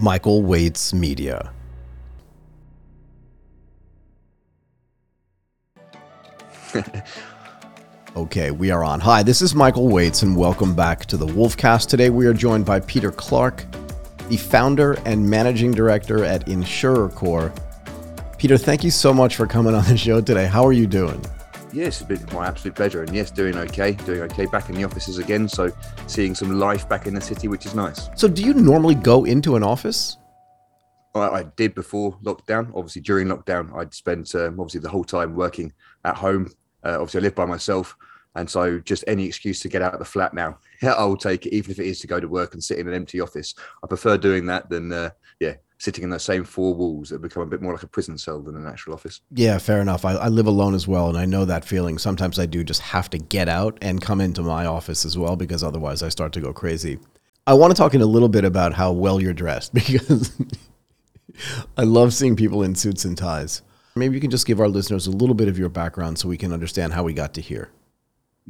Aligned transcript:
Michael 0.00 0.42
Waitze 0.42 0.94
Media. 0.94 1.52
okay, 8.16 8.50
we 8.50 8.70
are 8.70 8.82
on. 8.82 9.00
Hi, 9.00 9.22
this 9.22 9.42
is 9.42 9.54
Michael 9.54 9.88
Waitze, 9.88 10.22
and 10.22 10.34
welcome 10.34 10.74
back 10.74 11.04
to 11.06 11.18
the 11.18 11.26
Wolfcast. 11.26 11.88
Today 11.88 12.08
we 12.08 12.24
are 12.24 12.32
joined 12.32 12.64
by 12.64 12.80
Peter 12.80 13.10
Clarke, 13.10 13.66
the 14.30 14.38
founder 14.38 14.94
and 15.04 15.28
managing 15.28 15.72
director 15.72 16.24
at 16.24 16.46
InsurerCore. 16.46 17.54
Peter, 18.38 18.56
thank 18.56 18.82
you 18.82 18.90
so 18.90 19.12
much 19.12 19.36
for 19.36 19.46
coming 19.46 19.74
on 19.74 19.84
the 19.84 19.98
show 19.98 20.22
today. 20.22 20.46
How 20.46 20.64
are 20.66 20.72
you 20.72 20.86
doing? 20.86 21.22
Yes, 21.72 22.00
it's 22.00 22.08
been 22.08 22.36
my 22.36 22.48
absolute 22.48 22.74
pleasure. 22.74 23.02
And 23.02 23.14
yes, 23.14 23.30
doing 23.30 23.56
okay, 23.56 23.92
doing 23.92 24.22
okay. 24.22 24.46
Back 24.46 24.68
in 24.68 24.74
the 24.74 24.84
offices 24.84 25.18
again. 25.18 25.48
So 25.48 25.70
seeing 26.06 26.34
some 26.34 26.58
life 26.58 26.88
back 26.88 27.06
in 27.06 27.14
the 27.14 27.20
city, 27.20 27.48
which 27.48 27.66
is 27.66 27.74
nice. 27.74 28.08
So, 28.16 28.26
do 28.26 28.42
you 28.42 28.54
normally 28.54 28.96
go 28.96 29.24
into 29.24 29.56
an 29.56 29.62
office? 29.62 30.16
I, 31.14 31.20
I 31.20 31.42
did 31.56 31.74
before 31.74 32.18
lockdown. 32.24 32.72
Obviously, 32.74 33.02
during 33.02 33.28
lockdown, 33.28 33.74
I'd 33.76 33.94
spent 33.94 34.34
um, 34.34 34.58
obviously 34.58 34.80
the 34.80 34.88
whole 34.88 35.04
time 35.04 35.34
working 35.34 35.72
at 36.04 36.16
home. 36.16 36.50
Uh, 36.84 36.94
obviously, 37.00 37.20
I 37.20 37.22
live 37.22 37.34
by 37.34 37.46
myself. 37.46 37.96
And 38.36 38.48
so, 38.48 38.80
just 38.80 39.04
any 39.06 39.26
excuse 39.26 39.60
to 39.60 39.68
get 39.68 39.82
out 39.82 39.92
of 39.92 40.00
the 40.00 40.04
flat 40.04 40.34
now, 40.34 40.58
I 40.82 41.04
will 41.04 41.16
take 41.16 41.46
it, 41.46 41.54
even 41.54 41.70
if 41.70 41.78
it 41.78 41.86
is 41.86 42.00
to 42.00 42.06
go 42.06 42.18
to 42.18 42.28
work 42.28 42.54
and 42.54 42.62
sit 42.62 42.78
in 42.78 42.88
an 42.88 42.94
empty 42.94 43.20
office. 43.20 43.54
I 43.82 43.86
prefer 43.86 44.16
doing 44.16 44.46
that 44.46 44.70
than, 44.70 44.92
uh, 44.92 45.10
yeah, 45.38 45.54
sitting 45.80 46.04
in 46.04 46.10
those 46.10 46.22
same 46.22 46.44
four 46.44 46.74
walls 46.74 47.08
that 47.08 47.22
become 47.22 47.42
a 47.42 47.46
bit 47.46 47.62
more 47.62 47.72
like 47.72 47.82
a 47.82 47.86
prison 47.86 48.18
cell 48.18 48.42
than 48.42 48.54
an 48.54 48.66
actual 48.66 48.92
office. 48.92 49.22
Yeah, 49.30 49.56
fair 49.56 49.80
enough. 49.80 50.04
I, 50.04 50.12
I, 50.12 50.28
live 50.28 50.46
alone 50.46 50.74
as 50.74 50.86
well, 50.86 51.08
and 51.08 51.16
I 51.16 51.24
know 51.24 51.46
that 51.46 51.64
feeling. 51.64 51.96
Sometimes 51.96 52.38
I 52.38 52.44
do 52.44 52.62
just 52.62 52.82
have 52.82 53.08
to 53.10 53.18
get 53.18 53.48
out 53.48 53.78
and 53.80 54.02
come 54.02 54.20
into 54.20 54.42
my 54.42 54.66
office 54.66 55.06
as 55.06 55.16
well 55.16 55.36
because 55.36 55.64
otherwise 55.64 56.02
I 56.02 56.10
start 56.10 56.34
to 56.34 56.40
go 56.40 56.52
crazy. 56.52 56.98
I 57.46 57.54
want 57.54 57.74
to 57.74 57.74
talk 57.74 57.94
in 57.94 58.02
a 58.02 58.06
little 58.06 58.28
bit 58.28 58.44
about 58.44 58.74
how 58.74 58.92
well 58.92 59.22
you're 59.22 59.32
dressed 59.32 59.72
because 59.74 60.30
I 61.78 61.84
love 61.84 62.12
seeing 62.12 62.36
people 62.36 62.62
in 62.62 62.74
suits 62.74 63.06
and 63.06 63.16
ties. 63.16 63.62
Maybe 63.96 64.14
you 64.14 64.20
can 64.20 64.30
just 64.30 64.46
give 64.46 64.60
our 64.60 64.68
listeners 64.68 65.06
a 65.06 65.10
little 65.10 65.34
bit 65.34 65.48
of 65.48 65.58
your 65.58 65.70
background 65.70 66.18
so 66.18 66.28
we 66.28 66.36
can 66.36 66.52
understand 66.52 66.92
how 66.92 67.04
we 67.04 67.14
got 67.14 67.32
to 67.34 67.40
here. 67.40 67.70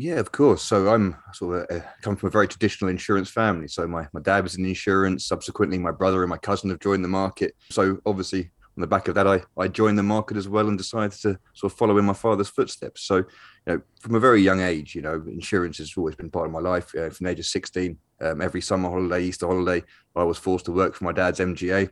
Yeah, 0.01 0.15
of 0.15 0.33
course. 0.33 0.62
So 0.62 0.89
I'm 0.89 1.15
sort 1.34 1.70
of 1.70 1.77
a, 1.77 1.84
come 2.01 2.17
from 2.17 2.29
a 2.29 2.31
very 2.31 2.48
traditional 2.48 2.89
insurance 2.91 3.29
family. 3.29 3.69
So 3.69 3.87
my, 3.87 4.09
my 4.15 4.20
dad 4.23 4.43
was 4.43 4.56
in 4.56 4.65
insurance. 4.65 5.27
Subsequently, 5.27 5.77
my 5.77 5.91
brother 5.91 6.23
and 6.23 6.31
my 6.31 6.39
cousin 6.39 6.70
have 6.70 6.79
joined 6.79 7.05
the 7.05 7.09
market. 7.09 7.55
So 7.70 7.98
obviously, 8.06 8.51
on 8.78 8.81
the 8.81 8.87
back 8.87 9.09
of 9.09 9.15
that, 9.17 9.27
I, 9.27 9.43
I 9.59 9.69
joined 9.69 9.98
the 9.98 10.03
market 10.03 10.39
as 10.39 10.48
well 10.48 10.69
and 10.69 10.78
decided 10.78 11.12
to 11.21 11.39
sort 11.53 11.71
of 11.71 11.78
follow 11.78 11.98
in 11.98 12.06
my 12.06 12.15
father's 12.15 12.48
footsteps. 12.48 13.03
So, 13.03 13.17
you 13.17 13.25
know, 13.67 13.83
from 14.01 14.15
a 14.15 14.21
very 14.21 14.41
young 14.41 14.62
age, 14.62 14.95
you 14.95 15.03
know, 15.03 15.23
insurance 15.27 15.77
has 15.77 15.93
always 15.98 16.15
been 16.15 16.31
part 16.31 16.47
of 16.47 16.53
my 16.53 16.61
life. 16.61 16.89
From 16.89 17.11
the 17.21 17.28
age 17.28 17.41
of 17.41 17.45
16, 17.45 17.98
um, 18.23 18.41
every 18.41 18.62
summer 18.62 18.89
holiday, 18.89 19.23
Easter 19.25 19.48
holiday, 19.48 19.84
I 20.17 20.23
was 20.23 20.39
forced 20.39 20.65
to 20.65 20.73
work 20.73 20.95
for 20.95 21.05
my 21.05 21.12
dad's 21.12 21.41
MGA. 21.41 21.91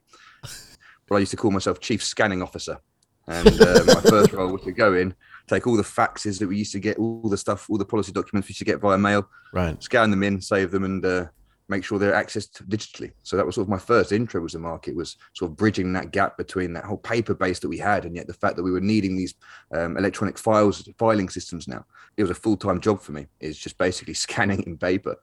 But 1.07 1.15
I 1.15 1.19
used 1.19 1.33
to 1.33 1.37
call 1.37 1.51
myself 1.51 1.79
chief 1.79 2.03
scanning 2.03 2.41
officer. 2.41 2.79
And 3.27 3.61
uh, 3.61 3.85
my 3.87 4.01
first 4.01 4.33
role 4.33 4.51
was 4.51 4.63
to 4.63 4.73
go 4.73 4.95
in 4.95 5.15
take 5.49 5.67
all 5.67 5.77
the 5.77 5.83
faxes 5.83 6.39
that 6.39 6.49
we 6.49 6.57
used 6.57 6.73
to 6.73 6.81
get, 6.81 6.99
all 6.99 7.29
the 7.29 7.37
stuff, 7.37 7.69
all 7.69 7.79
the 7.79 7.85
policy 7.85 8.13
documents 8.13 8.49
we 8.49 8.51
used 8.53 8.59
to 8.59 8.65
get 8.65 8.81
via 8.81 8.99
mail, 8.99 9.29
right? 9.53 9.83
Scan 9.83 10.11
them 10.11 10.23
in, 10.23 10.41
save 10.41 10.71
them, 10.71 10.85
and 10.85 11.05
uh, 11.05 11.27
make 11.69 11.85
sure 11.85 11.99
they're 11.99 12.13
accessed 12.13 12.67
digitally. 12.69 13.13
So 13.23 13.37
that 13.37 13.45
was 13.45 13.55
sort 13.55 13.67
of 13.67 13.71
my 13.71 13.79
first 13.79 14.13
intro 14.13 14.41
was 14.41 14.53
the 14.53 14.59
market 14.59 14.97
was 14.97 15.17
sort 15.35 15.51
of 15.51 15.57
bridging 15.57 15.93
that 15.93 16.11
gap 16.13 16.37
between 16.37 16.73
that 16.73 16.85
whole 16.85 16.97
paper 16.97 17.35
base 17.35 17.59
that 17.61 17.69
we 17.69 17.79
had 17.79 18.05
and 18.05 18.17
yet 18.17 18.27
the 18.27 18.35
fact 18.35 18.57
that 18.57 18.63
we 18.63 18.71
were 18.71 18.81
needing 18.81 19.17
these 19.17 19.35
um, 19.75 19.97
electronic 19.97 20.39
files 20.39 20.89
filing 20.99 21.29
systems 21.29 21.69
now. 21.69 21.85
It 22.17 22.23
was 22.23 22.31
a 22.31 22.35
full 22.35 22.57
time 22.57 22.81
job 22.81 23.01
for 23.01 23.13
me. 23.13 23.27
It's 23.41 23.59
just 23.59 23.79
basically 23.79 24.15
scanning 24.29 24.63
in 24.63 24.79
paper 24.79 25.17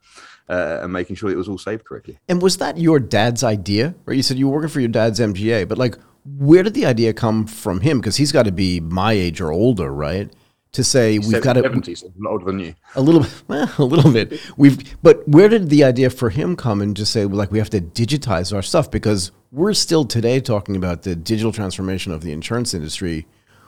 uh, 0.48 0.80
and 0.82 0.92
making 0.92 1.16
sure 1.16 1.30
it 1.30 1.36
was 1.36 1.48
all 1.48 1.58
saved 1.58 1.84
correctly. 1.84 2.18
And 2.28 2.40
was 2.40 2.58
that 2.58 2.78
your 2.78 3.00
dad's 3.00 3.42
idea? 3.42 3.94
Right? 4.04 4.16
You 4.16 4.22
said 4.22 4.38
you 4.38 4.48
were 4.48 4.54
working 4.54 4.70
for 4.70 4.80
your 4.80 4.88
dad's 4.88 5.20
MGA, 5.20 5.68
but 5.68 5.78
like 5.78 5.98
where 6.38 6.62
did 6.62 6.74
the 6.74 6.86
idea 6.86 7.12
come 7.12 7.46
from 7.46 7.80
him? 7.80 8.00
Because 8.00 8.16
he's 8.16 8.32
got 8.32 8.44
to 8.44 8.52
be 8.52 8.80
my 8.80 9.12
age 9.12 9.40
or 9.40 9.52
older, 9.52 9.92
right? 9.92 10.32
To 10.72 10.84
say 10.84 11.18
we've 11.18 11.42
got 11.42 11.54
to 11.54 11.62
seventies, 11.62 12.02
a 12.02 12.08
lot 12.18 12.32
older 12.32 12.44
than 12.44 12.58
you. 12.58 12.74
A 12.96 13.00
little, 13.00 13.24
well, 13.48 13.72
a 13.78 13.84
little 13.84 14.12
bit. 14.12 14.38
We've, 14.58 15.00
but 15.02 15.26
where 15.26 15.48
did 15.48 15.70
the 15.70 15.84
idea 15.84 16.10
for 16.10 16.28
him 16.28 16.54
come 16.54 16.82
and 16.82 16.94
just 16.94 17.12
say 17.12 17.24
like 17.24 17.50
we 17.50 17.58
have 17.58 17.70
to 17.70 17.80
digitize 17.80 18.54
our 18.54 18.60
stuff 18.60 18.90
because 18.90 19.32
we're 19.52 19.72
still 19.72 20.04
today 20.04 20.38
talking 20.38 20.76
about 20.76 21.02
the 21.02 21.16
digital 21.16 21.50
transformation 21.50 22.12
of 22.12 22.22
the 22.22 22.30
insurance 22.32 22.74
industry. 22.74 23.26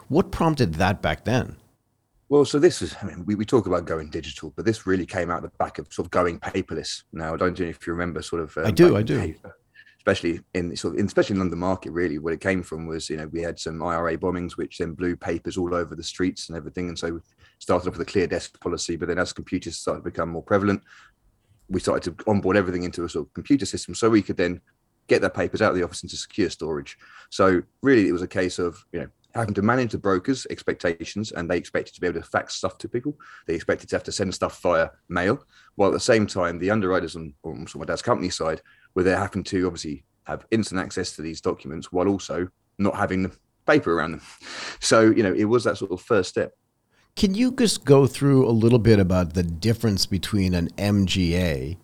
What 0.08 0.30
prompted 0.30 0.74
that 0.74 1.00
back 1.00 1.24
then? 1.24 1.56
Well, 2.28 2.44
so 2.44 2.58
this 2.58 2.82
is, 2.82 2.94
I 3.00 3.06
mean, 3.06 3.24
we, 3.24 3.34
we 3.36 3.46
talk 3.46 3.66
about 3.66 3.86
going 3.86 4.10
digital, 4.10 4.52
but 4.54 4.66
this 4.66 4.86
really 4.86 5.06
came 5.06 5.30
out 5.30 5.38
of 5.38 5.44
the 5.44 5.56
back 5.56 5.78
of 5.78 5.90
sort 5.90 6.06
of 6.06 6.10
going 6.10 6.40
paperless. 6.40 7.04
Now, 7.10 7.32
I 7.32 7.38
don't 7.38 7.58
know 7.58 7.66
if 7.66 7.86
you 7.86 7.94
remember 7.94 8.20
sort 8.20 8.42
of. 8.42 8.56
Um, 8.58 8.66
I 8.66 8.70
do, 8.70 8.96
I 8.96 9.02
do. 9.02 9.18
Paper 9.18 9.57
especially 10.08 10.40
in 10.54 10.74
sort 10.74 10.98
of, 10.98 11.04
especially 11.04 11.34
in 11.34 11.40
London 11.40 11.58
market, 11.58 11.90
really, 11.92 12.18
where 12.18 12.32
it 12.32 12.40
came 12.40 12.62
from 12.62 12.86
was, 12.86 13.10
you 13.10 13.18
know, 13.18 13.26
we 13.26 13.42
had 13.42 13.58
some 13.58 13.82
IRA 13.82 14.16
bombings, 14.16 14.56
which 14.56 14.78
then 14.78 14.94
blew 14.94 15.14
papers 15.14 15.58
all 15.58 15.74
over 15.74 15.94
the 15.94 16.02
streets 16.02 16.48
and 16.48 16.56
everything. 16.56 16.88
And 16.88 16.98
so 16.98 17.14
we 17.14 17.20
started 17.58 17.88
off 17.88 17.98
with 17.98 18.08
a 18.08 18.10
clear 18.10 18.26
desk 18.26 18.58
policy, 18.60 18.96
but 18.96 19.08
then 19.08 19.18
as 19.18 19.34
computers 19.34 19.76
started 19.76 20.00
to 20.00 20.10
become 20.10 20.30
more 20.30 20.42
prevalent, 20.42 20.82
we 21.68 21.80
started 21.80 22.16
to 22.16 22.24
onboard 22.30 22.56
everything 22.56 22.84
into 22.84 23.04
a 23.04 23.08
sort 23.08 23.26
of 23.26 23.34
computer 23.34 23.66
system 23.66 23.94
so 23.94 24.08
we 24.08 24.22
could 24.22 24.38
then 24.38 24.62
get 25.08 25.20
their 25.20 25.30
papers 25.30 25.60
out 25.60 25.72
of 25.72 25.76
the 25.76 25.84
office 25.84 26.02
into 26.02 26.16
secure 26.16 26.48
storage. 26.48 26.96
So 27.28 27.62
really, 27.82 28.08
it 28.08 28.12
was 28.12 28.22
a 28.22 28.28
case 28.28 28.58
of, 28.58 28.82
you 28.92 29.00
know, 29.00 29.08
having 29.34 29.54
to 29.54 29.62
manage 29.62 29.92
the 29.92 29.98
brokers' 29.98 30.46
expectations, 30.48 31.32
and 31.32 31.50
they 31.50 31.58
expected 31.58 31.94
to 31.94 32.00
be 32.00 32.06
able 32.06 32.20
to 32.20 32.26
fax 32.26 32.54
stuff 32.54 32.78
to 32.78 32.88
people. 32.88 33.14
They 33.46 33.54
expected 33.54 33.90
to 33.90 33.96
have 33.96 34.04
to 34.04 34.12
send 34.12 34.34
stuff 34.34 34.62
via 34.62 34.88
mail, 35.10 35.44
while 35.74 35.90
at 35.90 35.92
the 35.92 36.00
same 36.00 36.26
time, 36.26 36.58
the 36.58 36.70
underwriters 36.70 37.14
on, 37.14 37.34
on 37.44 37.66
my 37.74 37.84
dad's 37.84 38.00
company 38.00 38.30
side 38.30 38.62
where 38.98 39.04
they're 39.04 39.16
having 39.16 39.44
to 39.44 39.64
obviously 39.64 40.02
have 40.24 40.44
instant 40.50 40.80
access 40.80 41.14
to 41.14 41.22
these 41.22 41.40
documents 41.40 41.92
while 41.92 42.08
also 42.08 42.48
not 42.78 42.96
having 42.96 43.22
the 43.22 43.30
paper 43.64 43.96
around 43.96 44.10
them. 44.10 44.22
So, 44.80 45.02
you 45.02 45.22
know, 45.22 45.32
it 45.32 45.44
was 45.44 45.62
that 45.62 45.78
sort 45.78 45.92
of 45.92 46.00
first 46.00 46.30
step. 46.30 46.52
Can 47.14 47.32
you 47.32 47.52
just 47.52 47.84
go 47.84 48.08
through 48.08 48.48
a 48.48 48.50
little 48.50 48.80
bit 48.80 48.98
about 48.98 49.34
the 49.34 49.44
difference 49.44 50.04
between 50.04 50.52
an 50.52 50.68
MGA 50.78 51.76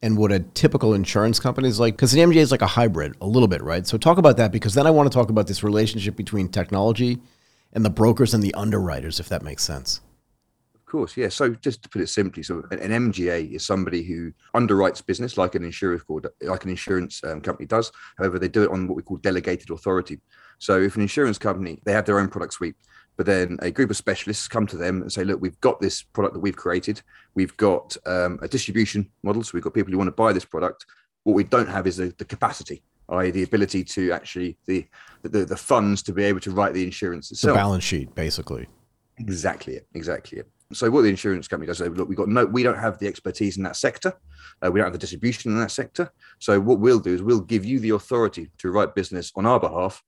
and 0.00 0.16
what 0.16 0.30
a 0.30 0.38
typical 0.38 0.94
insurance 0.94 1.40
company 1.40 1.66
is 1.66 1.80
like? 1.80 1.96
Because 1.96 2.14
an 2.14 2.20
MGA 2.20 2.36
is 2.36 2.52
like 2.52 2.62
a 2.62 2.68
hybrid, 2.68 3.16
a 3.20 3.26
little 3.26 3.48
bit, 3.48 3.60
right? 3.60 3.84
So, 3.84 3.98
talk 3.98 4.18
about 4.18 4.36
that 4.36 4.52
because 4.52 4.74
then 4.74 4.86
I 4.86 4.92
want 4.92 5.10
to 5.10 5.18
talk 5.18 5.30
about 5.30 5.48
this 5.48 5.64
relationship 5.64 6.14
between 6.14 6.48
technology 6.48 7.18
and 7.72 7.84
the 7.84 7.90
brokers 7.90 8.32
and 8.32 8.44
the 8.44 8.54
underwriters, 8.54 9.18
if 9.18 9.28
that 9.28 9.42
makes 9.42 9.64
sense 9.64 10.00
course, 10.94 11.16
yeah. 11.16 11.28
So 11.28 11.50
just 11.50 11.82
to 11.82 11.88
put 11.88 12.02
it 12.02 12.06
simply, 12.06 12.44
so 12.44 12.62
an, 12.70 13.10
MGA 13.10 13.52
is 13.52 13.66
somebody 13.66 14.04
who 14.04 14.32
underwrites 14.54 15.04
business 15.04 15.36
like 15.36 15.56
an 15.56 15.64
insurance 15.64 16.04
like 16.40 16.62
an 16.62 16.70
insurance 16.70 17.22
um, 17.24 17.40
company 17.40 17.66
does. 17.66 17.90
However, 18.16 18.38
they 18.38 18.48
do 18.48 18.62
it 18.62 18.70
on 18.70 18.86
what 18.86 18.94
we 18.94 19.02
call 19.02 19.16
delegated 19.16 19.70
authority. 19.70 20.20
So 20.58 20.80
if 20.80 20.94
an 20.94 21.02
insurance 21.02 21.36
company 21.36 21.80
they 21.84 21.92
have 21.92 22.04
their 22.04 22.20
own 22.20 22.28
product 22.28 22.54
suite, 22.54 22.76
but 23.16 23.26
then 23.26 23.58
a 23.60 23.72
group 23.72 23.90
of 23.90 23.96
specialists 23.96 24.46
come 24.46 24.68
to 24.68 24.76
them 24.76 25.02
and 25.02 25.12
say, 25.12 25.24
look, 25.24 25.40
we've 25.40 25.60
got 25.60 25.80
this 25.80 26.02
product 26.02 26.34
that 26.34 26.40
we've 26.40 26.56
created. 26.56 27.02
We've 27.34 27.56
got 27.56 27.96
um, 28.06 28.38
a 28.40 28.46
distribution 28.46 29.10
model, 29.24 29.42
so 29.42 29.50
we've 29.54 29.64
got 29.64 29.74
people 29.74 29.90
who 29.90 29.98
want 29.98 30.08
to 30.08 30.22
buy 30.22 30.32
this 30.32 30.44
product. 30.44 30.86
What 31.24 31.34
we 31.34 31.42
don't 31.42 31.68
have 31.68 31.88
is 31.88 31.96
the, 31.96 32.14
the 32.18 32.24
capacity 32.24 32.84
i.e., 33.10 33.30
the 33.30 33.42
ability 33.42 33.84
to 33.84 34.12
actually 34.12 34.56
the, 34.66 34.86
the 35.22 35.44
the 35.44 35.56
funds 35.56 36.02
to 36.02 36.12
be 36.12 36.24
able 36.24 36.40
to 36.40 36.50
write 36.52 36.72
the 36.72 36.84
insurance 36.84 37.30
itself. 37.30 37.54
The 37.54 37.58
balance 37.58 37.84
sheet, 37.84 38.14
basically. 38.14 38.66
Exactly 39.18 39.74
it. 39.74 39.86
Exactly 39.94 40.38
it. 40.38 40.48
So 40.74 40.90
what 40.90 41.02
the 41.02 41.08
insurance 41.08 41.48
company 41.48 41.66
does, 41.66 41.78
say, 41.78 41.88
look, 41.88 42.08
we 42.08 42.14
got 42.14 42.28
no, 42.28 42.44
we 42.44 42.62
don't 42.62 42.78
have 42.78 42.98
the 42.98 43.06
expertise 43.06 43.56
in 43.56 43.62
that 43.62 43.76
sector. 43.76 44.12
Uh, 44.60 44.70
we 44.70 44.78
don't 44.78 44.86
have 44.86 44.92
the 44.92 44.98
distribution 44.98 45.52
in 45.52 45.58
that 45.60 45.70
sector. 45.70 46.10
So 46.38 46.60
what 46.60 46.80
we'll 46.80 47.00
do 47.00 47.14
is 47.14 47.22
we'll 47.22 47.40
give 47.40 47.64
you 47.64 47.80
the 47.80 47.90
authority 47.90 48.50
to 48.58 48.70
write 48.70 48.94
business 48.94 49.32
on 49.36 49.46
our 49.46 49.60
behalf 49.60 50.02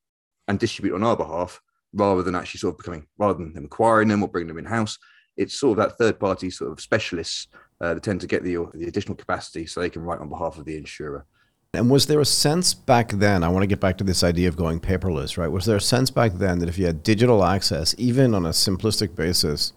and 0.48 0.58
distribute 0.58 0.94
on 0.94 1.02
our 1.02 1.16
behalf, 1.16 1.60
rather 1.92 2.22
than 2.22 2.34
actually 2.34 2.58
sort 2.58 2.74
of 2.74 2.78
becoming, 2.78 3.06
rather 3.18 3.38
than 3.38 3.64
acquiring 3.64 4.08
them 4.08 4.22
or 4.22 4.28
bringing 4.28 4.48
them 4.48 4.58
in 4.58 4.64
house. 4.64 4.98
It's 5.36 5.58
sort 5.58 5.78
of 5.78 5.84
that 5.84 5.98
third 5.98 6.18
party 6.18 6.50
sort 6.50 6.72
of 6.72 6.80
specialists 6.80 7.48
uh, 7.80 7.94
that 7.94 8.02
tend 8.02 8.20
to 8.22 8.26
get 8.26 8.42
the 8.42 8.56
the 8.74 8.86
additional 8.86 9.16
capacity 9.16 9.66
so 9.66 9.80
they 9.80 9.90
can 9.90 10.02
write 10.02 10.20
on 10.20 10.28
behalf 10.28 10.58
of 10.58 10.64
the 10.64 10.76
insurer. 10.76 11.26
And 11.74 11.90
was 11.90 12.06
there 12.06 12.20
a 12.20 12.24
sense 12.24 12.72
back 12.72 13.10
then? 13.12 13.44
I 13.44 13.48
want 13.48 13.62
to 13.62 13.66
get 13.66 13.80
back 13.80 13.98
to 13.98 14.04
this 14.04 14.24
idea 14.24 14.48
of 14.48 14.56
going 14.56 14.80
paperless, 14.80 15.36
right? 15.36 15.48
Was 15.48 15.66
there 15.66 15.76
a 15.76 15.80
sense 15.80 16.10
back 16.10 16.32
then 16.34 16.58
that 16.60 16.68
if 16.68 16.78
you 16.78 16.86
had 16.86 17.02
digital 17.02 17.44
access, 17.44 17.94
even 17.98 18.34
on 18.34 18.46
a 18.46 18.50
simplistic 18.50 19.14
basis, 19.14 19.74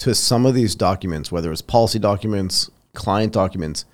to 0.00 0.14
some 0.14 0.46
of 0.46 0.54
these 0.54 0.74
documents, 0.74 1.30
whether 1.30 1.52
it's 1.52 1.62
policy 1.62 1.98
documents, 1.98 2.70
client 2.94 3.32
documents, 3.32 3.84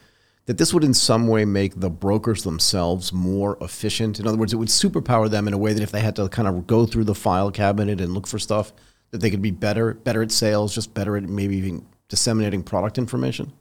that 0.46 0.56
this 0.56 0.72
would 0.72 0.84
in 0.84 0.94
some 0.94 1.26
way 1.26 1.44
make 1.44 1.80
the 1.80 1.90
brokers 1.90 2.44
themselves 2.44 3.12
more 3.12 3.58
efficient. 3.60 4.20
In 4.20 4.26
other 4.26 4.38
words, 4.38 4.52
it 4.52 4.56
would 4.56 4.68
superpower 4.68 5.28
them 5.28 5.48
in 5.48 5.54
a 5.54 5.58
way 5.58 5.72
that 5.72 5.82
if 5.82 5.90
they 5.90 6.00
had 6.00 6.14
to 6.16 6.28
kind 6.28 6.46
of 6.46 6.66
go 6.68 6.86
through 6.86 7.04
the 7.04 7.14
file 7.14 7.50
cabinet 7.50 8.00
and 8.00 8.14
look 8.14 8.28
for 8.28 8.38
stuff, 8.38 8.72
that 9.10 9.18
they 9.18 9.30
could 9.30 9.42
be 9.42 9.50
better, 9.50 9.94
better 9.94 10.22
at 10.22 10.30
sales, 10.30 10.72
just 10.72 10.94
better 10.94 11.16
at 11.16 11.24
maybe 11.24 11.56
even 11.56 11.84
disseminating 12.08 12.62
product 12.62 12.98
information. 12.98 13.52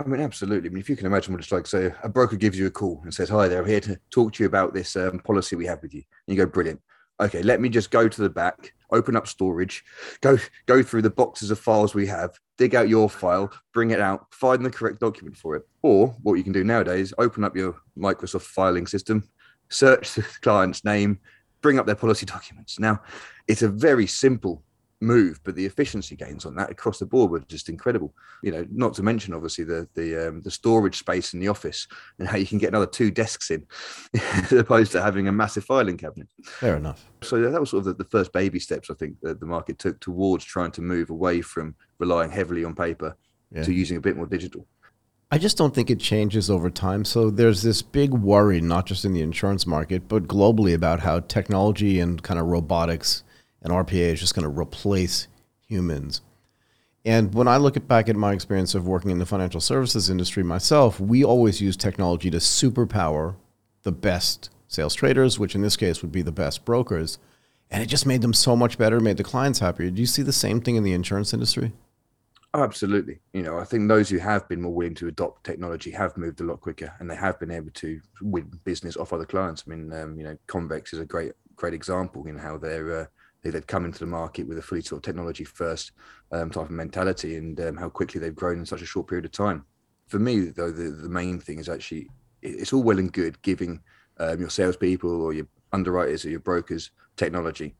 I 0.00 0.08
mean, 0.08 0.20
absolutely. 0.20 0.68
I 0.68 0.72
mean, 0.72 0.80
if 0.80 0.90
you 0.90 0.96
can 0.96 1.06
imagine 1.06 1.32
what 1.32 1.40
it's 1.40 1.52
like, 1.52 1.68
So 1.68 1.92
a 2.02 2.08
broker 2.08 2.36
gives 2.36 2.58
you 2.58 2.66
a 2.66 2.70
call 2.70 3.00
and 3.04 3.14
says, 3.14 3.28
"Hi 3.30 3.48
there, 3.48 3.62
I'm 3.62 3.68
here 3.68 3.80
to 3.80 3.98
talk 4.10 4.34
to 4.34 4.42
you 4.42 4.46
about 4.48 4.74
this 4.74 4.94
um, 4.96 5.20
policy 5.20 5.56
we 5.56 5.66
have 5.66 5.80
with 5.80 5.94
you," 5.94 6.02
and 6.26 6.36
you 6.36 6.44
go, 6.44 6.50
"Brilliant 6.50 6.80
okay, 7.20 7.42
let 7.42 7.60
me 7.60 7.68
just 7.68 7.90
go 7.90 8.08
to 8.08 8.22
the 8.22 8.28
back, 8.28 8.74
open 8.90 9.16
up 9.16 9.26
storage, 9.26 9.84
go 10.20 10.38
go 10.66 10.82
through 10.82 11.02
the 11.02 11.10
boxes 11.10 11.50
of 11.50 11.58
files 11.58 11.94
we 11.94 12.06
have, 12.06 12.38
dig 12.56 12.74
out 12.74 12.88
your 12.88 13.08
file, 13.08 13.52
bring 13.72 13.90
it 13.90 14.00
out, 14.00 14.32
find 14.32 14.64
the 14.64 14.70
correct 14.70 15.00
document 15.00 15.36
for 15.36 15.56
it. 15.56 15.62
Or 15.82 16.08
what 16.22 16.34
you 16.34 16.44
can 16.44 16.52
do 16.52 16.64
nowadays, 16.64 17.12
open 17.18 17.44
up 17.44 17.56
your 17.56 17.76
Microsoft 17.98 18.42
filing 18.42 18.86
system, 18.86 19.28
search 19.68 20.14
the 20.14 20.22
client's 20.42 20.84
name, 20.84 21.18
bring 21.62 21.78
up 21.78 21.86
their 21.86 21.94
policy 21.94 22.26
documents. 22.26 22.78
Now, 22.78 23.02
it's 23.48 23.62
a 23.62 23.68
very 23.68 24.06
simple 24.06 24.62
move, 25.00 25.40
but 25.44 25.54
the 25.54 25.66
efficiency 25.66 26.16
gains 26.16 26.46
on 26.46 26.54
that 26.56 26.70
across 26.70 26.98
the 26.98 27.06
board 27.06 27.30
were 27.30 27.40
just 27.40 27.68
incredible. 27.68 28.14
You 28.42 28.52
know, 28.52 28.66
not 28.70 28.94
to 28.94 29.02
mention 29.02 29.34
obviously 29.34 29.64
the 29.64 29.88
the 29.94 30.28
um, 30.28 30.42
the 30.42 30.50
storage 30.50 30.98
space 30.98 31.34
in 31.34 31.40
the 31.40 31.48
office 31.48 31.86
and 32.18 32.28
how 32.28 32.36
you 32.36 32.46
can 32.46 32.58
get 32.58 32.68
another 32.68 32.86
two 32.86 33.10
desks 33.10 33.50
in, 33.50 33.66
as 34.14 34.52
opposed 34.52 34.92
to 34.92 35.02
having 35.02 35.28
a 35.28 35.32
massive 35.32 35.64
filing 35.64 35.96
cabinet. 35.96 36.28
Fair 36.44 36.76
enough. 36.76 37.04
So 37.22 37.40
that 37.40 37.60
was 37.60 37.70
sort 37.70 37.86
of 37.86 37.96
the, 37.96 38.04
the 38.04 38.10
first 38.10 38.32
baby 38.32 38.60
steps 38.60 38.90
I 38.90 38.94
think 38.94 39.20
that 39.22 39.40
the 39.40 39.46
market 39.46 39.78
took 39.78 40.00
towards 40.00 40.44
trying 40.44 40.72
to 40.72 40.82
move 40.82 41.10
away 41.10 41.40
from 41.40 41.74
relying 41.98 42.30
heavily 42.30 42.64
on 42.64 42.74
paper 42.74 43.16
yeah. 43.52 43.62
to 43.62 43.72
using 43.72 43.96
a 43.96 44.00
bit 44.00 44.16
more 44.16 44.26
digital. 44.26 44.66
I 45.28 45.38
just 45.38 45.58
don't 45.58 45.74
think 45.74 45.90
it 45.90 45.98
changes 45.98 46.48
over 46.48 46.70
time. 46.70 47.04
So 47.04 47.30
there's 47.30 47.62
this 47.62 47.82
big 47.82 48.14
worry, 48.14 48.60
not 48.60 48.86
just 48.86 49.04
in 49.04 49.12
the 49.12 49.22
insurance 49.22 49.66
market, 49.66 50.06
but 50.06 50.28
globally 50.28 50.72
about 50.72 51.00
how 51.00 51.18
technology 51.18 51.98
and 51.98 52.22
kind 52.22 52.38
of 52.38 52.46
robotics 52.46 53.24
and 53.66 53.74
RPA 53.74 54.12
is 54.12 54.20
just 54.20 54.36
going 54.36 54.44
to 54.44 54.60
replace 54.60 55.26
humans. 55.66 56.20
And 57.04 57.34
when 57.34 57.48
I 57.48 57.56
look 57.56 57.76
at 57.76 57.88
back 57.88 58.08
at 58.08 58.14
my 58.14 58.32
experience 58.32 58.76
of 58.76 58.86
working 58.86 59.10
in 59.10 59.18
the 59.18 59.26
financial 59.26 59.60
services 59.60 60.08
industry 60.08 60.44
myself, 60.44 61.00
we 61.00 61.24
always 61.24 61.60
use 61.60 61.76
technology 61.76 62.30
to 62.30 62.36
superpower 62.36 63.34
the 63.82 63.90
best 63.90 64.50
sales 64.68 64.94
traders, 64.94 65.38
which 65.38 65.56
in 65.56 65.62
this 65.62 65.76
case 65.76 66.00
would 66.00 66.12
be 66.12 66.22
the 66.22 66.32
best 66.32 66.64
brokers. 66.64 67.18
And 67.68 67.82
it 67.82 67.86
just 67.86 68.06
made 68.06 68.22
them 68.22 68.32
so 68.32 68.54
much 68.54 68.78
better, 68.78 69.00
made 69.00 69.16
the 69.16 69.24
clients 69.24 69.58
happier. 69.58 69.90
Do 69.90 70.00
you 70.00 70.06
see 70.06 70.22
the 70.22 70.32
same 70.32 70.60
thing 70.60 70.76
in 70.76 70.84
the 70.84 70.92
insurance 70.92 71.34
industry? 71.34 71.72
Absolutely. 72.54 73.18
You 73.32 73.42
know, 73.42 73.58
I 73.58 73.64
think 73.64 73.88
those 73.88 74.08
who 74.08 74.18
have 74.18 74.48
been 74.48 74.62
more 74.62 74.72
willing 74.72 74.94
to 74.94 75.08
adopt 75.08 75.44
technology 75.44 75.90
have 75.90 76.16
moved 76.16 76.40
a 76.40 76.44
lot 76.44 76.60
quicker, 76.60 76.94
and 77.00 77.10
they 77.10 77.16
have 77.16 77.40
been 77.40 77.50
able 77.50 77.70
to 77.72 78.00
win 78.22 78.60
business 78.62 78.96
off 78.96 79.12
other 79.12 79.26
clients. 79.26 79.64
I 79.66 79.70
mean, 79.70 79.92
um, 79.92 80.16
you 80.16 80.22
know, 80.22 80.38
Convex 80.46 80.92
is 80.92 81.00
a 81.00 81.04
great, 81.04 81.32
great 81.56 81.74
example 81.74 82.26
in 82.26 82.38
how 82.38 82.56
they're 82.58 83.00
uh, 83.00 83.06
they've 83.50 83.66
come 83.66 83.84
into 83.84 83.98
the 83.98 84.06
market 84.06 84.46
with 84.46 84.58
a 84.58 84.62
fully 84.62 84.82
sort 84.82 84.98
of 84.98 85.02
technology 85.02 85.44
first 85.44 85.92
um, 86.32 86.50
type 86.50 86.64
of 86.64 86.70
mentality 86.70 87.36
and 87.36 87.60
um, 87.60 87.76
how 87.76 87.88
quickly 87.88 88.20
they've 88.20 88.34
grown 88.34 88.58
in 88.58 88.66
such 88.66 88.82
a 88.82 88.86
short 88.86 89.06
period 89.08 89.24
of 89.24 89.32
time. 89.32 89.64
For 90.08 90.18
me, 90.18 90.46
though, 90.46 90.70
the, 90.70 90.90
the 90.90 91.08
main 91.08 91.40
thing 91.40 91.58
is 91.58 91.68
actually 91.68 92.08
it's 92.42 92.72
all 92.72 92.82
well 92.82 92.98
and 92.98 93.12
good 93.12 93.40
giving 93.42 93.80
um, 94.18 94.40
your 94.40 94.50
salespeople 94.50 95.22
or 95.22 95.32
your 95.32 95.46
underwriters 95.72 96.24
or 96.24 96.30
your 96.30 96.40
brokers 96.40 96.90
technology, 97.16 97.74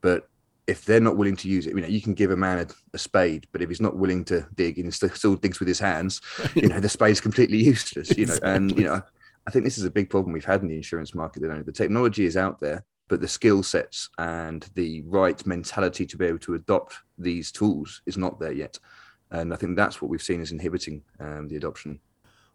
but 0.00 0.28
if 0.66 0.84
they're 0.84 1.00
not 1.00 1.16
willing 1.16 1.36
to 1.36 1.48
use 1.48 1.66
it, 1.66 1.74
you 1.74 1.80
know, 1.80 1.88
you 1.88 2.00
can 2.00 2.14
give 2.14 2.30
a 2.30 2.36
man 2.36 2.58
a, 2.60 2.66
a 2.94 2.98
spade, 2.98 3.46
but 3.50 3.60
if 3.60 3.68
he's 3.68 3.80
not 3.80 3.96
willing 3.96 4.24
to 4.24 4.46
dig 4.54 4.78
and 4.78 4.94
still, 4.94 5.10
still 5.10 5.34
digs 5.34 5.58
with 5.58 5.66
his 5.66 5.80
hands, 5.80 6.20
you 6.54 6.68
know, 6.68 6.78
the 6.78 6.88
spade's 6.88 7.20
completely 7.20 7.58
useless. 7.58 8.16
You 8.16 8.26
know, 8.26 8.34
exactly. 8.34 8.54
and 8.54 8.78
you 8.78 8.84
know, 8.84 9.02
I 9.46 9.50
think 9.50 9.64
this 9.64 9.78
is 9.78 9.84
a 9.84 9.90
big 9.90 10.10
problem 10.10 10.32
we've 10.32 10.44
had 10.44 10.62
in 10.62 10.68
the 10.68 10.76
insurance 10.76 11.14
market. 11.14 11.42
You 11.42 11.48
know, 11.48 11.62
the 11.62 11.72
technology 11.72 12.24
is 12.24 12.36
out 12.36 12.60
there, 12.60 12.84
but 13.10 13.20
the 13.20 13.28
skill 13.28 13.62
sets 13.62 14.08
and 14.18 14.70
the 14.76 15.02
right 15.02 15.44
mentality 15.44 16.06
to 16.06 16.16
be 16.16 16.24
able 16.24 16.38
to 16.38 16.54
adopt 16.54 16.94
these 17.18 17.50
tools 17.50 18.00
is 18.06 18.16
not 18.16 18.38
there 18.38 18.52
yet. 18.52 18.78
And 19.32 19.52
I 19.52 19.56
think 19.56 19.76
that's 19.76 20.00
what 20.00 20.10
we've 20.10 20.22
seen 20.22 20.40
is 20.40 20.52
inhibiting 20.52 21.02
um, 21.18 21.48
the 21.48 21.56
adoption. 21.56 21.98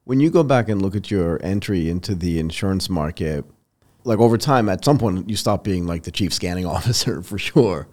When 0.06 0.22
you 0.22 0.30
go 0.30 0.44
back 0.44 0.70
and 0.70 0.82
look 0.82 0.96
at 0.96 1.12
your 1.12 1.44
entry 1.44 1.90
into 1.90 2.16
the 2.16 2.40
insurance 2.40 2.90
market, 2.90 3.44
like 4.06 4.20
over 4.20 4.38
time, 4.38 4.70
at 4.70 4.86
some 4.86 4.98
point, 4.98 5.30
you 5.30 5.36
stop 5.36 5.64
being 5.64 5.86
like 5.86 6.04
the 6.04 6.12
chief 6.12 6.34
scanning 6.34 6.66
officer 6.78 7.22
for 7.22 7.38
sure. 7.38 7.88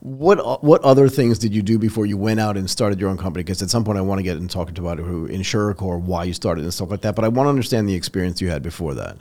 What 0.00 0.62
what 0.62 0.80
other 0.82 1.08
things 1.08 1.40
did 1.40 1.52
you 1.52 1.62
do 1.62 1.76
before 1.76 2.06
you 2.06 2.16
went 2.16 2.38
out 2.38 2.56
and 2.56 2.70
started 2.70 3.00
your 3.00 3.10
own 3.10 3.18
company? 3.18 3.42
Because 3.42 3.60
at 3.62 3.70
some 3.70 3.82
point, 3.82 3.98
I 3.98 4.02
want 4.02 4.20
to 4.20 4.22
get 4.22 4.48
talking 4.48 4.74
to 4.76 4.82
about 4.82 4.98
who 4.98 5.26
InsurerCore, 5.26 6.00
why 6.00 6.22
you 6.22 6.32
started, 6.32 6.62
and 6.62 6.72
stuff 6.72 6.90
like 6.90 7.00
that. 7.00 7.16
But 7.16 7.24
I 7.24 7.28
want 7.28 7.46
to 7.46 7.50
understand 7.50 7.88
the 7.88 7.96
experience 7.96 8.40
you 8.40 8.48
had 8.48 8.62
before 8.62 8.94
that. 8.94 9.16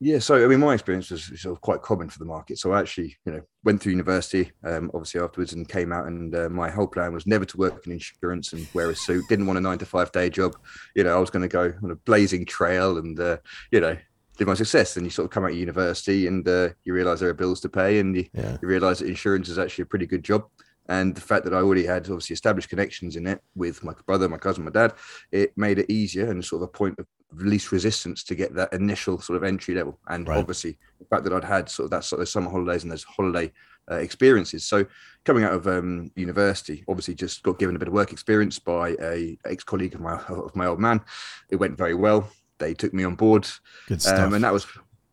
Yeah, 0.00 0.20
so 0.20 0.44
I 0.44 0.46
mean, 0.46 0.60
my 0.60 0.74
experience 0.74 1.10
was 1.10 1.24
sort 1.40 1.56
of 1.56 1.60
quite 1.60 1.82
common 1.82 2.08
for 2.08 2.20
the 2.20 2.24
market. 2.24 2.58
So 2.58 2.72
I 2.72 2.80
actually, 2.80 3.16
you 3.24 3.32
know, 3.32 3.40
went 3.64 3.82
through 3.82 3.92
university, 3.92 4.52
um, 4.62 4.92
obviously 4.94 5.20
afterwards, 5.20 5.54
and 5.54 5.68
came 5.68 5.92
out. 5.92 6.06
And 6.06 6.32
uh, 6.34 6.48
my 6.48 6.70
whole 6.70 6.86
plan 6.86 7.12
was 7.12 7.26
never 7.26 7.44
to 7.44 7.56
work 7.56 7.84
in 7.84 7.92
insurance 7.92 8.52
and 8.52 8.68
wear 8.74 8.90
a 8.90 8.94
suit. 8.94 9.24
Didn't 9.28 9.46
want 9.46 9.58
a 9.58 9.60
nine 9.60 9.78
to 9.78 9.86
five 9.86 10.12
day 10.12 10.30
job. 10.30 10.56
You 10.94 11.02
know, 11.02 11.16
I 11.16 11.18
was 11.18 11.30
going 11.30 11.42
to 11.42 11.48
go 11.48 11.72
on 11.82 11.90
a 11.90 11.96
blazing 11.96 12.44
trail 12.44 12.98
and, 12.98 13.18
uh, 13.18 13.38
you 13.72 13.80
know, 13.80 13.96
live 14.38 14.48
my 14.48 14.54
success. 14.54 14.96
And 14.96 15.04
you 15.04 15.10
sort 15.10 15.24
of 15.24 15.32
come 15.32 15.44
out 15.44 15.50
of 15.50 15.56
university 15.56 16.28
and 16.28 16.46
uh, 16.46 16.68
you 16.84 16.92
realize 16.92 17.18
there 17.18 17.30
are 17.30 17.34
bills 17.34 17.60
to 17.62 17.68
pay, 17.68 17.98
and 17.98 18.16
you, 18.16 18.26
yeah. 18.34 18.56
you 18.62 18.68
realize 18.68 19.00
that 19.00 19.08
insurance 19.08 19.48
is 19.48 19.58
actually 19.58 19.82
a 19.82 19.86
pretty 19.86 20.06
good 20.06 20.22
job. 20.22 20.44
And 20.88 21.14
the 21.14 21.20
fact 21.20 21.44
that 21.44 21.52
I 21.52 21.58
already 21.58 21.84
had 21.84 22.04
obviously 22.04 22.34
established 22.34 22.70
connections 22.70 23.16
in 23.16 23.26
it 23.26 23.40
with 23.54 23.84
my 23.84 23.92
brother, 24.06 24.28
my 24.28 24.38
cousin, 24.38 24.64
my 24.64 24.70
dad, 24.70 24.94
it 25.30 25.52
made 25.56 25.78
it 25.78 25.90
easier 25.90 26.30
and 26.30 26.42
sort 26.42 26.62
of 26.62 26.68
a 26.68 26.72
point 26.72 26.98
of 26.98 27.06
least 27.34 27.72
resistance 27.72 28.24
to 28.24 28.34
get 28.34 28.54
that 28.54 28.72
initial 28.72 29.20
sort 29.20 29.36
of 29.36 29.44
entry 29.44 29.74
level. 29.74 29.98
And 30.08 30.26
right. 30.28 30.38
obviously, 30.38 30.78
the 30.98 31.06
fact 31.06 31.24
that 31.24 31.32
I'd 31.32 31.44
had 31.44 31.68
sort 31.68 31.84
of 31.84 31.90
that 31.90 32.04
sort 32.04 32.22
of 32.22 32.28
summer 32.28 32.50
holidays 32.50 32.82
and 32.82 32.92
those 32.92 33.04
holiday 33.04 33.52
uh, 33.90 33.96
experiences. 33.96 34.64
So 34.64 34.86
coming 35.24 35.44
out 35.44 35.52
of 35.52 35.66
um, 35.66 36.10
university, 36.14 36.84
obviously 36.88 37.14
just 37.14 37.42
got 37.42 37.58
given 37.58 37.76
a 37.76 37.78
bit 37.78 37.88
of 37.88 37.94
work 37.94 38.12
experience 38.12 38.58
by 38.58 38.96
a 39.00 39.38
ex 39.44 39.64
colleague 39.64 39.94
of 39.94 40.00
my 40.00 40.18
of 40.28 40.54
my 40.54 40.66
old 40.66 40.80
man. 40.80 41.00
It 41.50 41.56
went 41.56 41.76
very 41.76 41.94
well. 41.94 42.28
They 42.58 42.74
took 42.74 42.92
me 42.92 43.04
on 43.04 43.14
board, 43.14 43.48
Good 43.86 44.02
stuff. 44.02 44.18
Um, 44.18 44.34
and 44.34 44.44
that 44.44 44.52
was 44.52 44.66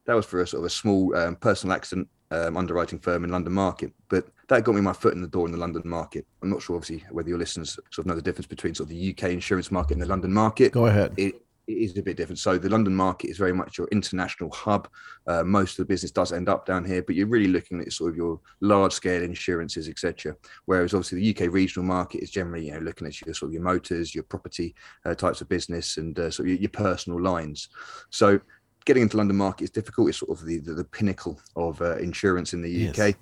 that 0.06 0.15
was 0.15 0.25
for 0.25 0.41
a 0.41 0.47
sort 0.47 0.62
of 0.62 0.65
a 0.65 0.69
small 0.69 1.15
um, 1.15 1.35
personal 1.35 1.75
accident 1.75 2.07
um, 2.31 2.57
underwriting 2.57 3.00
firm 3.00 3.23
in 3.23 3.31
London 3.31 3.53
Market. 3.53 3.94
But 4.09 4.27
that 4.47 4.63
got 4.63 4.75
me 4.75 4.81
my 4.81 4.94
foot 4.94 5.13
in 5.13 5.21
the 5.21 5.27
door 5.27 5.45
in 5.45 5.51
the 5.51 5.57
London 5.57 5.81
market. 5.85 6.25
I'm 6.41 6.50
not 6.50 6.62
sure, 6.62 6.75
obviously, 6.75 7.06
whether 7.12 7.29
your 7.29 7.38
listeners 7.38 7.79
sort 7.91 8.00
of 8.00 8.06
know 8.06 8.15
the 8.15 8.21
difference 8.21 8.47
between 8.47 8.75
sort 8.75 8.89
of 8.89 8.95
the 8.95 9.12
UK 9.12 9.31
insurance 9.31 9.71
market 9.71 9.94
and 9.94 10.01
the 10.01 10.07
London 10.07 10.33
market. 10.33 10.71
Go 10.71 10.85
ahead. 10.85 11.13
It, 11.17 11.41
it 11.67 11.73
is 11.73 11.97
a 11.97 12.03
bit 12.03 12.17
different. 12.17 12.39
So 12.39 12.57
the 12.57 12.69
London 12.69 12.95
market 12.95 13.29
is 13.29 13.38
very 13.38 13.53
much 13.53 13.77
your 13.77 13.88
international 13.91 14.51
hub. 14.51 14.88
Uh, 15.27 15.44
most 15.44 15.71
of 15.71 15.77
the 15.77 15.85
business 15.85 16.12
does 16.12 16.31
end 16.31 16.50
up 16.50 16.65
down 16.65 16.85
here, 16.85 17.01
but 17.01 17.15
you're 17.15 17.27
really 17.27 17.47
looking 17.47 17.81
at 17.81 17.91
sort 17.91 18.12
of 18.12 18.17
your 18.17 18.39
large 18.62 18.94
scale 18.94 19.23
insurances, 19.23 19.89
etc. 19.89 20.35
Whereas 20.65 20.94
obviously 20.94 21.19
the 21.19 21.45
UK 21.45 21.53
regional 21.53 21.85
market 21.85 22.21
is 22.21 22.31
generally 22.31 22.67
you 22.67 22.73
know 22.73 22.79
looking 22.79 23.07
at 23.07 23.19
your 23.21 23.33
sort 23.33 23.50
of 23.50 23.53
your 23.53 23.63
motors, 23.63 24.13
your 24.13 24.23
property 24.23 24.75
uh, 25.06 25.15
types 25.15 25.41
of 25.41 25.50
business, 25.50 25.97
and 25.97 26.17
uh, 26.19 26.29
sort 26.29 26.47
of 26.47 26.53
your, 26.53 26.62
your, 26.62 26.69
personal 26.69 27.21
lines. 27.21 27.69
So 28.09 28.39
getting 28.85 29.03
into 29.03 29.17
London 29.17 29.38
market 29.38 29.63
is 29.63 29.71
difficult. 29.71 30.09
It's 30.09 30.19
sort 30.19 30.38
of 30.38 30.45
the 30.45 30.59
the, 30.59 30.73
the 30.73 30.83
pinnacle 30.83 31.39
of 31.56 31.81
uh, 31.81 31.97
insurance 31.97 32.53
in 32.53 32.62
the 32.62 32.69
yes. 32.69 33.00
UK 33.00 33.15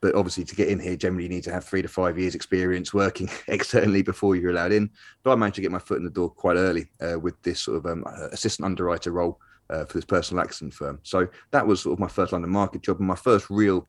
but 0.00 0.14
obviously 0.14 0.44
to 0.44 0.54
get 0.54 0.68
in 0.68 0.78
here 0.78 0.96
generally 0.96 1.24
you 1.24 1.28
need 1.28 1.44
to 1.44 1.52
have 1.52 1.64
three 1.64 1.82
to 1.82 1.88
five 1.88 2.18
years 2.18 2.34
experience 2.34 2.94
working 2.94 3.28
externally 3.48 4.02
before 4.02 4.36
you're 4.36 4.50
allowed 4.50 4.72
in 4.72 4.90
but 5.22 5.32
i 5.32 5.34
managed 5.34 5.56
to 5.56 5.60
get 5.60 5.70
my 5.70 5.78
foot 5.78 5.98
in 5.98 6.04
the 6.04 6.10
door 6.10 6.30
quite 6.30 6.56
early 6.56 6.86
uh, 7.00 7.18
with 7.18 7.40
this 7.42 7.60
sort 7.60 7.76
of 7.76 7.86
um, 7.86 8.04
uh, 8.06 8.28
assistant 8.32 8.66
underwriter 8.66 9.12
role 9.12 9.38
uh, 9.70 9.84
for 9.84 9.98
this 9.98 10.04
personal 10.04 10.42
accident 10.42 10.74
firm 10.74 10.98
so 11.02 11.26
that 11.50 11.66
was 11.66 11.80
sort 11.82 11.92
of 11.92 11.98
my 11.98 12.08
first 12.08 12.32
london 12.32 12.50
market 12.50 12.82
job 12.82 12.98
and 12.98 13.06
my 13.06 13.14
first 13.14 13.48
real 13.50 13.88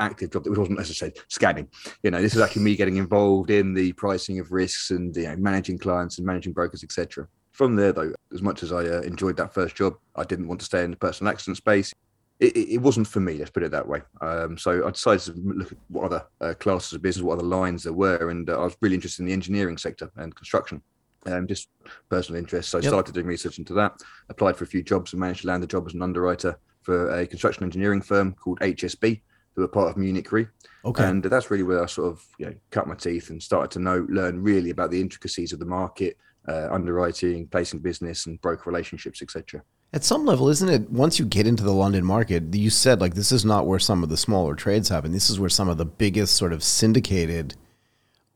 active 0.00 0.30
job 0.30 0.44
that 0.44 0.58
wasn't 0.58 0.86
said 0.86 1.16
scanning. 1.28 1.66
You 2.02 2.10
know, 2.10 2.20
this 2.20 2.34
is 2.34 2.42
actually 2.42 2.64
me 2.64 2.76
getting 2.76 2.96
involved 2.96 3.50
in 3.50 3.72
the 3.72 3.92
pricing 3.94 4.38
of 4.38 4.52
risks 4.52 4.90
and 4.90 5.16
you 5.16 5.22
know 5.22 5.36
managing 5.36 5.78
clients 5.78 6.18
and 6.18 6.26
managing 6.26 6.52
brokers, 6.52 6.84
etc. 6.84 7.26
From 7.52 7.76
there, 7.76 7.92
though, 7.92 8.12
as 8.34 8.42
much 8.42 8.62
as 8.62 8.72
I 8.72 8.84
uh, 8.84 9.00
enjoyed 9.00 9.38
that 9.38 9.54
first 9.54 9.74
job, 9.74 9.94
I 10.14 10.24
didn't 10.24 10.48
want 10.48 10.60
to 10.60 10.66
stay 10.66 10.84
in 10.84 10.90
the 10.90 10.96
personal 10.98 11.32
accident 11.32 11.56
space 11.56 11.94
it, 12.38 12.56
it, 12.56 12.78
wasn't 12.78 13.06
for 13.06 13.20
me. 13.20 13.34
Let's 13.34 13.50
put 13.50 13.62
it 13.62 13.70
that 13.72 13.88
way. 13.88 14.02
Um, 14.20 14.58
so 14.58 14.86
I 14.86 14.90
decided 14.90 15.22
to 15.22 15.32
look 15.36 15.72
at 15.72 15.78
what 15.88 16.04
other 16.04 16.26
uh, 16.40 16.54
classes 16.54 16.92
of 16.92 17.02
business, 17.02 17.22
what 17.22 17.38
other 17.38 17.46
lines 17.46 17.84
there 17.84 17.92
were, 17.92 18.30
and 18.30 18.48
uh, 18.50 18.60
I 18.60 18.64
was 18.64 18.76
really 18.80 18.94
interested 18.94 19.22
in 19.22 19.26
the 19.26 19.32
engineering 19.32 19.78
sector 19.78 20.10
and 20.16 20.34
construction. 20.34 20.82
Um, 21.24 21.48
just 21.48 21.68
personal 22.08 22.38
interest. 22.38 22.68
So 22.68 22.78
I 22.78 22.82
yep. 22.82 22.90
started 22.90 23.14
doing 23.14 23.26
research 23.26 23.58
into 23.58 23.74
that. 23.74 24.00
Applied 24.28 24.56
for 24.56 24.62
a 24.62 24.66
few 24.68 24.82
jobs 24.82 25.12
and 25.12 25.18
managed 25.18 25.40
to 25.40 25.48
land 25.48 25.64
a 25.64 25.66
job 25.66 25.84
as 25.86 25.94
an 25.94 26.02
underwriter 26.02 26.56
for 26.82 27.10
a 27.18 27.26
construction 27.26 27.64
engineering 27.64 28.00
firm 28.00 28.32
called 28.34 28.60
HSB, 28.60 29.22
who 29.56 29.64
are 29.64 29.68
part 29.68 29.88
of 29.90 29.96
Munich 29.96 30.30
Re. 30.30 30.46
Okay. 30.84 31.04
And 31.04 31.24
that's 31.24 31.50
really 31.50 31.64
where 31.64 31.82
I 31.82 31.86
sort 31.86 32.12
of 32.12 32.24
you 32.38 32.46
know 32.46 32.54
cut 32.70 32.86
my 32.86 32.94
teeth 32.94 33.30
and 33.30 33.42
started 33.42 33.72
to 33.72 33.80
know 33.80 34.06
learn 34.08 34.40
really 34.40 34.70
about 34.70 34.92
the 34.92 35.00
intricacies 35.00 35.52
of 35.52 35.58
the 35.58 35.64
market, 35.64 36.16
uh, 36.46 36.68
underwriting, 36.70 37.48
placing 37.48 37.80
business, 37.80 38.26
and 38.26 38.40
broker 38.40 38.70
relationships, 38.70 39.20
etc. 39.20 39.62
At 39.92 40.04
some 40.04 40.26
level, 40.26 40.48
isn't 40.48 40.68
it? 40.68 40.90
Once 40.90 41.18
you 41.18 41.24
get 41.24 41.46
into 41.46 41.62
the 41.62 41.72
London 41.72 42.04
market, 42.04 42.54
you 42.54 42.70
said 42.70 43.00
like 43.00 43.14
this 43.14 43.32
is 43.32 43.44
not 43.44 43.66
where 43.66 43.78
some 43.78 44.02
of 44.02 44.08
the 44.08 44.16
smaller 44.16 44.54
trades 44.54 44.88
happen. 44.88 45.12
This 45.12 45.30
is 45.30 45.40
where 45.40 45.48
some 45.48 45.68
of 45.68 45.78
the 45.78 45.84
biggest 45.84 46.36
sort 46.36 46.52
of 46.52 46.62
syndicated 46.62 47.54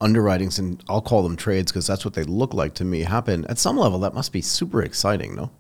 underwritings 0.01 0.59
and 0.59 0.83
I'll 0.89 1.03
call 1.03 1.23
them 1.23 1.37
trades 1.37 1.71
because 1.71 1.87
that's 1.87 2.05
what 2.05 2.15
they 2.15 2.25
look 2.25 2.55
like 2.55 2.75
to 2.75 2.85
me 2.85 3.01
happen. 3.01 3.45
At 3.47 3.59
some 3.59 3.77
level, 3.77 3.99
that 4.01 4.15
must 4.15 4.33
be 4.33 4.41
super 4.41 4.83
exciting, 4.83 5.35
no? 5.35 5.51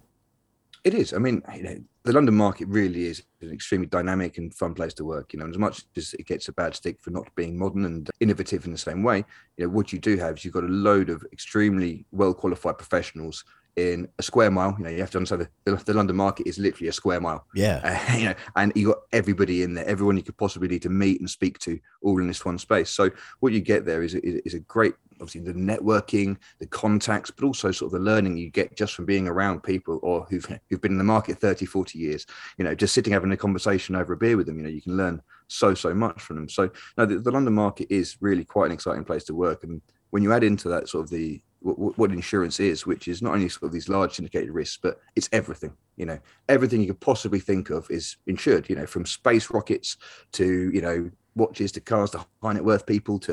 It 0.82 0.94
is. 0.94 1.12
I 1.12 1.18
mean, 1.18 1.42
you 1.54 1.62
know, 1.62 1.76
the 2.04 2.12
London 2.12 2.34
market 2.34 2.68
really 2.68 3.04
is 3.04 3.22
an 3.42 3.52
extremely 3.52 3.86
dynamic 3.86 4.38
and 4.38 4.54
fun 4.54 4.72
place 4.72 4.94
to 4.94 5.04
work. 5.04 5.34
You 5.34 5.38
know, 5.40 5.44
and 5.44 5.54
as 5.54 5.58
much 5.58 5.84
as 5.96 6.14
it 6.14 6.26
gets 6.26 6.48
a 6.48 6.52
bad 6.52 6.74
stick 6.74 6.98
for 7.00 7.10
not 7.10 7.28
being 7.34 7.58
modern 7.58 7.84
and 7.84 8.08
innovative 8.20 8.64
in 8.64 8.72
the 8.72 8.78
same 8.78 9.02
way, 9.02 9.24
you 9.58 9.66
know, 9.66 9.70
what 9.70 9.92
you 9.92 9.98
do 9.98 10.16
have 10.16 10.38
is 10.38 10.44
you've 10.44 10.54
got 10.54 10.64
a 10.64 10.68
load 10.68 11.10
of 11.10 11.22
extremely 11.32 12.06
well 12.12 12.32
qualified 12.32 12.78
professionals 12.78 13.44
in 13.76 14.08
a 14.18 14.22
square 14.22 14.50
mile. 14.50 14.74
You 14.78 14.84
know, 14.84 14.90
you 14.90 15.00
have 15.00 15.10
to 15.12 15.18
understand 15.18 15.48
the, 15.64 15.76
the, 15.76 15.94
London 15.94 16.16
market 16.16 16.46
is 16.46 16.58
literally 16.58 16.88
a 16.88 16.92
square 16.92 17.20
mile. 17.20 17.46
Yeah. 17.54 17.80
Uh, 18.10 18.12
you 18.16 18.24
know, 18.26 18.34
and 18.56 18.72
you 18.74 18.88
got 18.88 18.98
everybody 19.12 19.62
in 19.62 19.74
there, 19.74 19.86
everyone 19.86 20.16
you 20.16 20.22
could 20.22 20.36
possibly 20.36 20.68
need 20.68 20.82
to 20.82 20.90
meet 20.90 21.20
and 21.20 21.28
speak 21.28 21.58
to, 21.60 21.78
all 22.02 22.20
in 22.20 22.26
this 22.26 22.44
one 22.44 22.58
space. 22.58 22.90
So 22.90 23.10
what 23.40 23.52
you 23.52 23.60
get 23.60 23.84
there 23.84 24.02
is 24.02 24.14
is, 24.14 24.40
is 24.44 24.54
a 24.54 24.60
great 24.60 24.94
obviously 25.20 25.40
the 25.40 25.58
networking, 25.58 26.36
the 26.60 26.66
contacts, 26.66 27.30
but 27.30 27.44
also 27.44 27.70
sort 27.70 27.92
of 27.92 27.98
the 27.98 28.04
learning 28.04 28.36
you 28.36 28.48
get 28.48 28.74
just 28.74 28.94
from 28.94 29.04
being 29.04 29.28
around 29.28 29.62
people 29.62 30.00
or 30.02 30.26
who've 30.30 30.46
who've 30.70 30.80
been 30.80 30.92
in 30.92 30.98
the 30.98 31.04
market 31.04 31.38
30, 31.38 31.66
40 31.66 31.98
years. 31.98 32.26
You 32.58 32.64
know, 32.64 32.74
just 32.74 32.94
sitting 32.94 33.12
having 33.12 33.32
a 33.32 33.36
conversation 33.36 33.94
over 33.94 34.12
a 34.14 34.16
beer 34.16 34.36
with 34.36 34.46
them, 34.46 34.58
you 34.58 34.64
know, 34.64 34.70
you 34.70 34.82
can 34.82 34.96
learn 34.96 35.22
so, 35.48 35.74
so 35.74 35.94
much 35.94 36.20
from 36.22 36.36
them. 36.36 36.48
So 36.48 36.70
no, 36.96 37.06
the, 37.06 37.18
the 37.18 37.30
London 37.30 37.54
market 37.54 37.88
is 37.90 38.16
really 38.20 38.44
quite 38.44 38.66
an 38.66 38.72
exciting 38.72 39.04
place 39.04 39.24
to 39.24 39.34
work. 39.34 39.64
And 39.64 39.80
when 40.10 40.22
you 40.22 40.32
add 40.32 40.44
into 40.44 40.68
that 40.68 40.88
sort 40.88 41.04
of 41.04 41.10
the 41.10 41.40
what, 41.60 41.98
what, 41.98 42.10
insurance 42.10 42.58
is, 42.58 42.86
which 42.86 43.06
is 43.06 43.22
not 43.22 43.34
only 43.34 43.48
sort 43.48 43.64
of 43.64 43.72
these 43.72 43.88
large 43.88 44.14
syndicated 44.14 44.50
risks, 44.50 44.78
but 44.82 44.98
it's 45.14 45.28
everything. 45.32 45.72
You 45.96 46.06
know, 46.06 46.18
everything 46.48 46.80
you 46.80 46.88
could 46.88 47.00
possibly 47.00 47.40
think 47.40 47.70
of 47.70 47.90
is 47.90 48.16
insured. 48.26 48.68
You 48.70 48.76
know, 48.76 48.86
from 48.86 49.04
space 49.04 49.50
rockets 49.50 49.96
to 50.32 50.70
you 50.72 50.80
know 50.80 51.10
watches 51.36 51.72
to 51.72 51.80
cars 51.80 52.10
to 52.10 52.24
high 52.42 52.52
net 52.52 52.64
worth 52.64 52.86
people 52.86 53.18
to 53.18 53.32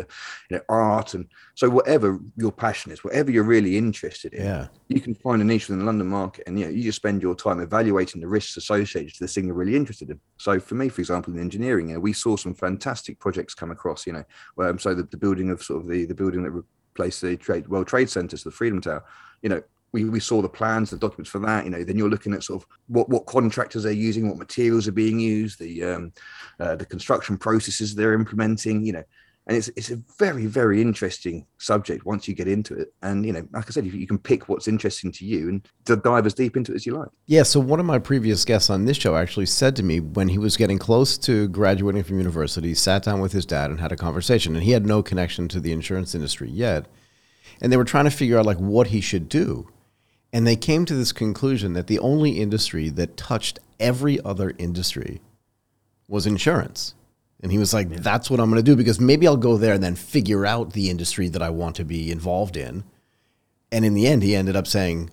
you 0.50 0.58
know 0.58 0.62
art 0.70 1.14
and 1.14 1.28
so 1.56 1.70
whatever 1.70 2.20
your 2.36 2.52
passion 2.52 2.92
is 2.92 3.04
whatever 3.04 3.32
you're 3.32 3.44
really 3.44 3.78
interested 3.78 4.34
in 4.34 4.44
yeah 4.44 4.68
you 4.88 5.02
can 5.02 5.16
find 5.16 5.42
a 5.42 5.46
niche 5.46 5.68
within 5.68 5.80
the 5.80 5.86
london 5.86 6.08
market 6.08 6.44
and 6.48 6.60
you 6.60 6.66
know 6.66 6.72
you 6.72 6.84
just 6.84 6.98
spend 6.98 7.22
your 7.22 7.36
time 7.36 7.60
evaluating 7.60 8.22
the 8.22 8.28
risks 8.28 8.58
associated 8.58 9.14
to 9.14 9.24
the 9.24 9.28
thing 9.28 9.46
you're 9.46 9.56
really 9.56 9.76
interested 9.76 10.10
in 10.10 10.20
so 10.38 10.60
for 10.60 10.76
me 10.76 10.90
for 10.90 11.02
example 11.02 11.34
in 11.34 11.40
engineering 11.40 11.90
you 11.90 11.96
know 11.96 12.00
we 12.00 12.14
saw 12.14 12.36
some 12.36 12.54
fantastic 12.54 13.20
projects 13.20 13.56
come 13.56 13.72
across 13.72 14.06
you 14.06 14.14
know 14.14 14.24
um, 14.60 14.78
so 14.78 14.94
the, 14.94 15.04
the 15.04 15.18
building 15.18 15.50
of 15.50 15.62
sort 15.62 15.82
of 15.82 15.90
the 15.90 16.06
the 16.06 16.16
building 16.16 16.44
that 16.44 16.64
replaced 16.98 17.22
the 17.22 17.38
trade 17.38 17.68
world 17.68 17.88
trade 17.88 18.10
centers 18.10 18.44
the 18.44 18.52
freedom 18.52 18.82
tower 18.82 19.04
you 19.42 19.50
know 19.50 19.62
we, 19.94 20.04
we 20.06 20.20
saw 20.20 20.42
the 20.42 20.50
plans, 20.50 20.90
the 20.90 20.98
documents 20.98 21.30
for 21.30 21.40
that. 21.40 21.64
You 21.64 21.72
know, 21.72 21.84
then 21.84 21.98
you're 21.98 22.10
looking 22.10 22.34
at 22.34 22.44
sort 22.44 22.62
of 22.62 22.68
what 22.88 23.10
what 23.10 23.26
contractors 23.26 23.86
are 23.86 23.92
using, 23.92 24.28
what 24.28 24.38
materials 24.38 24.88
are 24.88 24.92
being 24.92 25.20
used, 25.20 25.60
the 25.60 25.84
um, 25.84 26.14
uh, 26.60 26.76
the 26.76 26.86
construction 26.86 27.38
processes 27.38 27.96
they're 27.96 28.14
implementing. 28.14 28.86
You 28.86 28.94
know, 28.94 29.04
and 29.48 29.58
it's 29.58 29.70
it's 29.70 29.90
a 29.90 30.00
very 30.20 30.46
very 30.46 30.82
interesting 30.82 31.46
subject 31.58 32.06
once 32.06 32.28
you 32.28 32.36
get 32.36 32.48
into 32.48 32.76
it. 32.76 32.94
And 33.02 33.26
you 33.26 33.34
know, 33.34 33.48
like 33.52 33.66
I 33.68 33.72
said, 33.72 33.86
you, 33.86 33.92
you 33.92 34.08
can 34.08 34.20
pick 34.20 34.50
what's 34.50 34.68
interesting 34.68 35.12
to 35.14 35.26
you 35.26 35.50
and 35.50 35.68
to 35.86 35.96
dive 35.96 36.26
as 36.26 36.34
deep 36.34 36.56
into 36.56 36.74
it 36.74 36.76
as 36.76 36.86
you 36.86 36.94
like. 36.96 37.10
Yeah. 37.26 37.44
So 37.44 37.60
one 37.60 37.80
of 37.80 37.86
my 37.86 38.00
previous 38.00 38.46
guests 38.46 38.70
on 38.70 38.86
this 38.86 38.98
show 38.98 39.16
actually 39.16 39.48
said 39.48 39.76
to 39.78 39.84
me 39.84 40.00
when 40.00 40.30
he 40.30 40.38
was 40.38 40.58
getting 40.58 40.78
close 40.78 41.18
to 41.20 41.48
graduating 41.48 42.04
from 42.04 42.18
university, 42.18 42.74
sat 42.74 43.04
down 43.04 43.22
with 43.22 43.32
his 43.32 43.46
dad 43.46 43.72
and 43.72 43.80
had 43.80 43.92
a 43.92 43.98
conversation, 43.98 44.56
and 44.56 44.64
he 44.64 44.72
had 44.72 44.86
no 44.86 45.02
connection 45.02 45.48
to 45.48 45.60
the 45.60 45.72
insurance 45.72 46.14
industry 46.14 46.50
yet, 46.50 46.86
and 47.62 47.72
they 47.72 47.78
were 47.78 47.84
trying 47.84 48.06
to 48.06 48.12
figure 48.12 48.38
out 48.38 48.46
like 48.46 48.60
what 48.60 48.88
he 48.88 49.02
should 49.02 49.30
do 49.30 49.70
and 50.34 50.46
they 50.46 50.56
came 50.56 50.86
to 50.86 50.96
this 50.96 51.12
conclusion 51.12 51.74
that 51.74 51.88
the 51.88 52.00
only 52.00 52.40
industry 52.40 52.90
that 52.90 53.18
touched 53.18 53.60
every 53.80 54.20
other 54.22 54.54
industry 54.58 55.22
was 56.08 56.26
insurance. 56.26 56.94
And 57.42 57.52
he 57.52 57.58
was 57.58 57.74
like, 57.74 57.90
yeah. 57.90 57.98
that's 58.00 58.30
what 58.30 58.40
I'm 58.40 58.50
going 58.50 58.64
to 58.64 58.72
do 58.72 58.76
because 58.76 59.00
maybe 59.00 59.28
I'll 59.28 59.38
go 59.38 59.58
there 59.58 59.74
and 59.74 59.84
then 59.84 59.96
figure 59.96 60.46
out 60.46 60.74
the 60.74 60.90
industry 60.90 61.28
that 61.30 61.42
I 61.42 61.50
want 61.50 61.76
to 61.76 61.86
be 61.86 62.12
involved 62.12 62.58
in. 62.58 62.84
And 63.72 63.86
in 63.86 63.94
the 63.94 64.08
end, 64.08 64.24
he 64.24 64.36
ended 64.36 64.56
up 64.56 64.66
saying, 64.66 65.12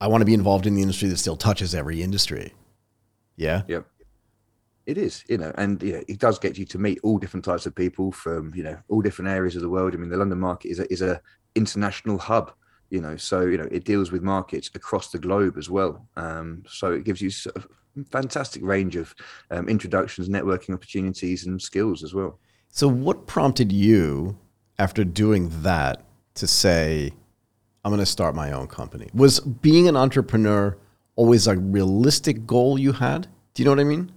I 0.00 0.06
want 0.06 0.20
to 0.20 0.26
be 0.26 0.34
involved 0.34 0.66
in 0.66 0.74
the 0.74 0.82
industry 0.82 1.08
that 1.08 1.16
still 1.16 1.36
touches 1.36 1.74
every 1.74 2.02
industry. 2.02 2.54
Yeah. 3.36 3.62
Yep. 3.66 3.86
It 4.86 4.98
is, 4.98 5.24
you 5.28 5.38
know, 5.38 5.52
and 5.56 5.82
you 5.82 5.92
know, 5.92 6.02
it 6.08 6.18
does 6.18 6.38
get 6.38 6.56
you 6.56 6.64
to 6.66 6.78
meet 6.78 6.98
all 7.02 7.18
different 7.18 7.44
types 7.44 7.66
of 7.66 7.74
people 7.74 8.12
from, 8.12 8.52
you 8.54 8.62
know, 8.62 8.78
all 8.88 9.02
different 9.02 9.30
areas 9.30 9.56
of 9.56 9.62
the 9.62 9.68
world. 9.68 9.94
I 9.94 9.98
mean, 9.98 10.10
the 10.10 10.16
London 10.16 10.40
market 10.40 10.68
is 10.68 10.80
a, 10.80 10.92
is 10.92 11.02
a 11.02 11.20
international 11.54 12.18
hub 12.18 12.52
you 12.90 13.00
know 13.00 13.16
so 13.16 13.42
you 13.42 13.56
know 13.56 13.68
it 13.70 13.84
deals 13.84 14.12
with 14.12 14.22
markets 14.22 14.70
across 14.74 15.10
the 15.10 15.18
globe 15.18 15.56
as 15.56 15.70
well 15.70 16.06
um, 16.16 16.62
so 16.68 16.92
it 16.92 17.04
gives 17.04 17.20
you 17.22 17.30
a 17.54 17.62
fantastic 18.10 18.62
range 18.62 18.96
of 18.96 19.14
um, 19.50 19.68
introductions 19.68 20.28
networking 20.28 20.74
opportunities 20.74 21.46
and 21.46 21.60
skills 21.60 22.02
as 22.02 22.14
well 22.14 22.38
so 22.68 22.88
what 22.88 23.26
prompted 23.26 23.72
you 23.72 24.38
after 24.78 25.04
doing 25.04 25.50
that 25.62 26.02
to 26.34 26.46
say 26.46 27.12
i'm 27.84 27.90
going 27.90 28.00
to 28.00 28.06
start 28.06 28.34
my 28.34 28.52
own 28.52 28.66
company 28.66 29.08
was 29.12 29.40
being 29.40 29.88
an 29.88 29.96
entrepreneur 29.96 30.76
always 31.16 31.46
a 31.46 31.56
realistic 31.56 32.46
goal 32.46 32.78
you 32.78 32.92
had 32.92 33.26
do 33.54 33.62
you 33.62 33.64
know 33.64 33.72
what 33.72 33.80
i 33.80 33.84
mean 33.84 34.12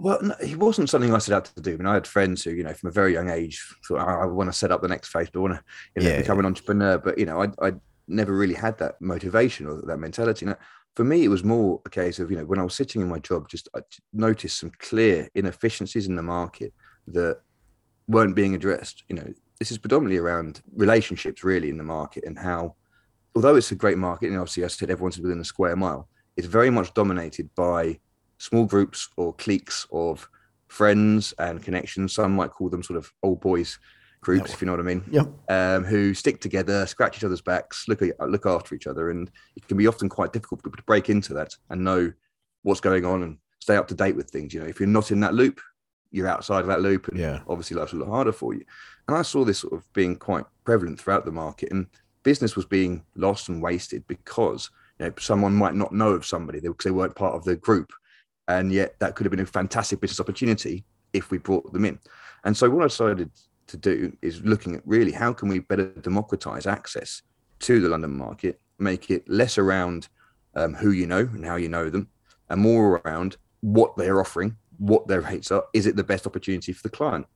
well, 0.00 0.22
no, 0.22 0.34
it 0.40 0.56
wasn't 0.56 0.88
something 0.88 1.12
I 1.12 1.18
set 1.18 1.34
out 1.34 1.44
to 1.46 1.60
do. 1.60 1.74
I 1.74 1.76
mean, 1.76 1.86
I 1.86 1.94
had 1.94 2.06
friends 2.06 2.44
who, 2.44 2.52
you 2.52 2.62
know, 2.62 2.72
from 2.72 2.88
a 2.88 2.92
very 2.92 3.12
young 3.12 3.28
age, 3.28 3.60
thought, 3.86 3.98
I, 3.98 4.22
I 4.22 4.26
want 4.26 4.48
to 4.48 4.56
set 4.56 4.70
up 4.70 4.80
the 4.80 4.86
next 4.86 5.12
Facebook, 5.12 5.36
I 5.36 5.38
want 5.40 5.54
to, 5.54 5.62
you 5.96 6.02
know, 6.02 6.10
yeah, 6.10 6.20
become 6.20 6.36
yeah. 6.36 6.40
an 6.40 6.46
entrepreneur. 6.46 6.98
But 6.98 7.18
you 7.18 7.26
know, 7.26 7.42
I, 7.42 7.48
I 7.60 7.72
never 8.06 8.32
really 8.32 8.54
had 8.54 8.78
that 8.78 9.00
motivation 9.00 9.66
or 9.66 9.82
that 9.82 9.98
mentality. 9.98 10.46
For 10.94 11.04
me, 11.04 11.24
it 11.24 11.28
was 11.28 11.44
more 11.44 11.80
a 11.86 11.90
case 11.90 12.18
of, 12.18 12.30
you 12.30 12.36
know, 12.36 12.44
when 12.44 12.58
I 12.58 12.64
was 12.64 12.74
sitting 12.74 13.00
in 13.00 13.08
my 13.08 13.18
job, 13.20 13.48
just 13.48 13.68
uh, 13.74 13.80
I 13.80 13.82
noticed 14.12 14.58
some 14.58 14.72
clear 14.78 15.28
inefficiencies 15.34 16.06
in 16.06 16.16
the 16.16 16.22
market 16.22 16.72
that 17.08 17.40
weren't 18.08 18.34
being 18.34 18.54
addressed. 18.54 19.04
You 19.08 19.16
know, 19.16 19.32
this 19.58 19.70
is 19.70 19.78
predominantly 19.78 20.18
around 20.18 20.60
relationships 20.74 21.44
really 21.44 21.70
in 21.70 21.78
the 21.78 21.84
market 21.84 22.24
and 22.26 22.38
how, 22.38 22.74
although 23.34 23.56
it's 23.56 23.70
a 23.70 23.76
great 23.76 23.98
market, 23.98 24.30
and 24.30 24.38
obviously 24.38 24.64
I 24.64 24.68
said 24.68 24.90
everyone's 24.90 25.18
within 25.18 25.40
a 25.40 25.44
square 25.44 25.76
mile, 25.76 26.08
it's 26.36 26.46
very 26.46 26.70
much 26.70 26.94
dominated 26.94 27.48
by 27.54 27.98
small 28.38 28.64
groups 28.64 29.08
or 29.16 29.34
cliques 29.34 29.86
of 29.92 30.28
friends 30.68 31.34
and 31.38 31.62
connections. 31.62 32.14
Some 32.14 32.32
might 32.32 32.50
call 32.50 32.68
them 32.68 32.82
sort 32.82 32.98
of 32.98 33.12
old 33.22 33.40
boys 33.40 33.78
groups, 34.20 34.52
if 34.52 34.60
you 34.60 34.66
know 34.66 34.72
what 34.72 34.80
I 34.80 34.84
mean. 34.84 35.04
Yeah. 35.10 35.24
Um, 35.48 35.84
who 35.84 36.14
stick 36.14 36.40
together, 36.40 36.86
scratch 36.86 37.16
each 37.16 37.24
other's 37.24 37.40
backs, 37.40 37.86
look 37.88 38.02
look 38.20 38.46
after 38.46 38.74
each 38.74 38.86
other, 38.86 39.10
and 39.10 39.30
it 39.56 39.66
can 39.68 39.76
be 39.76 39.86
often 39.86 40.08
quite 40.08 40.32
difficult 40.32 40.62
to 40.62 40.70
break 40.86 41.08
into 41.08 41.34
that 41.34 41.54
and 41.70 41.84
know 41.84 42.12
what's 42.62 42.80
going 42.80 43.04
on 43.04 43.22
and 43.22 43.38
stay 43.60 43.76
up 43.76 43.88
to 43.88 43.94
date 43.94 44.16
with 44.16 44.30
things. 44.30 44.52
You 44.52 44.60
know, 44.60 44.66
if 44.66 44.80
you're 44.80 44.88
not 44.88 45.10
in 45.10 45.20
that 45.20 45.34
loop, 45.34 45.60
you're 46.10 46.28
outside 46.28 46.60
of 46.60 46.66
that 46.68 46.80
loop, 46.80 47.08
and 47.08 47.18
yeah. 47.18 47.40
obviously 47.48 47.76
life's 47.76 47.92
a 47.92 47.96
lot 47.96 48.08
harder 48.08 48.32
for 48.32 48.54
you. 48.54 48.64
And 49.06 49.16
I 49.16 49.22
saw 49.22 49.44
this 49.44 49.60
sort 49.60 49.74
of 49.74 49.90
being 49.92 50.16
quite 50.16 50.44
prevalent 50.64 51.00
throughout 51.00 51.24
the 51.24 51.32
market, 51.32 51.70
and 51.70 51.86
business 52.22 52.56
was 52.56 52.64
being 52.64 53.04
lost 53.14 53.48
and 53.48 53.62
wasted 53.62 54.06
because 54.06 54.70
you 54.98 55.06
know 55.06 55.12
someone 55.18 55.54
might 55.54 55.74
not 55.74 55.92
know 55.92 56.10
of 56.10 56.26
somebody 56.26 56.60
because 56.60 56.84
they 56.84 56.90
weren't 56.90 57.14
part 57.14 57.34
of 57.34 57.44
the 57.44 57.56
group, 57.56 57.92
and 58.48 58.72
yet 58.72 58.94
that 59.00 59.14
could 59.14 59.24
have 59.26 59.30
been 59.30 59.40
a 59.40 59.46
fantastic 59.46 60.00
business 60.00 60.20
opportunity 60.20 60.84
if 61.12 61.30
we 61.30 61.38
brought 61.38 61.72
them 61.72 61.84
in. 61.84 61.98
And 62.44 62.56
so 62.56 62.68
what 62.70 62.84
I 62.84 62.86
decided 62.86 63.30
to 63.68 63.76
do 63.76 64.16
is 64.22 64.42
looking 64.42 64.74
at 64.74 64.82
really 64.86 65.12
how 65.12 65.32
can 65.32 65.48
we 65.48 65.60
better 65.60 65.86
democratize 66.00 66.66
access 66.66 67.22
to 67.60 67.80
the 67.80 67.88
London 67.88 68.16
market, 68.16 68.60
make 68.78 69.10
it 69.10 69.28
less 69.28 69.58
around 69.58 70.08
um, 70.54 70.74
who 70.74 70.90
you 70.90 71.06
know 71.06 71.20
and 71.20 71.44
how 71.44 71.56
you 71.56 71.68
know 71.68 71.90
them, 71.90 72.08
and 72.48 72.60
more 72.60 73.00
around 73.04 73.36
what 73.60 73.96
they're 73.96 74.20
offering, 74.20 74.56
what 74.78 75.06
their 75.06 75.20
rates 75.20 75.50
are. 75.50 75.64
Is 75.72 75.86
it 75.86 75.96
the 75.96 76.04
best 76.04 76.26
opportunity 76.26 76.72
for 76.72 76.82
the 76.82 76.90
client? 76.90 77.26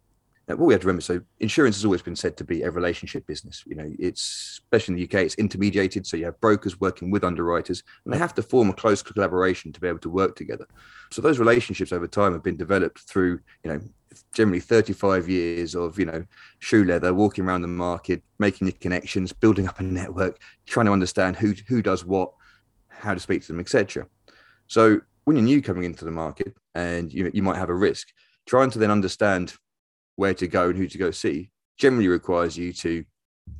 Now, 0.48 0.56
what 0.56 0.66
we 0.66 0.74
have 0.74 0.80
to 0.80 0.88
remember, 0.88 1.02
so 1.02 1.20
insurance 1.38 1.76
has 1.76 1.84
always 1.84 2.02
been 2.02 2.16
said 2.16 2.36
to 2.36 2.44
be 2.44 2.62
a 2.62 2.70
relationship 2.70 3.26
business. 3.28 3.62
You 3.64 3.76
know, 3.76 3.92
it's 3.98 4.60
especially 4.64 4.94
in 4.94 4.98
the 4.98 5.04
UK, 5.04 5.24
it's 5.24 5.36
intermediated. 5.36 6.04
So 6.04 6.16
you 6.16 6.24
have 6.24 6.40
brokers 6.40 6.80
working 6.80 7.12
with 7.12 7.22
underwriters, 7.22 7.84
and 8.04 8.12
they 8.12 8.18
have 8.18 8.34
to 8.34 8.42
form 8.42 8.68
a 8.68 8.72
close 8.72 9.02
collaboration 9.02 9.72
to 9.72 9.80
be 9.80 9.86
able 9.86 10.00
to 10.00 10.10
work 10.10 10.34
together. 10.34 10.66
So 11.12 11.22
those 11.22 11.38
relationships 11.38 11.92
over 11.92 12.08
time 12.08 12.32
have 12.32 12.42
been 12.42 12.56
developed 12.56 13.00
through, 13.00 13.38
you 13.62 13.72
know, 13.72 13.80
generally 14.34 14.60
35 14.60 15.28
years 15.28 15.74
of 15.74 15.98
you 15.98 16.04
know 16.04 16.24
shoe 16.58 16.84
leather 16.84 17.12
walking 17.14 17.44
around 17.44 17.62
the 17.62 17.68
market 17.68 18.22
making 18.38 18.66
the 18.66 18.72
connections 18.72 19.32
building 19.32 19.68
up 19.68 19.80
a 19.80 19.82
network 19.82 20.40
trying 20.66 20.86
to 20.86 20.92
understand 20.92 21.36
who 21.36 21.54
who 21.68 21.82
does 21.82 22.04
what 22.04 22.32
how 22.88 23.14
to 23.14 23.20
speak 23.20 23.42
to 23.42 23.48
them 23.48 23.60
etc 23.60 24.06
so 24.66 25.00
when 25.24 25.36
you're 25.36 25.44
new 25.44 25.62
coming 25.62 25.84
into 25.84 26.04
the 26.04 26.10
market 26.10 26.54
and 26.74 27.12
you, 27.12 27.30
you 27.32 27.42
might 27.42 27.56
have 27.56 27.68
a 27.68 27.74
risk 27.74 28.08
trying 28.46 28.70
to 28.70 28.78
then 28.78 28.90
understand 28.90 29.54
where 30.16 30.34
to 30.34 30.46
go 30.46 30.68
and 30.68 30.76
who 30.76 30.86
to 30.86 30.98
go 30.98 31.10
see 31.10 31.50
generally 31.76 32.08
requires 32.08 32.56
you 32.56 32.72
to 32.72 33.04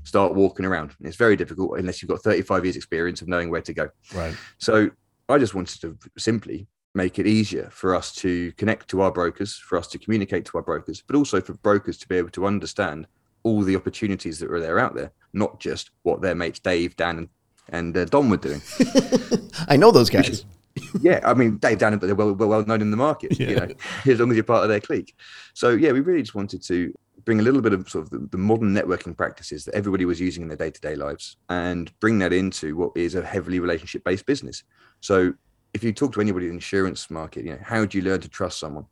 start 0.04 0.35
walking 0.35 0.64
around. 0.64 0.94
And 0.99 1.09
it's 1.09 1.16
very 1.16 1.37
difficult 1.37 1.78
unless 1.78 2.02
you've 2.02 2.11
got 2.11 2.23
35 2.23 2.64
years 2.64 2.76
experience 2.76 3.23
of 3.23 3.28
knowing 3.28 3.50
where 3.50 3.62
to 3.62 3.75
go. 3.75 3.88
Right. 4.14 4.35
So 4.59 4.90
i 5.28 5.38
just 5.38 5.54
wanted 5.54 5.80
to 5.80 5.97
simply 6.18 6.66
make 6.94 7.18
it 7.18 7.26
easier 7.26 7.68
for 7.70 7.94
us 7.94 8.14
to 8.14 8.52
connect 8.52 8.88
to 8.88 9.00
our 9.00 9.11
brokers, 9.11 9.56
for 9.56 9.78
us 9.78 9.87
to 9.88 9.99
communicate 9.99 10.44
to 10.46 10.58
our 10.58 10.62
brokers, 10.62 11.02
but 11.06 11.16
also 11.16 11.40
for 11.40 11.54
brokers 11.54 11.96
to 11.99 12.08
be 12.08 12.16
able 12.16 12.30
to 12.30 12.46
understand 12.46 13.06
all 13.44 13.62
the 13.62 13.76
opportunities 13.76 14.38
that 14.38 14.50
are 14.50 14.61
there 14.61 14.78
out 14.78 14.94
there, 14.94 15.12
not 15.32 15.58
just 15.58 15.90
what 16.02 16.20
their 16.20 16.34
mates 16.34 16.61
Dave, 16.61 16.96
Dan, 16.96 17.28
and, 17.70 17.96
uh, 17.96 18.04
Don 18.04 18.28
were 18.28 18.37
doing. 18.37 18.61
I 19.68 19.76
know 19.76 19.90
those 19.90 20.11
guys. 20.11 20.44
yeah, 21.00 21.20
I 21.25 21.34
mean 21.34 21.56
Dave, 21.58 21.78
Dan, 21.78 21.99
but 21.99 22.06
they're 22.06 22.14
well, 22.14 22.34
well 22.34 22.64
known 22.64 22.80
in 22.80 22.90
the 22.90 22.96
market. 22.96 23.38
Yeah. 23.38 23.49
You 23.49 23.56
know, 23.56 23.68
as 24.06 24.20
long 24.20 24.30
as 24.30 24.37
you're 24.37 24.44
part 24.44 24.62
of 24.62 24.68
their 24.68 24.80
clique. 24.80 25.16
So 25.54 25.70
yeah, 25.70 25.92
we 25.92 26.00
really 26.00 26.22
just 26.22 26.34
wanted 26.34 26.62
to 26.64 26.94
bring 27.25 27.40
a 27.40 27.42
little 27.42 27.61
bit 27.61 27.72
of 27.72 27.88
sort 27.88 28.04
of 28.04 28.11
the, 28.11 28.18
the 28.30 28.38
modern 28.38 28.75
networking 28.75 29.16
practices 29.16 29.64
that 29.64 29.75
everybody 29.75 30.04
was 30.04 30.20
using 30.20 30.42
in 30.42 30.49
their 30.49 30.56
day-to-day 30.56 30.96
lives 30.96 31.37
and 31.49 31.99
bring 32.00 32.18
that 32.18 32.32
into 32.32 32.76
what 32.76 32.92
is 32.96 33.14
a 33.14 33.25
heavily 33.25 33.61
relationship-based 33.61 34.26
business. 34.26 34.64
So 35.00 35.34
if 35.74 35.82
you 35.82 35.92
talk 35.92 36.12
to 36.14 36.20
anybody 36.20 36.46
in 36.46 36.52
the 36.52 36.56
insurance 36.56 37.10
market, 37.10 37.44
you 37.44 37.52
know, 37.52 37.60
how 37.62 37.84
do 37.84 37.98
you 37.98 38.04
learn 38.04 38.20
to 38.20 38.28
trust 38.28 38.58
someone? 38.58 38.86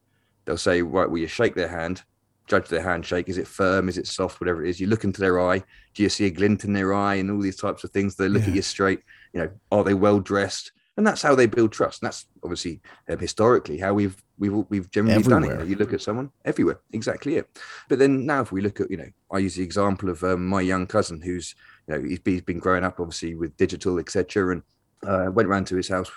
They'll 0.45 0.57
say, 0.57 0.83
right, 0.83 1.09
well, 1.09 1.19
you 1.19 1.27
shake 1.27 1.55
their 1.55 1.69
hand, 1.69 2.03
judge 2.47 2.69
their 2.69 2.83
handshake. 2.83 3.29
Is 3.29 3.39
it 3.39 3.47
firm? 3.47 3.89
Is 3.89 3.99
it 3.99 4.07
soft? 4.07 4.41
Whatever 4.41 4.65
it 4.65 4.71
is. 4.71 4.81
You 4.81 4.87
look 4.87 5.05
into 5.05 5.21
their 5.21 5.41
eye. 5.41 5.63
Do 5.95 6.03
you 6.03 6.09
see 6.09 6.27
a 6.27 6.31
glint 6.31 6.65
in 6.65 6.73
their 6.73 6.95
eye 6.95 7.17
and 7.17 7.31
all 7.31 7.41
these 7.41 7.57
types 7.57 7.85
of 7.85 7.91
things? 7.91 8.17
They 8.17 8.29
look 8.29 8.43
yeah. 8.43 8.49
at 8.49 8.55
you 8.55 8.63
straight. 8.63 9.01
You 9.33 9.41
know, 9.41 9.51
are 9.71 9.85
they 9.85 9.95
well 9.95 10.21
dressed? 10.21 10.73
and 11.01 11.07
that's 11.07 11.23
how 11.23 11.35
they 11.35 11.47
build 11.47 11.73
trust. 11.73 12.03
And 12.03 12.09
that's 12.09 12.27
obviously 12.43 12.79
um, 13.09 13.19
historically 13.19 13.79
how 13.79 13.95
we've 13.95 14.23
we've 14.39 14.53
we've 14.69 14.91
generally 14.91 15.17
everywhere. 15.17 15.41
done 15.41 15.61
it. 15.63 15.69
You, 15.69 15.77
look 15.77 15.95
at 15.95 16.03
someone 16.03 16.31
everywhere, 16.45 16.81
exactly 16.93 17.37
it. 17.37 17.49
But 17.89 17.99
then 17.99 18.27
now, 18.27 18.43
if 18.43 18.53
we 18.53 18.61
look 18.61 18.81
at, 18.81 18.91
you 18.91 18.99
know, 18.99 19.09
I 19.33 19.39
use 19.39 19.55
the 19.55 19.63
example 19.63 20.11
of 20.11 20.23
um, 20.25 20.47
my 20.47 20.61
young 20.61 20.87
cousin 20.87 21.23
who's, 21.23 21.55
you 21.89 21.95
know, 21.95 22.03
he's, 22.03 22.21
he's 22.23 22.43
been 22.43 22.59
growing 22.59 22.85
up 22.85 23.01
obviously 23.01 23.35
with 23.35 23.57
digital, 23.57 23.99
etc. 23.99 24.53
And 24.53 24.63
uh, 25.07 25.31
went 25.33 25.49
round 25.49 25.67
to 25.69 25.77
his 25.77 25.89
house 25.89 26.11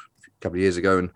couple 0.44 0.58
of 0.58 0.62
years 0.62 0.78
ago 0.78 1.00
and 1.00 1.10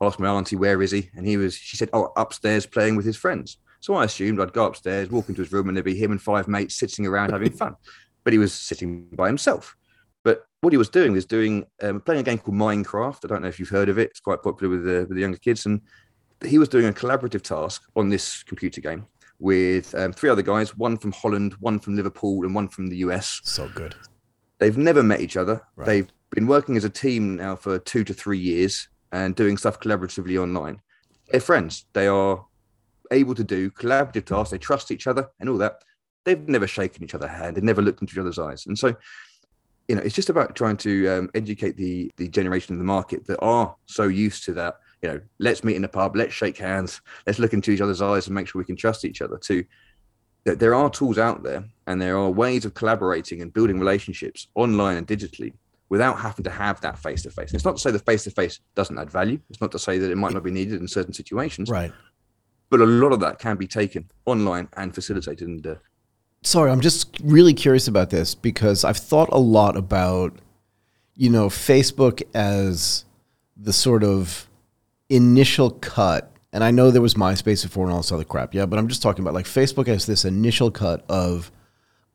asked 0.00 0.20
my 0.20 0.28
auntie 0.28 0.56
where 0.56 0.82
is 0.82 0.90
he, 0.90 1.10
and 1.16 1.26
he 1.26 1.36
was. 1.36 1.54
She 1.54 1.76
said, 1.76 1.90
"Oh, 1.92 2.12
upstairs 2.16 2.66
playing 2.66 2.96
with 2.96 3.06
his 3.06 3.16
friends." 3.16 3.58
So 3.80 3.94
I 3.94 4.04
assumed 4.04 4.40
I'd 4.40 4.52
go 4.52 4.66
upstairs, 4.66 5.10
walk 5.10 5.28
into 5.28 5.42
his 5.42 5.52
room, 5.52 5.68
and 5.68 5.76
there'd 5.76 5.84
be 5.84 5.96
him 5.96 6.12
and 6.12 6.22
five 6.22 6.46
mates 6.46 6.76
sitting 6.76 7.06
around 7.06 7.30
having 7.30 7.52
fun. 7.52 7.76
But 8.24 8.32
he 8.32 8.38
was 8.38 8.52
sitting 8.52 9.08
by 9.16 9.26
himself. 9.26 9.74
But 10.22 10.44
what 10.60 10.72
he 10.72 10.76
was 10.76 10.88
doing 10.88 11.10
was 11.10 11.24
doing 11.24 11.66
um, 11.82 12.00
playing 12.00 12.20
a 12.20 12.22
game 12.22 12.38
called 12.38 12.56
Minecraft. 12.56 13.24
I 13.24 13.26
don't 13.26 13.42
know 13.42 13.48
if 13.48 13.58
you've 13.58 13.68
heard 13.68 13.88
of 13.88 13.98
it. 13.98 14.10
It's 14.10 14.20
quite 14.20 14.44
popular 14.44 14.70
with 14.70 14.84
the 14.84 15.06
with 15.08 15.16
the 15.16 15.22
younger 15.22 15.38
kids, 15.38 15.66
and 15.66 15.80
he 16.44 16.56
was 16.58 16.68
doing 16.68 16.86
a 16.86 16.92
collaborative 16.92 17.42
task 17.42 17.82
on 17.96 18.10
this 18.10 18.44
computer 18.44 18.80
game 18.80 19.06
with 19.40 19.92
um, 19.96 20.12
three 20.12 20.30
other 20.30 20.42
guys, 20.42 20.76
one 20.76 20.96
from 20.96 21.10
Holland, 21.10 21.54
one 21.58 21.80
from 21.80 21.96
Liverpool, 21.96 22.44
and 22.44 22.54
one 22.54 22.68
from 22.68 22.86
the 22.86 22.98
US. 22.98 23.40
So 23.42 23.68
good. 23.74 23.96
They've 24.58 24.78
never 24.78 25.02
met 25.02 25.20
each 25.20 25.36
other. 25.36 25.60
Right. 25.74 25.86
They've 25.86 26.08
been 26.32 26.46
working 26.46 26.76
as 26.76 26.84
a 26.84 26.90
team 26.90 27.36
now 27.36 27.54
for 27.54 27.78
two 27.78 28.04
to 28.04 28.14
three 28.14 28.38
years 28.38 28.88
and 29.12 29.36
doing 29.36 29.56
stuff 29.56 29.78
collaboratively 29.78 30.40
online. 30.40 30.80
They're 31.30 31.40
friends. 31.40 31.86
They 31.92 32.08
are 32.08 32.44
able 33.10 33.34
to 33.34 33.44
do 33.44 33.70
collaborative 33.70 34.24
tasks. 34.24 34.50
They 34.50 34.58
trust 34.58 34.90
each 34.90 35.06
other 35.06 35.28
and 35.38 35.48
all 35.48 35.58
that. 35.58 35.82
They've 36.24 36.48
never 36.48 36.66
shaken 36.66 37.04
each 37.04 37.14
other's 37.14 37.30
hand. 37.30 37.56
They've 37.56 37.64
never 37.64 37.82
looked 37.82 38.00
into 38.00 38.14
each 38.14 38.18
other's 38.18 38.38
eyes. 38.38 38.66
And 38.66 38.78
so, 38.78 38.94
you 39.88 39.96
know, 39.96 40.02
it's 40.02 40.14
just 40.14 40.30
about 40.30 40.56
trying 40.56 40.76
to 40.78 41.08
um, 41.08 41.30
educate 41.34 41.76
the 41.76 42.10
the 42.16 42.28
generation 42.28 42.74
of 42.74 42.78
the 42.78 42.84
market 42.84 43.26
that 43.26 43.40
are 43.40 43.74
so 43.86 44.04
used 44.04 44.44
to 44.44 44.52
that. 44.54 44.76
You 45.02 45.08
know, 45.08 45.20
let's 45.40 45.64
meet 45.64 45.76
in 45.76 45.84
a 45.84 45.88
pub, 45.88 46.14
let's 46.14 46.32
shake 46.32 46.56
hands, 46.56 47.00
let's 47.26 47.40
look 47.40 47.52
into 47.52 47.72
each 47.72 47.80
other's 47.80 48.00
eyes 48.00 48.26
and 48.26 48.34
make 48.34 48.46
sure 48.46 48.60
we 48.60 48.64
can 48.64 48.76
trust 48.76 49.04
each 49.04 49.20
other. 49.20 49.36
To 49.38 49.64
that 50.44 50.60
there 50.60 50.74
are 50.74 50.88
tools 50.88 51.18
out 51.18 51.42
there 51.42 51.64
and 51.86 52.00
there 52.00 52.16
are 52.16 52.30
ways 52.30 52.64
of 52.64 52.74
collaborating 52.74 53.42
and 53.42 53.52
building 53.52 53.78
relationships 53.78 54.48
online 54.54 54.96
and 54.96 55.06
digitally 55.06 55.52
without 55.92 56.18
having 56.18 56.42
to 56.42 56.48
have 56.48 56.80
that 56.80 56.98
face 56.98 57.20
to 57.20 57.30
face. 57.30 57.52
It's 57.52 57.66
not 57.66 57.76
to 57.76 57.82
say 57.82 57.90
the 57.90 57.98
face 57.98 58.24
to 58.24 58.30
face 58.30 58.60
doesn't 58.74 58.98
add 58.98 59.10
value. 59.10 59.38
It's 59.50 59.60
not 59.60 59.70
to 59.72 59.78
say 59.78 59.98
that 59.98 60.10
it 60.10 60.16
might 60.16 60.32
not 60.32 60.42
be 60.42 60.50
needed 60.50 60.80
in 60.80 60.88
certain 60.88 61.12
situations. 61.12 61.68
Right. 61.68 61.92
But 62.70 62.80
a 62.80 62.86
lot 62.86 63.12
of 63.12 63.20
that 63.20 63.38
can 63.38 63.58
be 63.58 63.66
taken 63.66 64.10
online 64.24 64.70
and 64.78 64.94
facilitated. 64.94 65.46
And 65.46 65.66
uh, 65.66 65.74
sorry, 66.42 66.70
I'm 66.70 66.80
just 66.80 67.20
really 67.22 67.52
curious 67.52 67.88
about 67.88 68.08
this 68.08 68.34
because 68.34 68.84
I've 68.84 68.96
thought 68.96 69.28
a 69.32 69.38
lot 69.38 69.76
about, 69.76 70.38
you 71.14 71.28
know, 71.28 71.50
Facebook 71.50 72.22
as 72.32 73.04
the 73.54 73.74
sort 73.74 74.02
of 74.02 74.48
initial 75.10 75.72
cut. 75.72 76.32
And 76.54 76.64
I 76.64 76.70
know 76.70 76.90
there 76.90 77.02
was 77.02 77.16
MySpace 77.16 77.64
before 77.64 77.84
and 77.84 77.92
all 77.92 77.98
this 77.98 78.12
other 78.12 78.24
crap, 78.24 78.54
yeah. 78.54 78.64
But 78.64 78.78
I'm 78.78 78.88
just 78.88 79.02
talking 79.02 79.22
about 79.22 79.34
like 79.34 79.44
Facebook 79.44 79.88
as 79.88 80.06
this 80.06 80.24
initial 80.24 80.70
cut 80.70 81.04
of 81.10 81.52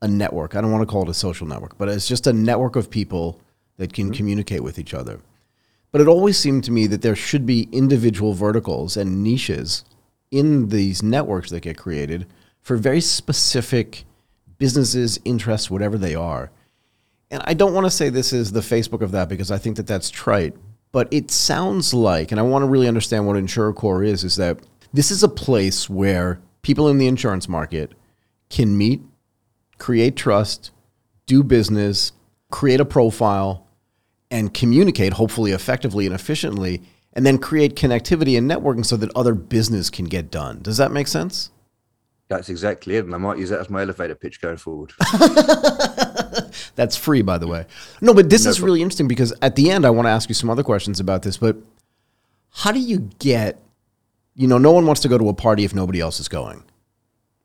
a 0.02 0.08
network. 0.08 0.56
I 0.56 0.62
don't 0.62 0.72
want 0.72 0.82
to 0.82 0.92
call 0.92 1.04
it 1.04 1.10
a 1.10 1.14
social 1.14 1.46
network, 1.46 1.78
but 1.78 1.90
it's 1.90 2.08
just 2.08 2.26
a 2.26 2.34
network 2.34 2.76
of 2.76 2.90
people 2.90 3.40
that 3.78 3.94
can 3.94 4.06
mm-hmm. 4.06 4.14
communicate 4.14 4.64
with 4.64 4.78
each 4.78 4.94
other. 4.94 5.20
But 5.92 6.02
it 6.02 6.08
always 6.08 6.38
seemed 6.38 6.64
to 6.66 6.72
me 6.72 6.88
that 6.88 7.02
there 7.02 7.16
should 7.16 7.46
be 7.46 7.70
individual 7.72 8.34
verticals 8.34 8.98
and 8.98 9.24
niches 9.24 9.86
in 10.32 10.70
these 10.70 11.02
networks 11.02 11.50
that 11.52 11.62
get 11.62 11.78
created 11.78 12.28
for 12.62 12.76
very 12.76 13.00
specific 13.02 14.06
businesses, 14.58 15.20
interests, 15.24 15.72
whatever 15.72 15.98
they 15.98 16.16
are. 16.16 16.52
And 17.32 17.42
I 17.46 17.54
don't 17.54 17.74
want 17.74 17.86
to 17.86 17.92
say 17.92 18.10
this 18.10 18.34
is 18.34 18.52
the 18.52 18.60
Facebook 18.62 19.02
of 19.02 19.12
that 19.12 19.30
because 19.30 19.52
I 19.52 19.58
think 19.58 19.78
that 19.78 19.88
that's 19.88 20.10
trite, 20.10 20.56
but 20.92 21.08
it 21.12 21.32
sounds 21.32 21.94
like, 21.94 22.32
and 22.32 22.40
I 22.40 22.44
want 22.44 22.64
to 22.64 22.68
really 22.68 22.88
understand 22.88 23.28
what 23.28 23.38
InsurerCore 23.38 24.06
is, 24.06 24.24
is 24.24 24.36
that 24.38 24.60
this 24.94 25.12
is 25.12 25.24
a 25.24 25.30
place 25.30 25.90
where 25.90 26.40
people 26.62 26.88
in 26.90 26.98
the 26.98 27.08
insurance 27.08 27.48
market 27.48 27.94
can 28.50 28.78
meet, 28.78 29.02
create 29.78 30.16
trust, 30.16 30.72
do 31.26 31.44
business, 31.44 32.14
create 32.50 32.80
a 32.80 32.86
profile, 32.86 33.67
and 34.30 34.54
communicate, 34.54 35.14
hopefully 35.14 35.52
effectively 35.52 36.06
and 36.06 36.14
efficiently, 36.14 36.82
and 37.14 37.26
then 37.26 37.38
create 37.38 37.76
connectivity 37.76 38.38
and 38.38 38.50
networking 38.50 38.86
so 38.86 38.98
that 38.98 39.10
other 39.16 39.34
business 39.34 39.90
can 39.90 40.06
get 40.06 40.30
done. 40.30 40.62
Does 40.62 40.78
that 40.78 40.92
make 40.92 41.08
sense? 41.08 41.52
That's 42.30 42.50
exactly 42.50 42.96
it. 42.98 43.06
And 43.06 43.16
I 43.16 43.18
might 43.18 43.38
use 43.38 43.50
that 43.50 43.60
as 43.60 43.70
my 43.70 43.82
elevator 43.82 44.16
pitch 44.16 44.42
going 44.42 44.58
forward. 44.58 44.92
That's 46.76 46.98
free, 46.98 47.22
by 47.22 47.38
the 47.38 47.48
way. 47.48 47.66
No, 48.02 48.14
but 48.14 48.30
this 48.30 48.44
no 48.44 48.52
is 48.52 48.58
problem. 48.58 48.66
really 48.66 48.82
interesting 48.82 49.08
because 49.08 49.34
at 49.42 49.56
the 49.56 49.72
end, 49.72 49.86
I 49.86 49.90
want 49.90 50.08
to 50.08 50.10
ask 50.10 50.28
you 50.28 50.36
some 50.36 50.50
other 50.50 50.64
questions 50.64 51.00
about 51.00 51.24
this. 51.24 51.38
But 51.38 51.56
how 52.52 52.72
do 52.72 52.80
you 52.80 53.10
get, 53.20 53.62
you 54.36 54.48
know, 54.48 54.58
no 54.58 54.74
one 54.74 54.86
wants 54.86 55.02
to 55.02 55.08
go 55.08 55.18
to 55.18 55.30
a 55.30 55.34
party 55.34 55.64
if 55.64 55.74
nobody 55.74 56.02
else 56.02 56.20
is 56.20 56.28
going, 56.28 56.64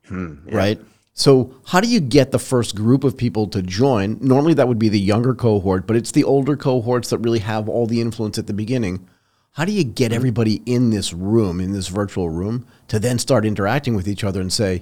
hmm, 0.07 0.35
yeah. 0.47 0.55
right? 0.55 0.81
So, 1.15 1.53
how 1.67 1.79
do 1.79 1.87
you 1.87 1.99
get 1.99 2.31
the 2.31 2.39
first 2.39 2.75
group 2.75 3.03
of 3.03 3.15
people 3.15 3.47
to 3.49 3.61
join? 3.61 4.17
Normally, 4.19 4.55
that 4.55 4.67
would 4.67 4.79
be 4.79 4.89
the 4.89 4.99
younger 4.99 5.35
cohort, 5.35 5.85
but 5.85 5.95
it's 5.95 6.11
the 6.11 6.23
older 6.23 6.57
cohorts 6.57 7.11
that 7.11 7.19
really 7.19 7.39
have 7.39 7.69
all 7.69 7.85
the 7.85 8.01
influence 8.01 8.39
at 8.39 8.47
the 8.47 8.53
beginning. 8.53 9.07
How 9.51 9.65
do 9.65 9.71
you 9.71 9.83
get 9.83 10.07
mm-hmm. 10.07 10.15
everybody 10.15 10.61
in 10.65 10.89
this 10.89 11.13
room, 11.13 11.59
in 11.59 11.71
this 11.71 11.87
virtual 11.87 12.29
room, 12.29 12.65
to 12.87 12.97
then 12.97 13.19
start 13.19 13.45
interacting 13.45 13.95
with 13.95 14.07
each 14.07 14.23
other 14.23 14.41
and 14.41 14.51
say, 14.51 14.81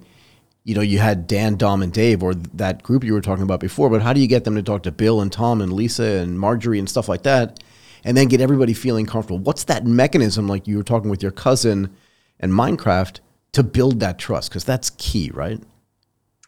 you 0.64 0.74
know, 0.74 0.82
you 0.82 1.00
had 1.00 1.28
Dan, 1.28 1.58
Dom, 1.58 1.82
and 1.82 1.92
Dave, 1.92 2.24
or 2.24 2.34
that 2.34 2.82
group 2.82 3.04
you 3.04 3.14
were 3.14 3.22
talking 3.22 3.44
about 3.44 3.60
before, 3.60 3.90
but 3.90 4.02
how 4.02 4.14
do 4.14 4.22
you 4.22 4.28
get 4.28 4.46
them 4.46 4.56
to 4.56 4.64
talk 4.64 4.84
to 4.84 4.92
Bill 4.92 5.20
and 5.20 5.34
Tom 5.34 5.60
and 5.60 5.74
Lisa 5.74 6.04
and 6.04 6.40
Marjorie 6.40 6.80
and 6.80 6.88
stuff 6.88 7.10
like 7.10 7.24
that, 7.24 7.62
and 8.06 8.16
then 8.16 8.28
get 8.28 8.40
everybody 8.40 8.74
feeling 8.74 9.06
comfortable? 9.06 9.40
What's 9.40 9.66
that 9.66 9.86
mechanism, 9.86 10.48
like 10.48 10.66
you 10.66 10.78
were 10.78 10.84
talking 10.84 11.10
with 11.10 11.22
your 11.22 11.32
cousin 11.32 11.94
and 12.40 12.54
Minecraft, 12.54 13.20
to 13.52 13.64
build 13.64 14.00
that 14.00 14.18
trust? 14.18 14.50
Because 14.50 14.64
that's 14.64 14.92
key, 14.92 15.32
right? 15.34 15.60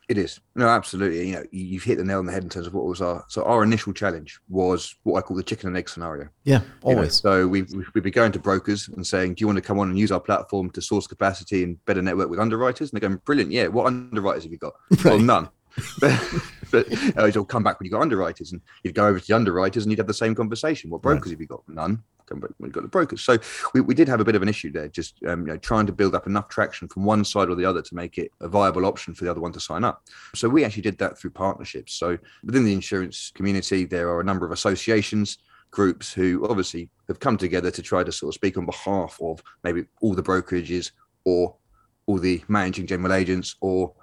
It 0.09 0.17
is 0.17 0.39
no, 0.55 0.67
absolutely. 0.67 1.29
You 1.29 1.35
know, 1.35 1.43
you've 1.51 1.83
hit 1.83 1.97
the 1.97 2.03
nail 2.03 2.19
on 2.19 2.25
the 2.25 2.31
head 2.31 2.43
in 2.43 2.49
terms 2.49 2.67
of 2.67 2.73
what 2.73 2.85
was 2.85 3.01
our 3.01 3.23
so 3.29 3.43
our 3.43 3.63
initial 3.63 3.93
challenge 3.93 4.39
was 4.49 4.95
what 5.03 5.17
I 5.17 5.21
call 5.21 5.37
the 5.37 5.43
chicken 5.43 5.67
and 5.67 5.77
egg 5.77 5.87
scenario. 5.87 6.27
Yeah, 6.43 6.61
always. 6.81 7.23
You 7.23 7.29
know, 7.29 7.35
so 7.43 7.47
we 7.47 7.61
we'd 7.93 8.03
be 8.03 8.11
going 8.11 8.33
to 8.33 8.39
brokers 8.39 8.89
and 8.89 9.05
saying, 9.07 9.35
"Do 9.35 9.41
you 9.41 9.47
want 9.47 9.57
to 9.57 9.61
come 9.61 9.79
on 9.79 9.89
and 9.89 9.97
use 9.97 10.11
our 10.11 10.19
platform 10.19 10.69
to 10.71 10.81
source 10.81 11.07
capacity 11.07 11.63
and 11.63 11.83
better 11.85 12.01
network 12.01 12.29
with 12.29 12.39
underwriters?" 12.39 12.91
And 12.91 13.01
they're 13.01 13.07
going, 13.07 13.21
"Brilliant, 13.25 13.51
yeah. 13.51 13.67
What 13.67 13.85
underwriters 13.87 14.43
have 14.43 14.51
you 14.51 14.57
got?" 14.57 14.73
Right. 15.03 15.05
Well, 15.05 15.19
none. 15.19 15.49
but, 16.73 16.91
uh, 17.17 17.27
it'll 17.27 17.45
come 17.45 17.63
back 17.63 17.79
when 17.79 17.85
you 17.85 17.91
got 17.91 18.01
underwriters, 18.01 18.51
and 18.51 18.59
you'd 18.83 18.95
go 18.95 19.07
over 19.07 19.19
to 19.19 19.25
the 19.25 19.33
underwriters 19.33 19.83
and 19.83 19.91
you'd 19.91 19.99
have 19.99 20.07
the 20.07 20.13
same 20.13 20.35
conversation. 20.35 20.89
What 20.89 21.01
brokers 21.01 21.27
right. 21.27 21.31
have 21.31 21.41
you 21.41 21.47
got? 21.47 21.63
None 21.69 22.03
We've 22.59 22.71
got 22.71 22.83
the 22.83 22.89
brokers. 22.89 23.21
So 23.21 23.37
we, 23.73 23.81
we 23.81 23.93
did 23.93 24.07
have 24.07 24.19
a 24.19 24.23
bit 24.23 24.35
of 24.35 24.41
an 24.41 24.49
issue 24.49 24.71
there, 24.71 24.87
just 24.87 25.15
um, 25.27 25.41
you 25.41 25.53
know, 25.53 25.57
trying 25.57 25.85
to 25.87 25.93
build 25.93 26.15
up 26.15 26.27
enough 26.27 26.49
traction 26.49 26.87
from 26.87 27.03
one 27.03 27.23
side 27.23 27.49
or 27.49 27.55
the 27.55 27.65
other 27.65 27.81
to 27.81 27.95
make 27.95 28.17
it 28.17 28.31
a 28.41 28.47
viable 28.47 28.85
option 28.85 29.13
for 29.13 29.25
the 29.25 29.31
other 29.31 29.41
one 29.41 29.51
to 29.53 29.59
sign 29.59 29.83
up. 29.83 30.03
So 30.35 30.49
we 30.49 30.63
actually 30.63 30.83
did 30.83 30.97
that 30.99 31.17
through 31.17 31.31
partnerships. 31.31 31.93
So 31.93 32.17
within 32.43 32.65
the 32.65 32.73
insurance 32.73 33.31
community, 33.33 33.85
there 33.85 34.09
are 34.09 34.21
a 34.21 34.23
number 34.23 34.45
of 34.45 34.51
associations, 34.51 35.39
groups 35.71 36.13
who 36.13 36.45
obviously 36.47 36.89
have 37.07 37.19
come 37.19 37.37
together 37.37 37.71
to 37.71 37.81
try 37.81 38.03
to 38.03 38.11
sort 38.11 38.29
of 38.29 38.35
speak 38.35 38.57
on 38.57 38.65
behalf 38.65 39.17
of 39.21 39.41
maybe 39.63 39.85
all 40.01 40.13
the 40.13 40.23
brokerages 40.23 40.91
or 41.25 41.55
all 42.05 42.17
the 42.17 42.43
managing 42.47 42.85
general 42.85 43.13
agents 43.13 43.55
or 43.61 43.93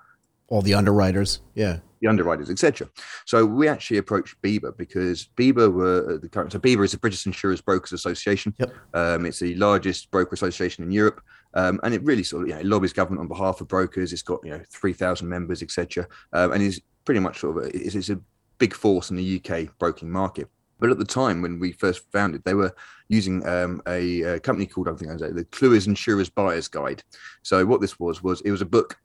all 0.50 0.60
the 0.60 0.74
underwriters. 0.74 1.40
Yeah 1.54 1.78
the 2.00 2.08
underwriters, 2.08 2.50
etc. 2.50 2.88
So 3.26 3.44
we 3.44 3.68
actually 3.68 3.98
approached 3.98 4.40
BIBA 4.42 4.76
because 4.76 5.28
BIBA 5.36 5.72
were 5.72 6.18
the 6.18 6.28
current. 6.28 6.52
So 6.52 6.58
BIBA 6.58 6.84
is 6.84 6.92
the 6.92 6.98
British 6.98 7.26
Insurers 7.26 7.60
Brokers 7.60 7.92
Association. 7.92 8.54
Yep. 8.58 8.74
Um, 8.94 9.26
it's 9.26 9.38
the 9.38 9.54
largest 9.56 10.10
broker 10.10 10.34
association 10.34 10.82
in 10.84 10.90
Europe, 10.90 11.20
um, 11.54 11.78
and 11.82 11.94
it 11.94 12.02
really 12.02 12.22
sort 12.22 12.42
of 12.42 12.48
you 12.48 12.54
know, 12.54 12.62
lobbies 12.62 12.92
government 12.92 13.20
on 13.20 13.28
behalf 13.28 13.60
of 13.60 13.68
brokers. 13.68 14.12
It's 14.12 14.22
got 14.22 14.40
you 14.44 14.50
know 14.50 14.62
three 14.72 14.92
thousand 14.92 15.28
members, 15.28 15.62
etc. 15.62 16.06
Um, 16.32 16.52
and 16.52 16.62
is 16.62 16.80
pretty 17.04 17.20
much 17.20 17.40
sort 17.40 17.56
of 17.56 17.64
a, 17.64 17.76
it's, 17.76 17.94
it's 17.94 18.10
a 18.10 18.20
big 18.58 18.74
force 18.74 19.10
in 19.10 19.16
the 19.16 19.42
UK 19.42 19.78
broking 19.78 20.10
market. 20.10 20.48
But 20.78 20.90
at 20.90 20.98
the 20.98 21.04
time 21.04 21.42
when 21.42 21.58
we 21.58 21.72
first 21.72 22.10
founded, 22.10 22.42
they 22.44 22.54
were 22.54 22.74
using 23.08 23.46
um, 23.46 23.82
a, 23.86 24.22
a, 24.22 24.40
company 24.40 24.66
called 24.66 24.88
I 24.88 24.94
think 24.94 25.10
I 25.10 25.14
was 25.14 25.34
the 25.34 25.44
Clues 25.52 25.86
Insurers 25.86 26.30
Buyers 26.30 26.68
Guide. 26.68 27.02
So 27.42 27.66
what 27.66 27.82
this 27.82 28.00
was 28.00 28.22
was 28.22 28.40
it 28.42 28.50
was 28.50 28.62
a 28.62 28.66
book 28.66 28.96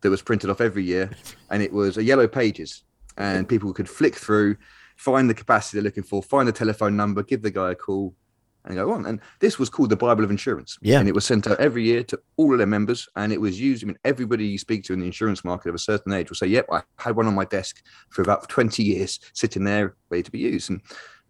that 0.00 0.10
was 0.10 0.22
printed 0.22 0.50
off 0.50 0.60
every 0.60 0.84
year, 0.84 1.10
and 1.50 1.62
it 1.62 1.72
was 1.72 1.96
a 1.96 2.04
yellow 2.04 2.28
pages, 2.28 2.84
and 3.16 3.48
people 3.48 3.72
could 3.72 3.88
flick 3.88 4.14
through, 4.14 4.56
find 4.96 5.28
the 5.28 5.34
capacity 5.34 5.78
they're 5.78 5.84
looking 5.84 6.02
for, 6.02 6.22
find 6.22 6.48
the 6.48 6.52
telephone 6.52 6.96
number, 6.96 7.22
give 7.22 7.42
the 7.42 7.50
guy 7.50 7.72
a 7.72 7.74
call, 7.74 8.14
and 8.64 8.76
go 8.76 8.92
on. 8.92 9.06
And 9.06 9.20
this 9.40 9.58
was 9.58 9.70
called 9.70 9.90
the 9.90 9.96
Bible 9.96 10.24
of 10.24 10.30
Insurance. 10.30 10.78
Yeah. 10.82 11.00
And 11.00 11.08
it 11.08 11.14
was 11.14 11.24
sent 11.24 11.46
out 11.46 11.58
every 11.58 11.84
year 11.84 12.02
to 12.04 12.20
all 12.36 12.52
of 12.52 12.58
their 12.58 12.66
members. 12.66 13.08
And 13.16 13.32
it 13.32 13.40
was 13.40 13.60
used. 13.60 13.82
I 13.82 13.86
mean, 13.86 13.98
everybody 14.04 14.46
you 14.46 14.58
speak 14.58 14.84
to 14.84 14.92
in 14.92 15.00
the 15.00 15.06
insurance 15.06 15.44
market 15.44 15.70
of 15.70 15.74
a 15.74 15.78
certain 15.78 16.12
age 16.12 16.28
will 16.28 16.36
say, 16.36 16.48
Yep, 16.48 16.66
I 16.70 16.82
had 16.98 17.16
one 17.16 17.26
on 17.26 17.34
my 17.34 17.46
desk 17.46 17.82
for 18.10 18.22
about 18.22 18.48
20 18.48 18.82
years, 18.82 19.18
sitting 19.32 19.64
there 19.64 19.96
ready 20.10 20.22
to 20.22 20.30
be 20.30 20.40
used. 20.40 20.70
And 20.70 20.82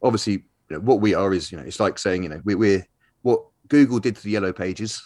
obviously, 0.03 0.33
you 0.33 0.77
know, 0.77 0.81
what 0.81 1.01
we 1.01 1.15
are 1.15 1.33
is, 1.33 1.53
you 1.53 1.59
know, 1.59 1.65
it's 1.65 1.81
like 1.81 1.99
saying, 1.99 2.25
you 2.25 2.29
know, 2.29 2.41
we, 2.45 2.55
we're 2.55 2.87
what 3.23 3.43
Google 3.69 3.99
did 3.99 4.17
to 4.17 4.23
the 4.23 4.31
yellow 4.31 4.53
pages, 4.53 5.03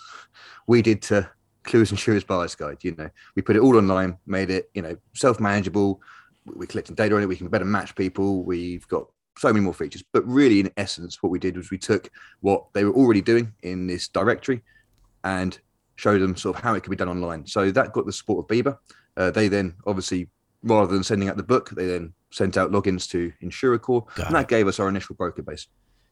we 0.66 0.82
did 0.82 1.02
to 1.02 1.28
Clues 1.64 1.90
Insurers 1.90 2.24
Buyers 2.24 2.54
Guide. 2.54 2.78
You 2.82 2.94
know, 2.96 3.10
we 3.34 3.42
put 3.42 3.56
it 3.56 3.60
all 3.60 3.76
online, 3.76 4.18
made 4.26 4.50
it, 4.50 4.70
you 4.74 4.82
know, 4.82 4.96
self-manageable. 5.14 6.00
We're 6.46 6.66
collecting 6.66 6.94
data 6.94 7.14
on 7.14 7.22
it. 7.22 7.26
We 7.26 7.36
can 7.36 7.48
better 7.48 7.64
match 7.64 7.94
people. 7.94 8.42
We've 8.44 8.86
got 8.88 9.06
so 9.38 9.48
many 9.52 9.64
more 9.64 9.74
features. 9.74 10.02
But 10.12 10.26
really, 10.26 10.60
in 10.60 10.70
essence, 10.76 11.22
what 11.22 11.30
we 11.30 11.38
did 11.38 11.56
was 11.56 11.70
we 11.70 11.78
took 11.78 12.10
what 12.40 12.64
they 12.72 12.84
were 12.84 12.92
already 12.92 13.20
doing 13.20 13.52
in 13.62 13.86
this 13.86 14.08
directory 14.08 14.62
and 15.24 15.58
showed 15.96 16.20
them 16.20 16.36
sort 16.36 16.56
of 16.56 16.62
how 16.62 16.74
it 16.74 16.82
could 16.82 16.90
be 16.90 16.96
done 16.96 17.08
online. 17.08 17.46
So 17.46 17.70
that 17.70 17.92
got 17.92 18.06
the 18.06 18.12
support 18.12 18.44
of 18.44 18.48
Biba. 18.48 18.76
Uh, 19.16 19.30
they 19.30 19.48
then 19.48 19.74
obviously, 19.86 20.28
rather 20.62 20.92
than 20.92 21.04
sending 21.04 21.28
out 21.28 21.36
the 21.36 21.42
book, 21.42 21.70
they 21.70 21.86
then 21.86 22.12
sent 22.30 22.56
out 22.56 22.72
logins 22.72 23.08
to 23.10 23.32
InsurerCore, 23.42 24.06
Got 24.14 24.26
and 24.26 24.34
that 24.36 24.42
it. 24.42 24.48
gave 24.48 24.66
us 24.66 24.80
our 24.80 24.88
initial 24.88 25.14
broker 25.14 25.42
base. 25.42 25.68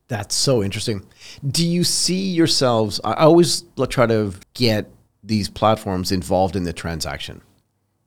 That's 0.08 0.34
so 0.34 0.62
interesting. 0.62 1.06
Do 1.46 1.66
you 1.66 1.82
see 1.82 2.30
yourselves? 2.30 3.00
I 3.04 3.14
always 3.14 3.64
try 3.88 4.06
to 4.06 4.34
get 4.54 4.90
these 5.22 5.48
platforms 5.48 6.12
involved 6.12 6.56
in 6.56 6.64
the 6.64 6.72
transaction, 6.72 7.42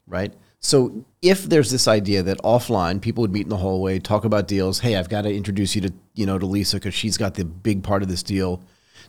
right? 0.08 0.34
So 0.60 1.06
if 1.22 1.44
there's 1.44 1.72
this 1.72 1.88
idea 1.88 2.24
that 2.24 2.38
offline 2.40 3.02
people 3.02 3.22
would 3.22 3.34
meet 3.34 3.44
in 3.44 3.50
the 3.50 3.58
hallway, 3.58 4.00
talk 4.00 4.24
about 4.24 4.48
deals. 4.48 4.80
Hey, 4.80 4.96
I've 4.96 5.10
got 5.10 5.24
to 5.24 5.34
introduce 5.34 5.76
you 5.76 5.82
to 5.82 5.94
you 6.16 6.26
know 6.26 6.40
to 6.40 6.46
Lisa 6.46 6.78
because 6.78 6.94
she's 6.94 7.18
got 7.18 7.36
the 7.36 7.46
big 7.46 7.84
part 7.84 8.02
of 8.02 8.10
this 8.10 8.24
deal. 8.24 8.64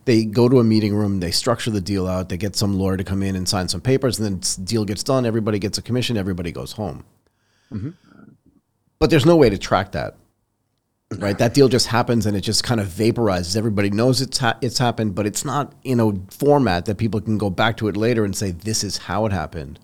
They 0.05 0.25
go 0.25 0.49
to 0.49 0.59
a 0.59 0.65
meeting 0.65 0.95
room, 0.95 1.21
they 1.21 1.31
structure 1.31 1.71
the 1.71 1.81
deal 1.81 2.07
out, 2.07 2.29
they 2.29 2.37
get 2.37 2.57
some 2.57 2.79
lawyer 2.79 2.97
to 2.97 3.05
come 3.05 3.23
in 3.23 3.37
and 3.37 3.49
sign 3.49 3.69
some 3.69 3.81
papers, 3.81 4.19
and 4.19 4.27
then 4.27 4.41
the 4.41 4.67
deal 4.67 4.85
gets 4.85 5.03
done. 5.03 5.25
Everybody 5.25 5.59
gets 5.59 5.79
a 5.79 5.83
commission, 5.83 6.17
everybody 6.17 6.53
goes 6.53 6.73
home. 6.73 7.05
Mm-hmm. 7.73 7.91
But 8.99 9.11
there's 9.11 9.25
no 9.25 9.37
way 9.37 9.49
to 9.49 9.57
track 9.57 9.93
that, 9.93 10.17
right? 11.19 11.39
That 11.39 11.55
deal 11.55 11.69
just 11.69 11.87
happens 11.89 12.27
and 12.27 12.37
it 12.37 12.41
just 12.41 12.65
kind 12.65 12.81
of 12.81 12.89
vaporizes. 12.89 13.57
Everybody 13.57 13.91
knows 13.91 14.21
it's 14.21 14.39
ha- 14.39 14.59
it's 14.61 14.79
happened, 14.79 15.15
but 15.15 15.27
it's 15.27 15.45
not 15.45 15.75
in 15.85 16.01
a 16.01 16.13
format 16.31 16.87
that 16.87 16.99
people 16.99 17.21
can 17.21 17.39
go 17.39 17.51
back 17.51 17.77
to 17.79 17.89
it 17.89 17.97
later 17.97 18.25
and 18.25 18.37
say 18.37 18.51
this 18.51 18.85
is 18.85 18.99
how 18.99 19.27
it 19.27 19.33
happened. 19.33 19.79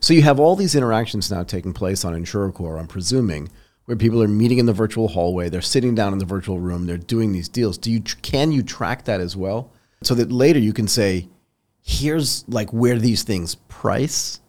So 0.00 0.14
you 0.14 0.22
have 0.22 0.38
all 0.38 0.56
these 0.56 0.74
interactions 0.74 1.30
now 1.30 1.42
taking 1.42 1.72
place 1.72 2.04
on 2.04 2.14
InsurerCore, 2.14 2.78
I'm 2.78 2.86
presuming, 2.86 3.48
where 3.86 3.96
people 3.96 4.22
are 4.22 4.28
meeting 4.28 4.58
in 4.58 4.66
the 4.66 4.72
virtual 4.72 5.08
hallway, 5.08 5.48
they're 5.48 5.62
sitting 5.62 5.94
down 5.94 6.12
in 6.12 6.18
the 6.18 6.24
virtual 6.24 6.60
room, 6.60 6.86
they're 6.86 6.98
doing 6.98 7.32
these 7.32 7.48
deals. 7.48 7.78
Do 7.78 7.90
you 7.90 8.00
can 8.00 8.52
you 8.52 8.62
track 8.62 9.04
that 9.04 9.20
as 9.20 9.36
well, 9.36 9.72
so 10.02 10.14
that 10.14 10.30
later 10.30 10.58
you 10.58 10.72
can 10.72 10.88
say, 10.88 11.28
here's 11.82 12.46
like 12.48 12.72
where 12.72 12.98
these 12.98 13.22
things 13.22 13.54
price. 13.68 14.40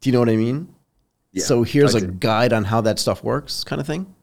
Do 0.00 0.08
you 0.08 0.12
know 0.12 0.20
what 0.20 0.28
I 0.28 0.36
mean? 0.36 0.72
Yeah, 1.32 1.44
so 1.44 1.64
here's 1.64 1.94
a 1.96 2.06
guide 2.06 2.52
on 2.52 2.64
how 2.64 2.80
that 2.82 3.00
stuff 3.00 3.24
works, 3.24 3.64
kind 3.64 3.80
of 3.80 3.86
thing. 3.86 4.13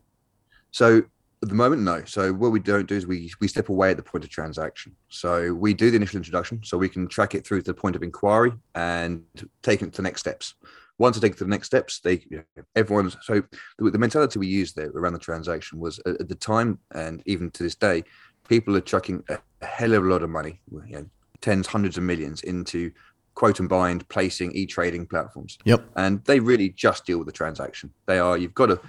So 0.72 1.04
at 1.44 1.50
the 1.50 1.56
moment, 1.56 1.82
no. 1.82 2.04
So 2.06 2.34
what 2.34 2.52
we 2.52 2.60
don't 2.60 2.88
do 2.88 2.96
is 2.96 3.08
we 3.08 3.32
we 3.40 3.48
step 3.48 3.70
away 3.70 3.92
at 3.92 3.98
the 3.98 4.04
point 4.04 4.24
of 4.24 4.30
transaction. 4.30 4.96
So 5.10 5.54
we 5.54 5.74
do 5.74 5.90
the 5.90 5.98
initial 5.98 6.18
introduction, 6.18 6.62
so 6.64 6.78
we 6.78 6.90
can 6.90 7.08
track 7.08 7.34
it 7.36 7.46
through 7.46 7.62
to 7.62 7.72
the 7.72 7.74
point 7.74 7.96
of 7.96 8.04
inquiry 8.04 8.54
and 8.76 9.24
take 9.64 9.82
it 9.82 9.92
to 9.92 9.98
the 9.98 10.04
next 10.04 10.22
steps. 10.22 10.56
Once 10.98 11.18
I 11.18 11.20
take 11.20 11.32
it 11.32 11.38
to 11.40 11.46
the 11.46 11.50
next 11.50 11.68
steps, 11.68 12.00
they 12.00 12.24
you 12.30 12.44
know, 12.56 12.64
everyone's 12.76 13.18
so 13.22 13.42
the, 13.80 13.90
the, 13.90 13.98
mentality 13.98 14.38
we 14.38 14.46
used 14.46 14.76
there 14.76 14.92
around 14.92 15.14
the 15.14 15.20
transaction 15.20 15.80
was 15.80 16.00
at, 16.06 16.22
at, 16.22 16.30
the 16.30 16.36
time 16.36 16.78
and 16.94 17.24
even 17.26 17.50
to 17.52 17.64
this 17.64 17.74
day, 17.74 18.04
people 18.48 18.78
are 18.78 18.82
chucking 18.82 19.24
a, 19.30 19.40
a 19.62 19.66
hell 19.66 19.94
of 19.94 20.04
a 20.04 20.08
lot 20.08 20.22
of 20.22 20.30
money, 20.30 20.62
you 20.72 20.94
know, 20.94 21.06
tens, 21.40 21.66
hundreds 21.66 21.98
of 21.98 22.04
millions 22.04 22.44
into 22.44 22.92
quote 23.34 23.60
and 23.60 23.68
bind 23.68 24.08
placing 24.10 24.52
e-trading 24.52 25.08
platforms. 25.08 25.58
Yep. 25.66 25.90
And 25.96 26.24
they 26.26 26.40
really 26.40 26.70
just 26.70 27.06
deal 27.06 27.18
with 27.18 27.26
the 27.26 27.34
transaction. 27.34 27.92
They 28.06 28.20
are 28.20 28.38
you've 28.38 28.54
got 28.54 28.68
to 28.68 28.80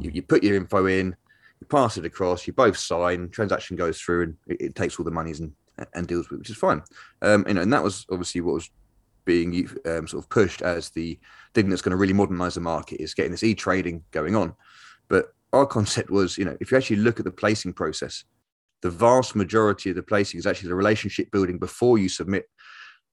you, 0.00 0.10
you 0.10 0.22
put 0.22 0.42
your 0.42 0.56
info 0.56 0.86
in 0.86 1.14
pass 1.68 1.96
it 1.96 2.04
across, 2.04 2.46
you 2.46 2.52
both 2.52 2.76
sign, 2.76 3.28
transaction 3.28 3.76
goes 3.76 4.00
through, 4.00 4.22
and 4.22 4.36
it, 4.46 4.60
it 4.60 4.74
takes 4.74 4.98
all 4.98 5.04
the 5.04 5.10
monies 5.10 5.40
and 5.40 5.52
and 5.94 6.06
deals 6.06 6.28
with, 6.28 6.36
it, 6.36 6.40
which 6.40 6.50
is 6.50 6.56
fine. 6.56 6.82
Um, 7.22 7.44
you 7.48 7.54
know, 7.54 7.62
and 7.62 7.72
that 7.72 7.82
was 7.82 8.06
obviously 8.10 8.40
what 8.40 8.54
was 8.54 8.70
being 9.24 9.68
um, 9.86 10.06
sort 10.06 10.22
of 10.22 10.28
pushed 10.28 10.62
as 10.62 10.90
the 10.90 11.18
thing 11.54 11.68
that's 11.68 11.82
going 11.82 11.92
to 11.92 11.96
really 11.96 12.12
modernize 12.12 12.54
the 12.54 12.60
market 12.60 13.00
is 13.00 13.14
getting 13.14 13.30
this 13.30 13.44
e-trading 13.44 14.02
going 14.10 14.34
on. 14.34 14.54
But 15.08 15.32
our 15.52 15.66
concept 15.66 16.10
was, 16.10 16.36
you 16.36 16.44
know, 16.44 16.56
if 16.60 16.70
you 16.70 16.76
actually 16.76 16.96
look 16.96 17.18
at 17.18 17.24
the 17.24 17.30
placing 17.30 17.72
process, 17.72 18.24
the 18.80 18.90
vast 18.90 19.36
majority 19.36 19.90
of 19.90 19.96
the 19.96 20.02
placing 20.02 20.38
is 20.38 20.46
actually 20.46 20.70
the 20.70 20.74
relationship 20.74 21.30
building 21.30 21.58
before 21.58 21.98
you 21.98 22.08
submit 22.08 22.48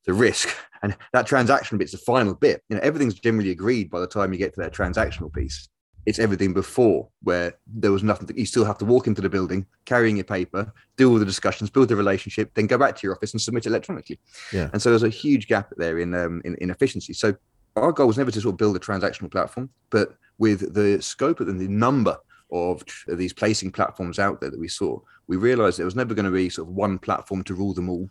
the 0.06 0.14
risk, 0.14 0.50
and 0.82 0.96
that 1.14 1.28
transaction 1.28 1.78
bit's 1.78 1.92
the 1.92 1.98
final 2.00 2.34
bit. 2.34 2.64
You 2.70 2.78
know, 2.78 2.82
everything's 2.82 3.14
generally 3.14 3.52
agreed 3.52 3.90
by 3.90 4.00
the 4.00 4.08
time 4.08 4.34
you 4.34 4.40
get 4.40 4.54
to 4.56 4.62
that 4.62 4.74
transactional 4.74 5.32
piece 5.32 5.70
it's 6.06 6.20
everything 6.20 6.54
before 6.54 7.08
where 7.24 7.54
there 7.68 7.92
was 7.92 8.04
nothing 8.04 8.30
you 8.36 8.46
still 8.46 8.66
have 8.66 8.78
to 8.78 8.86
walk 8.86 9.08
into 9.08 9.22
the 9.22 9.30
building 9.30 9.66
carrying 9.86 10.18
your 10.18 10.24
paper 10.24 10.72
do 10.98 11.10
all 11.10 11.20
the 11.20 11.26
discussions 11.26 11.70
build 11.70 11.90
the 11.90 11.96
relationship 11.96 12.52
then 12.54 12.68
go 12.68 12.78
back 12.78 12.96
to 12.96 13.06
your 13.06 13.16
office 13.16 13.34
and 13.34 13.42
submit 13.42 13.66
electronically. 13.66 14.20
Yeah. 14.52 14.70
And 14.74 14.82
so 14.82 14.90
there's 14.90 15.04
a 15.04 15.10
huge 15.10 15.48
gap 15.48 15.72
there 15.78 16.00
in 16.00 16.14
um, 16.14 16.42
in, 16.46 16.56
in 16.56 16.70
efficiency. 16.70 17.14
So 17.14 17.36
our 17.76 17.92
goal 17.92 18.08
was 18.08 18.18
never 18.18 18.32
to 18.32 18.42
sort 18.42 18.54
of 18.54 18.58
build 18.58 18.76
a 18.76 18.80
transactional 18.80 19.32
platform 19.32 19.70
but 19.90 20.16
with 20.38 20.74
the 20.74 21.02
scope 21.02 21.40
and 21.40 21.60
the 21.60 21.68
number 21.68 22.18
of 22.52 22.84
these 23.08 23.34
placing 23.34 23.72
platforms 23.72 24.18
out 24.18 24.42
there 24.42 24.50
that 24.50 24.60
we 24.60 24.68
saw 24.68 25.00
we 25.28 25.38
realized 25.38 25.78
there 25.78 25.86
was 25.86 25.96
never 25.96 26.16
going 26.16 26.26
to 26.26 26.32
be 26.32 26.50
sort 26.50 26.68
of 26.68 26.74
one 26.74 26.98
platform 26.98 27.44
to 27.44 27.54
rule 27.54 27.74
them 27.74 27.90
all 27.90 28.10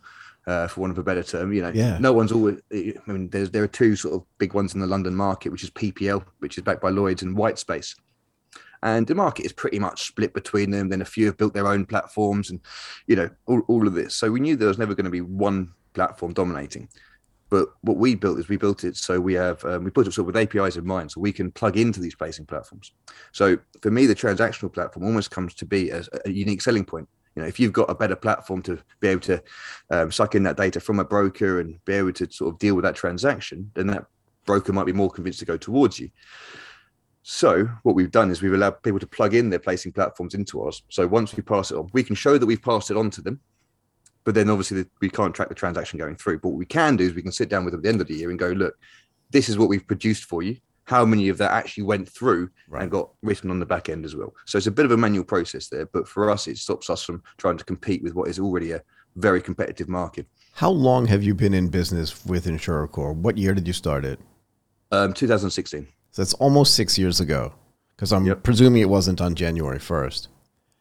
uh, 0.49 0.67
for 0.67 0.81
want 0.81 0.91
of 0.91 0.97
a 0.97 1.03
better 1.03 1.21
term. 1.21 1.53
You 1.53 1.61
know, 1.61 1.71
yeah. 1.73 1.99
no 1.99 2.11
one's 2.11 2.31
always. 2.31 2.59
I 2.73 2.93
mean, 3.05 3.29
there's 3.29 3.51
there 3.51 3.63
are 3.63 3.67
two 3.67 3.95
sort 3.95 4.15
of 4.15 4.25
big 4.39 4.53
ones 4.53 4.73
in 4.73 4.79
the 4.79 4.87
London 4.87 5.15
market, 5.15 5.51
which 5.51 5.63
is 5.63 5.69
PPL, 5.69 6.25
which 6.39 6.57
is 6.57 6.63
backed 6.63 6.81
by 6.81 6.89
Lloyd's, 6.89 7.21
and 7.21 7.37
Whitespace. 7.37 7.95
And 8.81 9.05
the 9.05 9.13
market 9.13 9.45
is 9.45 9.53
pretty 9.53 9.77
much 9.77 10.07
split 10.07 10.33
between 10.33 10.71
them. 10.71 10.89
Then 10.89 11.01
a 11.01 11.05
few 11.05 11.27
have 11.27 11.37
built 11.37 11.53
their 11.53 11.67
own 11.67 11.85
platforms, 11.85 12.49
and 12.49 12.59
you 13.05 13.15
know 13.15 13.29
all, 13.45 13.61
all 13.67 13.87
of 13.87 13.93
this. 13.93 14.15
So 14.15 14.31
we 14.31 14.39
knew 14.39 14.55
there 14.55 14.67
was 14.67 14.79
never 14.79 14.95
going 14.95 15.05
to 15.05 15.11
be 15.11 15.21
one 15.21 15.71
platform 15.93 16.33
dominating. 16.33 16.89
But 17.51 17.69
what 17.81 17.97
we 17.97 18.13
built 18.13 18.37
is 18.37 18.47
we 18.47 18.57
built 18.57 18.83
it 18.83 18.95
so 18.95 19.19
we 19.19 19.33
have 19.33 19.65
um, 19.65 19.83
we 19.83 19.89
put 19.89 20.05
it 20.05 20.13
sort 20.13 20.29
of 20.29 20.33
with 20.33 20.37
APIs 20.37 20.77
in 20.77 20.85
mind, 20.85 21.11
so 21.11 21.21
we 21.21 21.31
can 21.31 21.51
plug 21.51 21.77
into 21.77 21.99
these 21.99 22.15
placing 22.15 22.47
platforms. 22.47 22.91
So 23.33 23.59
for 23.81 23.91
me, 23.91 24.07
the 24.07 24.15
transactional 24.15 24.73
platform 24.73 25.05
almost 25.05 25.29
comes 25.29 25.53
to 25.55 25.65
be 25.65 25.91
as 25.91 26.09
a 26.25 26.31
unique 26.31 26.61
selling 26.61 26.85
point 26.85 27.07
you 27.35 27.41
know, 27.41 27.47
if 27.47 27.59
you've 27.59 27.73
got 27.73 27.89
a 27.89 27.95
better 27.95 28.15
platform 28.15 28.61
to 28.63 28.79
be 28.99 29.07
able 29.07 29.21
to 29.21 29.41
um, 29.91 30.11
suck 30.11 30.35
in 30.35 30.43
that 30.43 30.57
data 30.57 30.79
from 30.79 30.99
a 30.99 31.05
broker 31.05 31.59
and 31.59 31.83
be 31.85 31.93
able 31.93 32.13
to 32.13 32.31
sort 32.31 32.53
of 32.53 32.59
deal 32.59 32.75
with 32.75 32.83
that 32.83 32.95
transaction, 32.95 33.71
then 33.75 33.87
that 33.87 34.05
broker 34.45 34.73
might 34.73 34.85
be 34.85 34.91
more 34.91 35.09
convinced 35.09 35.39
to 35.39 35.45
go 35.45 35.57
towards 35.57 35.99
you. 35.99 36.09
So 37.21 37.65
what 37.83 37.95
we've 37.95 38.11
done 38.11 38.31
is 38.31 38.41
we've 38.41 38.53
allowed 38.53 38.81
people 38.81 38.99
to 38.99 39.07
plug 39.07 39.35
in 39.35 39.49
their 39.49 39.59
placing 39.59 39.91
platforms 39.91 40.33
into 40.33 40.61
ours. 40.63 40.81
So 40.89 41.05
once 41.05 41.35
we 41.35 41.43
pass 41.43 41.71
it 41.71 41.75
on, 41.77 41.89
we 41.93 42.03
can 42.03 42.15
show 42.15 42.37
that 42.37 42.45
we've 42.45 42.61
passed 42.61 42.91
it 42.91 42.97
on 42.97 43.09
to 43.11 43.21
them, 43.21 43.39
but 44.23 44.33
then 44.33 44.49
obviously 44.49 44.85
we 45.01 45.09
can't 45.09 45.35
track 45.35 45.49
the 45.49 45.55
transaction 45.55 45.99
going 45.99 46.15
through. 46.15 46.39
But 46.39 46.49
what 46.49 46.57
we 46.57 46.65
can 46.65 46.95
do 46.95 47.05
is 47.05 47.13
we 47.13 47.21
can 47.21 47.31
sit 47.31 47.49
down 47.49 47.65
with 47.65 47.73
them 47.73 47.79
at 47.79 47.83
the 47.83 47.89
end 47.89 48.01
of 48.01 48.07
the 48.07 48.15
year 48.15 48.31
and 48.31 48.39
go, 48.39 48.49
look, 48.49 48.75
this 49.29 49.49
is 49.49 49.57
what 49.57 49.69
we've 49.69 49.85
produced 49.85 50.23
for 50.25 50.41
you 50.41 50.57
how 50.89 51.05
many 51.05 51.29
of 51.29 51.37
that 51.37 51.51
actually 51.51 51.83
went 51.83 52.09
through 52.09 52.49
right. 52.67 52.81
and 52.81 52.89
got 52.89 53.11
written 53.21 53.51
on 53.51 53.59
the 53.59 53.65
back 53.65 53.89
end 53.89 54.03
as 54.05 54.15
well. 54.15 54.33
So 54.47 54.57
it's 54.57 54.65
a 54.65 54.71
bit 54.71 54.85
of 54.85 54.91
a 54.91 54.97
manual 54.97 55.23
process 55.23 55.67
there, 55.67 55.85
but 55.85 56.07
for 56.07 56.31
us, 56.31 56.47
it 56.47 56.57
stops 56.57 56.89
us 56.89 57.03
from 57.03 57.21
trying 57.37 57.59
to 57.59 57.63
compete 57.63 58.01
with 58.01 58.15
what 58.15 58.27
is 58.27 58.39
already 58.39 58.71
a 58.71 58.81
very 59.15 59.39
competitive 59.39 59.87
market. 59.87 60.25
How 60.53 60.71
long 60.71 61.05
have 61.05 61.21
you 61.21 61.35
been 61.35 61.53
in 61.53 61.67
business 61.67 62.25
with 62.25 62.47
InsurerCore? 62.47 63.13
What 63.13 63.37
year 63.37 63.53
did 63.53 63.67
you 63.67 63.73
start 63.73 64.03
it? 64.03 64.19
Um, 64.91 65.13
2016. 65.13 65.87
So 66.09 66.23
it's 66.23 66.33
almost 66.33 66.73
six 66.73 66.97
years 66.97 67.19
ago, 67.19 67.53
because 67.95 68.11
I'm 68.11 68.25
yep. 68.25 68.41
presuming 68.41 68.81
it 68.81 68.89
wasn't 68.89 69.21
on 69.21 69.35
January 69.35 69.77
1st. 69.77 70.27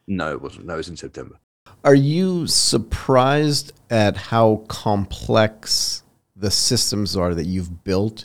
No, 0.06 0.32
it 0.32 0.40
wasn't. 0.40 0.64
No, 0.64 0.72
it 0.72 0.78
was 0.78 0.88
in 0.88 0.96
September. 0.96 1.38
Are 1.84 1.94
you 1.94 2.46
surprised 2.46 3.74
at 3.90 4.16
how 4.16 4.64
complex 4.68 6.02
the 6.34 6.50
systems 6.50 7.14
are 7.14 7.34
that 7.34 7.44
you've 7.44 7.84
built 7.84 8.24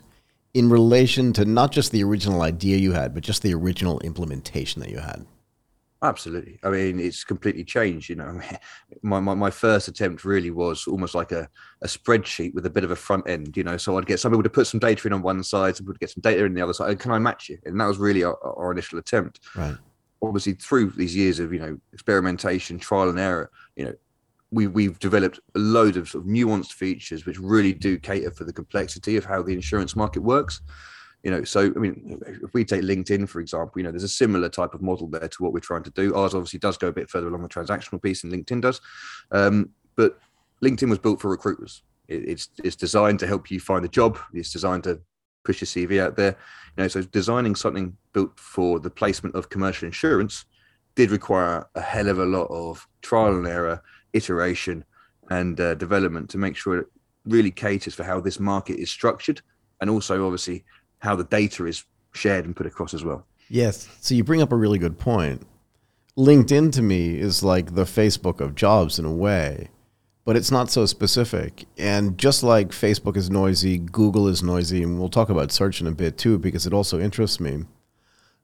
in 0.53 0.69
relation 0.69 1.33
to 1.33 1.45
not 1.45 1.71
just 1.71 1.91
the 1.91 2.03
original 2.03 2.41
idea 2.41 2.77
you 2.77 2.91
had, 2.91 3.13
but 3.13 3.23
just 3.23 3.41
the 3.41 3.53
original 3.53 3.99
implementation 4.01 4.81
that 4.81 4.89
you 4.89 4.99
had? 4.99 5.25
Absolutely. 6.03 6.59
I 6.63 6.69
mean, 6.69 6.99
it's 6.99 7.23
completely 7.23 7.63
changed. 7.63 8.09
You 8.09 8.17
know, 8.17 8.39
my, 9.03 9.21
my, 9.21 9.33
my, 9.33 9.49
first 9.49 9.87
attempt 9.87 10.25
really 10.25 10.51
was 10.51 10.85
almost 10.85 11.15
like 11.15 11.31
a, 11.31 11.47
a 11.81 11.87
spreadsheet 11.87 12.53
with 12.53 12.65
a 12.65 12.69
bit 12.69 12.83
of 12.83 12.91
a 12.91 12.95
front 12.95 13.27
end, 13.27 13.55
you 13.55 13.63
know. 13.63 13.77
So 13.77 13.97
I'd 13.97 14.05
get 14.05 14.19
some 14.19 14.33
people 14.33 14.43
to 14.43 14.49
put 14.49 14.67
some 14.67 14.81
data 14.81 15.07
in 15.07 15.13
on 15.13 15.21
one 15.21 15.41
side, 15.43 15.77
some 15.77 15.85
people 15.85 15.93
to 15.93 15.99
get 15.99 16.09
some 16.09 16.21
data 16.21 16.43
in 16.43 16.53
the 16.53 16.61
other 16.61 16.73
side. 16.73 16.99
Can 16.99 17.11
I 17.11 17.19
match 17.19 17.47
you? 17.47 17.57
And 17.63 17.79
that 17.79 17.87
was 17.87 17.97
really 17.97 18.23
our, 18.23 18.37
our 18.43 18.73
initial 18.73 18.99
attempt. 18.99 19.39
Right. 19.55 19.77
Obviously, 20.21 20.53
through 20.53 20.91
these 20.91 21.15
years 21.15 21.39
of, 21.39 21.53
you 21.53 21.59
know, 21.59 21.77
experimentation, 21.93 22.79
trial 22.79 23.09
and 23.09 23.19
error, 23.19 23.49
you 23.77 23.85
know, 23.85 23.93
we, 24.53 24.67
we've 24.67 24.99
developed 24.99 25.39
a 25.55 25.59
load 25.59 25.97
of, 25.97 26.07
sort 26.07 26.23
of 26.23 26.29
nuanced 26.29 26.73
features 26.73 27.25
which 27.25 27.39
really 27.39 27.73
do 27.73 27.97
cater 27.97 28.31
for 28.31 28.43
the 28.43 28.53
complexity 28.53 29.17
of 29.17 29.25
how 29.25 29.41
the 29.41 29.53
insurance 29.53 29.95
market 29.95 30.21
works. 30.21 30.61
You 31.23 31.31
know 31.31 31.45
so 31.45 31.71
i 31.73 31.79
mean 31.79 32.21
if 32.43 32.53
we 32.53 32.65
take 32.65 32.81
linkedin 32.81 33.29
for 33.29 33.39
example 33.39 33.79
you 33.79 33.83
know 33.83 33.91
there's 33.91 34.03
a 34.03 34.09
similar 34.09 34.49
type 34.49 34.73
of 34.73 34.81
model 34.81 35.07
there 35.07 35.25
to 35.25 35.43
what 35.43 35.53
we're 35.53 35.59
trying 35.61 35.83
to 35.83 35.89
do. 35.91 36.13
Ours 36.15 36.35
obviously 36.35 36.59
does 36.59 36.77
go 36.77 36.89
a 36.89 36.91
bit 36.91 37.09
further 37.09 37.29
along 37.29 37.43
the 37.43 37.47
transactional 37.47 38.03
piece 38.03 38.21
than 38.21 38.31
linkedin 38.31 38.61
does. 38.61 38.81
Um, 39.31 39.69
but 39.95 40.19
linkedin 40.61 40.89
was 40.89 40.99
built 40.99 41.21
for 41.21 41.29
recruiters. 41.29 41.81
It, 42.09 42.27
it's 42.27 42.49
it's 42.61 42.75
designed 42.75 43.19
to 43.19 43.27
help 43.27 43.49
you 43.49 43.61
find 43.61 43.85
a 43.85 43.87
job. 43.87 44.19
It's 44.33 44.51
designed 44.51 44.83
to 44.83 44.99
push 45.45 45.61
your 45.61 45.87
cv 45.87 46.01
out 46.01 46.17
there. 46.17 46.35
You 46.75 46.83
know 46.83 46.87
so 46.89 47.01
designing 47.03 47.55
something 47.55 47.95
built 48.11 48.37
for 48.37 48.81
the 48.81 48.89
placement 48.89 49.35
of 49.35 49.49
commercial 49.49 49.85
insurance 49.85 50.43
did 50.95 51.09
require 51.09 51.65
a 51.75 51.81
hell 51.81 52.09
of 52.09 52.19
a 52.19 52.25
lot 52.25 52.47
of 52.49 52.85
trial 53.01 53.35
and 53.35 53.47
error 53.47 53.81
iteration 54.13 54.83
and 55.29 55.59
uh, 55.59 55.75
development 55.75 56.29
to 56.29 56.37
make 56.37 56.55
sure 56.55 56.77
it 56.77 56.87
really 57.25 57.51
caters 57.51 57.93
for 57.93 58.03
how 58.03 58.19
this 58.19 58.39
market 58.39 58.79
is 58.79 58.89
structured 58.89 59.41
and 59.81 59.89
also 59.89 60.25
obviously 60.25 60.63
how 60.99 61.15
the 61.15 61.23
data 61.25 61.65
is 61.65 61.83
shared 62.13 62.45
and 62.45 62.55
put 62.55 62.65
across 62.65 62.93
as 62.93 63.03
well. 63.03 63.25
Yes. 63.49 63.87
So 64.01 64.15
you 64.15 64.23
bring 64.23 64.41
up 64.41 64.51
a 64.51 64.55
really 64.55 64.79
good 64.79 64.97
point. 64.97 65.45
LinkedIn 66.17 66.71
to 66.73 66.81
me 66.81 67.17
is 67.17 67.43
like 67.43 67.73
the 67.73 67.85
Facebook 67.85 68.39
of 68.39 68.55
jobs 68.55 68.99
in 68.99 69.05
a 69.05 69.11
way, 69.11 69.69
but 70.25 70.35
it's 70.35 70.51
not 70.51 70.69
so 70.69 70.85
specific. 70.85 71.65
And 71.77 72.17
just 72.17 72.43
like 72.43 72.69
Facebook 72.69 73.17
is 73.17 73.29
noisy, 73.29 73.79
Google 73.79 74.27
is 74.27 74.43
noisy, 74.43 74.83
and 74.83 74.99
we'll 74.99 75.09
talk 75.09 75.29
about 75.29 75.51
search 75.51 75.81
in 75.81 75.87
a 75.87 75.91
bit 75.91 76.17
too 76.17 76.37
because 76.37 76.67
it 76.67 76.73
also 76.73 76.99
interests 76.99 77.39
me. 77.39 77.65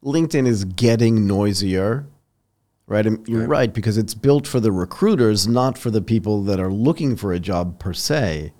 LinkedIn 0.03 0.47
is 0.47 0.65
getting 0.65 1.27
noisier, 1.27 2.07
right? 2.89 3.05
And 3.05 3.25
you're 3.27 3.41
right. 3.41 3.49
right 3.49 3.73
because 3.73 3.97
it's 3.97 4.13
built 4.13 4.45
for 4.45 4.59
the 4.59 4.71
recruiters, 4.71 5.47
not 5.47 5.77
for 5.77 5.89
the 5.91 6.01
people 6.01 6.43
that 6.43 6.59
are 6.59 6.71
looking 6.71 7.15
for 7.15 7.31
a 7.31 7.39
job 7.39 7.79
per 7.79 7.93
se. 7.93 8.51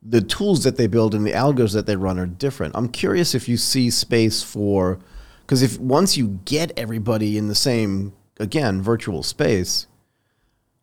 The 0.00 0.22
tools 0.22 0.64
that 0.64 0.76
they 0.76 0.86
build 0.86 1.14
and 1.14 1.26
the 1.26 1.32
algos 1.32 1.74
that 1.74 1.84
they 1.84 1.96
run 1.96 2.18
are 2.18 2.26
different. 2.26 2.76
I'm 2.76 2.88
curious 2.88 3.34
if 3.34 3.48
you 3.48 3.56
see 3.56 3.90
space 3.90 4.42
for 4.42 5.00
because 5.40 5.60
if 5.60 5.78
once 5.78 6.16
you 6.16 6.40
get 6.44 6.72
everybody 6.78 7.36
in 7.36 7.48
the 7.48 7.54
same 7.54 8.12
again, 8.38 8.80
virtual 8.80 9.22
space, 9.22 9.88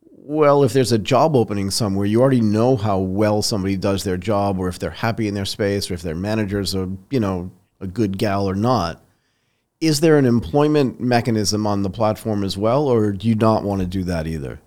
well, 0.01 0.63
if 0.63 0.73
there's 0.73 0.91
a 0.91 0.97
job 0.97 1.35
opening 1.35 1.69
somewhere, 1.69 2.05
you 2.05 2.19
already 2.19 2.41
know 2.41 2.75
how 2.75 2.97
well 2.99 3.41
somebody 3.41 3.77
does 3.77 4.03
their 4.03 4.17
job, 4.17 4.59
or 4.59 4.67
if 4.67 4.79
they're 4.79 4.89
happy 4.89 5.27
in 5.27 5.35
their 5.35 5.45
space, 5.45 5.89
or 5.89 5.93
if 5.93 6.01
their 6.01 6.15
managers 6.15 6.73
are, 6.75 6.89
you 7.11 7.19
know, 7.19 7.51
a 7.79 7.85
good 7.85 8.17
gal 8.17 8.49
or 8.49 8.55
not. 8.55 9.04
Is 9.81 9.99
there 9.99 10.17
an 10.17 10.25
employment 10.25 10.99
mechanism 10.99 11.67
on 11.67 11.83
the 11.83 11.89
platform 11.89 12.43
as 12.43 12.57
well, 12.57 12.88
or 12.88 13.11
do 13.11 13.27
you 13.27 13.35
not 13.35 13.63
want 13.63 13.81
to 13.81 13.88
do 13.88 14.03
that 14.03 14.25
either? 14.27 14.59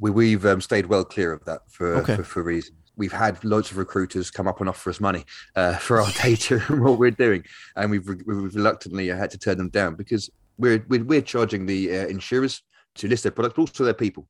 We, 0.00 0.32
have 0.32 0.46
um, 0.46 0.60
stayed 0.60 0.86
well 0.86 1.04
clear 1.04 1.32
of 1.32 1.44
that 1.44 1.60
for, 1.68 1.96
okay. 1.96 2.16
for, 2.16 2.24
for 2.24 2.42
reasons 2.42 2.76
we've 2.96 3.12
had 3.12 3.42
loads 3.44 3.70
of 3.70 3.78
recruiters 3.78 4.30
come 4.30 4.46
up 4.46 4.60
and 4.60 4.68
offer 4.68 4.90
us 4.90 5.00
money 5.00 5.24
uh, 5.56 5.76
for 5.76 6.00
our 6.00 6.10
data 6.22 6.62
and 6.68 6.82
what 6.82 6.98
we're 6.98 7.10
doing, 7.10 7.44
and 7.76 7.90
we've, 7.90 8.06
we've 8.06 8.54
reluctantly 8.54 9.08
had 9.08 9.30
to 9.30 9.38
turn 9.38 9.58
them 9.58 9.68
down 9.68 9.94
because 9.94 10.30
we're 10.58 10.84
we're, 10.88 11.04
we're 11.04 11.22
charging 11.22 11.66
the 11.66 11.90
uh, 11.90 12.06
insurers 12.06 12.62
to 12.94 13.08
list 13.08 13.22
their 13.22 13.32
products, 13.32 13.58
also 13.58 13.84
their 13.84 13.94
people. 13.94 14.26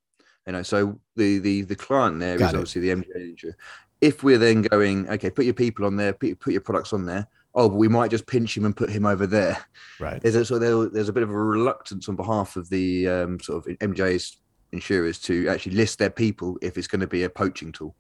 You 0.46 0.52
know, 0.54 0.62
so 0.62 0.98
the 1.16 1.38
the 1.38 1.62
the 1.62 1.76
client 1.76 2.20
there 2.20 2.38
Got 2.38 2.46
is 2.46 2.52
it. 2.52 2.56
obviously 2.56 2.82
the 2.82 2.90
MGA 2.90 3.30
insurer. 3.30 3.56
If 4.00 4.24
we're 4.24 4.38
then 4.38 4.62
going, 4.62 5.08
okay, 5.08 5.30
put 5.30 5.44
your 5.44 5.54
people 5.54 5.86
on 5.86 5.96
there, 5.96 6.12
put, 6.12 6.38
put 6.40 6.52
your 6.52 6.62
products 6.62 6.92
on 6.92 7.06
there. 7.06 7.28
Oh, 7.54 7.68
but 7.68 7.76
we 7.76 7.88
might 7.88 8.10
just 8.10 8.26
pinch 8.26 8.56
him 8.56 8.64
and 8.64 8.76
put 8.76 8.90
him 8.90 9.04
over 9.04 9.26
there. 9.26 9.58
Right. 10.00 10.20
There's 10.22 10.34
a, 10.34 10.44
so 10.44 10.58
there, 10.58 10.88
there's 10.88 11.08
a 11.08 11.12
bit 11.12 11.22
of 11.22 11.30
a 11.30 11.34
reluctance 11.34 12.08
on 12.08 12.16
behalf 12.16 12.56
of 12.56 12.68
the 12.70 13.08
um, 13.08 13.40
sort 13.40 13.66
of 13.66 13.78
MGAs 13.78 14.36
insurers 14.72 15.18
to 15.18 15.48
actually 15.48 15.76
list 15.76 15.98
their 15.98 16.10
people 16.10 16.56
if 16.62 16.78
it's 16.78 16.86
going 16.86 17.00
to 17.00 17.06
be 17.06 17.24
a 17.24 17.30
poaching 17.30 17.72
tool. 17.72 17.94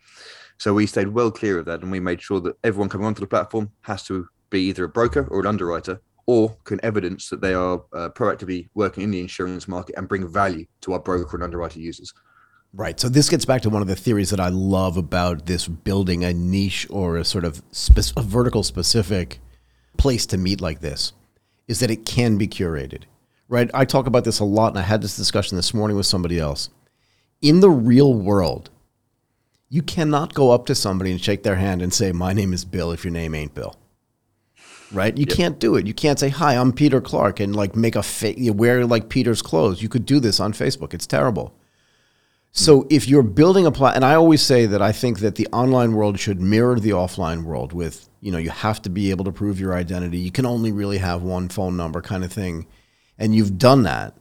So 0.58 0.72
we 0.72 0.86
stayed 0.86 1.08
well 1.08 1.30
clear 1.30 1.58
of 1.58 1.66
that, 1.66 1.82
and 1.82 1.90
we 1.90 2.00
made 2.00 2.22
sure 2.22 2.40
that 2.40 2.56
everyone 2.64 2.88
coming 2.88 3.06
onto 3.06 3.20
the 3.20 3.26
platform 3.26 3.70
has 3.82 4.04
to 4.04 4.26
be 4.50 4.62
either 4.62 4.84
a 4.84 4.88
broker 4.88 5.26
or 5.30 5.40
an 5.40 5.46
underwriter 5.46 6.00
or 6.26 6.56
can 6.64 6.78
evidence 6.84 7.28
that 7.28 7.40
they 7.40 7.54
are 7.54 7.82
uh, 7.92 8.08
proactively 8.10 8.68
working 8.74 9.02
in 9.02 9.10
the 9.10 9.20
insurance 9.20 9.66
market 9.66 9.96
and 9.98 10.08
bring 10.08 10.26
value 10.26 10.64
to 10.80 10.92
our 10.92 11.00
broker 11.00 11.36
and 11.36 11.42
underwriter 11.42 11.80
users. 11.80 12.12
Right. 12.74 12.98
So 12.98 13.08
this 13.08 13.28
gets 13.28 13.44
back 13.44 13.62
to 13.62 13.70
one 13.70 13.82
of 13.82 13.88
the 13.88 13.96
theories 13.96 14.30
that 14.30 14.40
I 14.40 14.48
love 14.48 14.96
about 14.96 15.44
this 15.44 15.68
building 15.68 16.24
a 16.24 16.32
niche 16.32 16.86
or 16.88 17.18
a 17.18 17.24
sort 17.24 17.44
of 17.44 17.62
spe- 17.70 18.16
a 18.16 18.22
vertical 18.22 18.62
specific 18.62 19.40
place 19.98 20.24
to 20.26 20.38
meet 20.38 20.62
like 20.62 20.80
this 20.80 21.12
is 21.68 21.80
that 21.80 21.90
it 21.90 22.06
can 22.06 22.38
be 22.38 22.48
curated. 22.48 23.02
Right? 23.48 23.70
I 23.74 23.84
talk 23.84 24.06
about 24.06 24.24
this 24.24 24.40
a 24.40 24.44
lot 24.44 24.68
and 24.68 24.78
I 24.78 24.82
had 24.82 25.02
this 25.02 25.16
discussion 25.16 25.56
this 25.56 25.74
morning 25.74 25.98
with 25.98 26.06
somebody 26.06 26.38
else. 26.38 26.70
In 27.42 27.60
the 27.60 27.68
real 27.68 28.14
world, 28.14 28.70
you 29.68 29.82
cannot 29.82 30.32
go 30.32 30.50
up 30.50 30.64
to 30.66 30.74
somebody 30.74 31.10
and 31.10 31.20
shake 31.20 31.42
their 31.42 31.56
hand 31.56 31.82
and 31.82 31.92
say, 31.92 32.12
"My 32.12 32.32
name 32.32 32.54
is 32.54 32.64
Bill" 32.64 32.92
if 32.92 33.04
your 33.04 33.12
name 33.12 33.34
ain't 33.34 33.54
Bill 33.54 33.76
right? 34.92 35.16
You 35.16 35.24
yep. 35.26 35.36
can't 35.36 35.58
do 35.58 35.76
it. 35.76 35.86
You 35.86 35.94
can't 35.94 36.18
say, 36.18 36.28
"Hi, 36.28 36.54
I'm 36.54 36.72
Peter 36.72 37.00
Clarke," 37.00 37.40
and 37.40 37.56
like 37.56 37.74
make 37.74 37.96
a 37.96 38.04
you 38.36 38.52
wear 38.52 38.84
like 38.86 39.08
Peter's 39.08 39.42
clothes. 39.42 39.82
You 39.82 39.88
could 39.88 40.06
do 40.06 40.20
this 40.20 40.38
on 40.38 40.52
Facebook. 40.52 40.94
It's 40.94 41.06
terrible. 41.06 41.54
So 42.54 42.86
if 42.90 43.08
you're 43.08 43.22
building 43.22 43.64
a 43.64 43.72
plan, 43.72 43.94
and 43.94 44.04
I 44.04 44.14
always 44.14 44.42
say 44.42 44.66
that 44.66 44.82
I 44.82 44.92
think 44.92 45.20
that 45.20 45.36
the 45.36 45.48
online 45.48 45.94
world 45.94 46.20
should 46.20 46.40
mirror 46.40 46.78
the 46.78 46.90
offline 46.90 47.44
world. 47.44 47.72
With 47.72 48.08
you 48.20 48.30
know, 48.30 48.38
you 48.38 48.50
have 48.50 48.82
to 48.82 48.90
be 48.90 49.10
able 49.10 49.24
to 49.24 49.32
prove 49.32 49.58
your 49.58 49.74
identity. 49.74 50.18
You 50.18 50.30
can 50.30 50.44
only 50.44 50.70
really 50.70 50.98
have 50.98 51.22
one 51.22 51.48
phone 51.48 51.78
number, 51.78 52.02
kind 52.02 52.24
of 52.24 52.32
thing, 52.32 52.66
and 53.18 53.34
you've 53.34 53.56
done 53.56 53.84
that, 53.84 54.14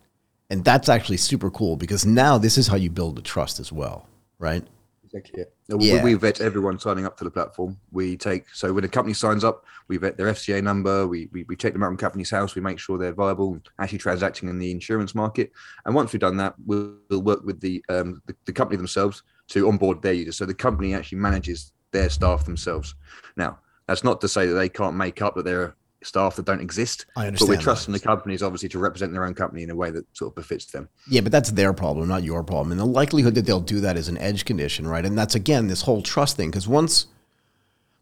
and 0.49 0.63
that's 0.63 0.87
actually 0.87 1.17
super 1.17 1.51
cool 1.51 1.75
because 1.75 2.05
now 2.05 2.37
this 2.37 2.57
is 2.57 2.67
how 2.67 2.77
you 2.77 2.89
build 2.89 3.17
the 3.17 3.21
trust 3.21 3.59
as 3.59 3.69
well, 3.69 4.07
right? 4.39 4.65
Exactly. 5.03 5.43
Yeah. 5.79 6.03
We, 6.03 6.13
we, 6.15 6.19
vet 6.19 6.41
everyone 6.41 6.79
signing 6.79 7.05
up 7.05 7.17
to 7.17 7.23
the 7.23 7.31
platform. 7.31 7.77
We 7.91 8.17
take 8.17 8.45
so 8.53 8.73
when 8.73 8.83
a 8.83 8.87
company 8.87 9.13
signs 9.13 9.43
up, 9.43 9.65
we 9.87 9.97
vet 9.97 10.17
their 10.17 10.27
FCA 10.27 10.61
number. 10.63 11.07
We, 11.07 11.29
we 11.31 11.43
we 11.43 11.55
check 11.55 11.73
them 11.73 11.83
out 11.83 11.91
in 11.91 11.97
Companies 11.97 12.29
House. 12.29 12.55
We 12.55 12.61
make 12.61 12.79
sure 12.79 12.97
they're 12.97 13.13
viable, 13.13 13.59
actually 13.79 13.99
transacting 13.99 14.49
in 14.49 14.59
the 14.59 14.71
insurance 14.71 15.15
market. 15.15 15.51
And 15.85 15.95
once 15.95 16.13
we've 16.13 16.19
done 16.19 16.37
that, 16.37 16.55
we'll, 16.65 16.95
we'll 17.09 17.21
work 17.21 17.43
with 17.43 17.61
the, 17.61 17.83
um, 17.89 18.21
the 18.25 18.35
the 18.45 18.53
company 18.53 18.77
themselves 18.77 19.23
to 19.49 19.67
onboard 19.67 20.01
their 20.01 20.13
users. 20.13 20.37
So 20.37 20.45
the 20.45 20.53
company 20.53 20.93
actually 20.93 21.19
manages 21.19 21.73
their 21.91 22.09
staff 22.09 22.45
themselves. 22.45 22.95
Now, 23.35 23.59
that's 23.87 24.03
not 24.03 24.21
to 24.21 24.27
say 24.27 24.47
that 24.47 24.53
they 24.53 24.69
can't 24.69 24.95
make 24.95 25.21
up 25.21 25.35
that 25.35 25.45
they're 25.45 25.75
staff 26.03 26.35
that 26.35 26.45
don't 26.45 26.61
exist. 26.61 27.05
I 27.15 27.27
understand. 27.27 27.49
But 27.49 27.57
we're 27.57 27.61
trusting 27.61 27.93
the 27.93 27.99
companies 27.99 28.41
obviously 28.41 28.69
to 28.69 28.79
represent 28.79 29.11
their 29.13 29.25
own 29.25 29.33
company 29.33 29.63
in 29.63 29.69
a 29.69 29.75
way 29.75 29.91
that 29.91 30.05
sort 30.15 30.31
of 30.31 30.35
befits 30.35 30.65
them. 30.65 30.89
Yeah, 31.09 31.21
but 31.21 31.31
that's 31.31 31.51
their 31.51 31.73
problem, 31.73 32.07
not 32.07 32.23
your 32.23 32.43
problem. 32.43 32.71
And 32.71 32.79
the 32.79 32.85
likelihood 32.85 33.35
that 33.35 33.45
they'll 33.45 33.59
do 33.59 33.79
that 33.81 33.97
is 33.97 34.07
an 34.07 34.17
edge 34.17 34.45
condition, 34.45 34.87
right? 34.87 35.05
And 35.05 35.17
that's 35.17 35.35
again 35.35 35.67
this 35.67 35.83
whole 35.83 36.01
trust 36.01 36.37
thing. 36.37 36.49
Because 36.49 36.67
once, 36.67 37.07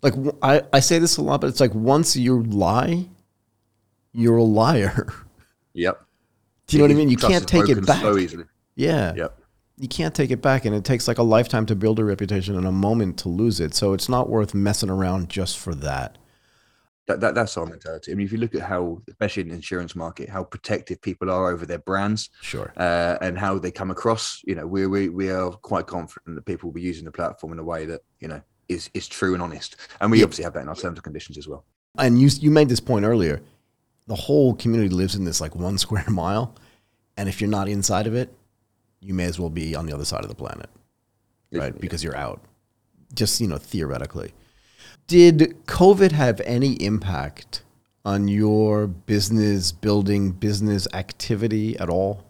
like 0.02 0.14
I, 0.42 0.62
I 0.72 0.80
say 0.80 1.00
this 1.00 1.18
a 1.18 1.22
lot, 1.22 1.42
but 1.42 1.48
it's 1.48 1.60
like 1.60 1.74
once 1.74 2.16
you 2.16 2.44
lie, 2.44 3.08
you're 4.14 4.38
a 4.38 4.44
liar. 4.44 5.08
Yep. 5.74 6.06
Do 6.68 6.78
you 6.78 6.84
know 6.84 6.88
what 6.88 6.92
I 6.92 6.98
mean? 6.98 7.10
You 7.10 7.18
can't 7.18 7.48
take 7.48 7.68
it 7.68 7.86
back. 7.86 8.02
So 8.02 8.18
easily. 8.18 8.46
Yeah. 8.76 9.14
Yep. 9.16 9.36
You 9.78 9.88
can't 9.88 10.14
take 10.14 10.30
it 10.30 10.42
back, 10.42 10.66
and 10.66 10.76
it 10.76 10.84
takes 10.84 11.08
like 11.08 11.18
a 11.18 11.24
lifetime 11.24 11.66
to 11.66 11.76
build 11.76 12.00
a 12.00 12.04
reputation 12.04 12.56
and 12.58 12.68
a 12.68 12.72
moment 12.72 13.18
to 13.20 13.30
lose 13.30 13.60
it. 13.60 13.74
So 13.74 13.94
it's 13.94 14.10
not 14.10 14.30
worth 14.30 14.54
messing 14.54 14.90
around 14.90 15.30
just 15.30 15.58
for 15.58 15.74
that. 15.76 16.19
That, 17.10 17.22
that 17.22 17.34
that's 17.34 17.58
our 17.58 17.66
mentality. 17.66 18.12
I 18.12 18.16
mean, 18.16 18.28
if 18.28 18.32
you 18.32 18.38
look 18.38 18.54
at 18.54 18.62
how, 18.62 19.02
especially 19.08 19.42
in 19.42 19.50
the 19.50 19.56
insurance 19.56 19.96
market, 19.96 20.30
how 20.30 20.44
protective 20.44 21.02
people 21.02 21.32
are 21.32 21.50
over 21.50 21.66
their 21.66 21.80
brands, 21.80 22.30
sure, 22.42 22.72
uh, 22.78 23.18
and 23.20 23.36
how 23.36 23.58
they 23.58 23.72
come 23.72 23.90
across, 23.90 24.44
you 24.46 24.54
know, 24.54 24.68
we 24.68 24.86
we 24.86 25.10
we 25.10 25.32
are 25.32 25.50
quite 25.50 25.88
confident 25.88 26.36
that 26.36 26.46
people 26.46 26.68
will 26.70 26.74
be 26.76 26.84
using 26.84 27.06
the 27.06 27.12
platform 27.12 27.52
in 27.52 27.58
a 27.58 27.64
way 27.64 27.88
that 27.88 28.02
you 28.20 28.28
know 28.28 28.40
is 28.68 28.92
is 28.94 29.08
true 29.08 29.34
and 29.34 29.42
honest, 29.42 29.76
and 30.00 30.12
we 30.12 30.20
yeah. 30.20 30.24
obviously 30.24 30.44
have 30.44 30.54
that 30.54 30.62
in 30.62 30.70
our 30.70 30.76
terms 30.76 31.00
and 31.00 31.04
conditions 31.04 31.36
as 31.36 31.48
well. 31.48 31.66
And 31.98 32.22
you 32.22 32.30
you 32.40 32.52
made 32.52 32.70
this 32.70 32.80
point 32.80 33.06
earlier. 33.06 33.42
The 34.06 34.14
whole 34.14 34.54
community 34.54 34.94
lives 34.94 35.16
in 35.16 35.24
this 35.24 35.42
like 35.42 35.56
one 35.56 35.78
square 35.86 36.06
mile, 36.10 36.54
and 37.18 37.28
if 37.28 37.42
you're 37.42 37.50
not 37.50 37.68
inside 37.68 38.06
of 38.06 38.14
it, 38.14 38.32
you 39.00 39.16
may 39.16 39.26
as 39.26 39.40
well 39.40 39.50
be 39.50 39.74
on 39.74 39.88
the 39.88 39.96
other 39.96 40.06
side 40.06 40.22
of 40.22 40.30
the 40.30 40.36
planet, 40.36 40.70
right? 41.52 41.74
Yeah. 41.74 41.80
Because 41.82 42.04
you're 42.04 42.16
out. 42.16 42.40
Just 43.16 43.42
you 43.42 43.48
know, 43.48 43.58
theoretically. 43.58 44.32
Did 45.08 45.56
COVID 45.66 46.12
have 46.12 46.42
any 46.42 46.74
impact 46.74 47.64
on 48.06 48.28
your 48.28 48.88
business 48.88 49.72
building, 49.72 50.32
business 50.32 50.88
activity 50.94 51.78
at 51.80 51.90
all? 51.90 52.24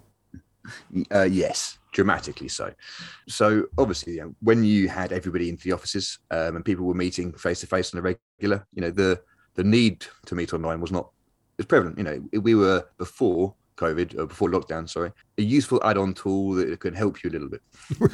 Uh, 1.14 1.24
yes, 1.24 1.78
dramatically 1.92 2.48
so. 2.48 2.74
So 3.28 3.66
obviously, 3.78 4.14
you 4.14 4.22
know, 4.22 4.36
when 4.42 4.64
you 4.64 4.88
had 4.88 5.12
everybody 5.12 5.50
into 5.50 5.64
the 5.64 5.72
offices 5.72 6.20
um, 6.32 6.56
and 6.56 6.66
people 6.66 6.86
were 6.86 6.94
meeting 6.94 7.34
face 7.34 7.62
to 7.62 7.68
face 7.68 7.94
on 7.94 8.00
a 8.00 8.02
regular, 8.02 8.66
you 8.74 8.82
know, 8.82 8.92
the 8.92 9.22
the 9.56 9.64
need 9.64 10.06
to 10.26 10.36
meet 10.36 10.54
online 10.54 10.80
was 10.80 10.92
not 10.92 11.10
as 11.58 11.66
prevalent. 11.66 11.98
You 11.98 12.04
know, 12.04 12.24
we 12.40 12.56
were 12.56 12.86
before 12.98 13.56
COVID 13.78 14.18
or 14.18 14.28
before 14.28 14.50
lockdown, 14.50 14.90
sorry, 14.90 15.12
a 15.38 15.42
useful 15.42 15.82
add-on 15.84 16.14
tool 16.14 16.54
that 16.54 16.80
could 16.80 16.96
help 16.96 17.24
you 17.24 17.30
a 17.30 17.34
little 17.34 17.50
bit. 17.50 17.62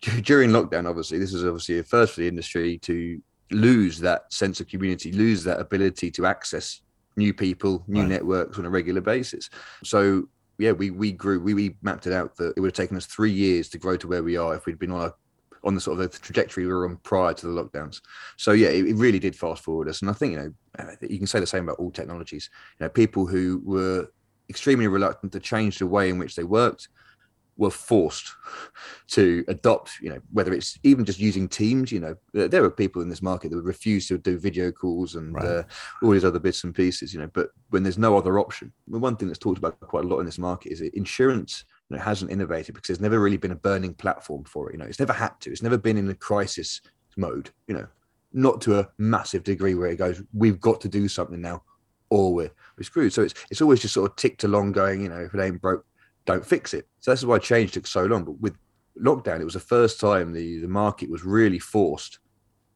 During 0.22 0.50
lockdown, 0.50 0.88
obviously, 0.88 1.18
this 1.18 1.34
is 1.34 1.44
obviously 1.44 1.78
a 1.78 1.82
first 1.82 2.14
for 2.14 2.20
the 2.20 2.28
industry 2.28 2.78
to 2.78 3.20
lose 3.50 3.98
that 4.00 4.32
sense 4.32 4.60
of 4.60 4.68
community, 4.68 5.12
lose 5.12 5.42
that 5.44 5.60
ability 5.60 6.10
to 6.12 6.26
access 6.26 6.82
new 7.16 7.34
people, 7.34 7.84
new 7.88 8.02
right. 8.02 8.08
networks 8.08 8.58
on 8.58 8.64
a 8.64 8.70
regular 8.70 9.00
basis. 9.00 9.50
So 9.82 10.28
yeah, 10.58 10.72
we 10.72 10.90
we 10.90 11.12
grew, 11.12 11.40
we, 11.40 11.54
we 11.54 11.76
mapped 11.82 12.06
it 12.06 12.12
out 12.12 12.36
that 12.36 12.54
it 12.56 12.60
would 12.60 12.68
have 12.68 12.74
taken 12.74 12.96
us 12.96 13.06
three 13.06 13.32
years 13.32 13.68
to 13.70 13.78
grow 13.78 13.96
to 13.96 14.08
where 14.08 14.22
we 14.22 14.36
are 14.36 14.54
if 14.54 14.66
we'd 14.66 14.78
been 14.78 14.92
on 14.92 15.06
a 15.06 15.14
on 15.64 15.74
the 15.74 15.80
sort 15.80 15.98
of 15.98 16.10
the 16.10 16.18
trajectory 16.18 16.66
we 16.66 16.72
were 16.72 16.84
on 16.84 16.96
prior 16.98 17.34
to 17.34 17.46
the 17.46 17.52
lockdowns. 17.52 18.00
So 18.36 18.52
yeah, 18.52 18.68
it, 18.68 18.86
it, 18.86 18.94
really 18.94 19.18
did 19.18 19.34
fast 19.34 19.64
forward 19.64 19.88
us. 19.88 20.02
And 20.02 20.10
I 20.10 20.14
think 20.14 20.32
you 20.32 20.38
know 20.38 20.52
uh, 20.78 20.94
you 21.02 21.18
can 21.18 21.26
say 21.26 21.40
the 21.40 21.46
same 21.46 21.64
about 21.64 21.78
all 21.78 21.90
technologies. 21.90 22.48
You 22.78 22.84
know, 22.84 22.90
people 22.90 23.26
who 23.26 23.60
were 23.64 24.08
extremely 24.48 24.86
reluctant 24.86 25.32
to 25.32 25.40
change 25.40 25.78
the 25.78 25.86
way 25.86 26.08
in 26.08 26.18
which 26.18 26.36
they 26.36 26.44
worked 26.44 26.88
were 27.58 27.70
forced 27.70 28.30
to 29.08 29.44
adopt, 29.48 29.98
you 30.00 30.08
know, 30.08 30.20
whether 30.32 30.54
it's 30.54 30.78
even 30.84 31.04
just 31.04 31.18
using 31.18 31.48
Teams, 31.48 31.90
you 31.90 31.98
know, 31.98 32.14
there 32.32 32.64
are 32.64 32.70
people 32.70 33.02
in 33.02 33.08
this 33.08 33.20
market 33.20 33.50
that 33.50 33.56
would 33.56 33.66
refuse 33.66 34.06
to 34.08 34.16
do 34.16 34.38
video 34.38 34.70
calls 34.70 35.16
and 35.16 35.34
right. 35.34 35.44
uh, 35.44 35.62
all 36.02 36.12
these 36.12 36.24
other 36.24 36.38
bits 36.38 36.62
and 36.64 36.74
pieces, 36.74 37.12
you 37.12 37.20
know, 37.20 37.28
but 37.34 37.50
when 37.70 37.82
there's 37.82 37.98
no 37.98 38.16
other 38.16 38.38
option, 38.38 38.72
the 38.86 38.98
one 38.98 39.16
thing 39.16 39.26
that's 39.28 39.40
talked 39.40 39.58
about 39.58 39.78
quite 39.80 40.04
a 40.04 40.06
lot 40.08 40.20
in 40.20 40.26
this 40.26 40.38
market 40.38 40.70
is 40.70 40.78
that 40.78 40.94
insurance 40.94 41.64
you 41.90 41.96
know, 41.96 42.02
hasn't 42.02 42.30
innovated 42.30 42.74
because 42.74 42.86
there's 42.86 43.00
never 43.00 43.18
really 43.18 43.36
been 43.36 43.50
a 43.50 43.56
burning 43.56 43.92
platform 43.92 44.44
for 44.44 44.70
it. 44.70 44.74
You 44.74 44.78
know, 44.78 44.86
it's 44.86 45.00
never 45.00 45.12
had 45.12 45.32
to, 45.40 45.50
it's 45.50 45.62
never 45.62 45.76
been 45.76 45.98
in 45.98 46.08
a 46.08 46.14
crisis 46.14 46.80
mode, 47.16 47.50
you 47.66 47.74
know, 47.74 47.88
not 48.32 48.60
to 48.62 48.78
a 48.78 48.88
massive 48.98 49.42
degree 49.42 49.74
where 49.74 49.90
it 49.90 49.96
goes, 49.96 50.22
we've 50.32 50.60
got 50.60 50.80
to 50.82 50.88
do 50.88 51.08
something 51.08 51.40
now 51.40 51.62
or 52.10 52.32
we're, 52.32 52.50
we're 52.76 52.84
screwed. 52.84 53.12
So 53.12 53.22
it's, 53.22 53.34
it's 53.50 53.62
always 53.62 53.80
just 53.80 53.94
sort 53.94 54.08
of 54.08 54.16
ticked 54.16 54.44
along 54.44 54.72
going, 54.72 55.02
you 55.02 55.08
know, 55.08 55.20
if 55.20 55.34
it 55.34 55.42
ain't 55.42 55.60
broke, 55.60 55.84
don't 56.28 56.46
fix 56.46 56.74
it. 56.74 56.86
So 57.00 57.10
that's 57.10 57.24
why 57.24 57.38
change 57.38 57.72
took 57.72 57.86
so 57.86 58.04
long. 58.04 58.24
But 58.24 58.40
with 58.40 58.56
lockdown, 59.00 59.40
it 59.40 59.44
was 59.44 59.54
the 59.54 59.60
first 59.60 59.98
time 59.98 60.32
the, 60.32 60.60
the 60.60 60.68
market 60.68 61.10
was 61.10 61.24
really 61.24 61.58
forced 61.58 62.18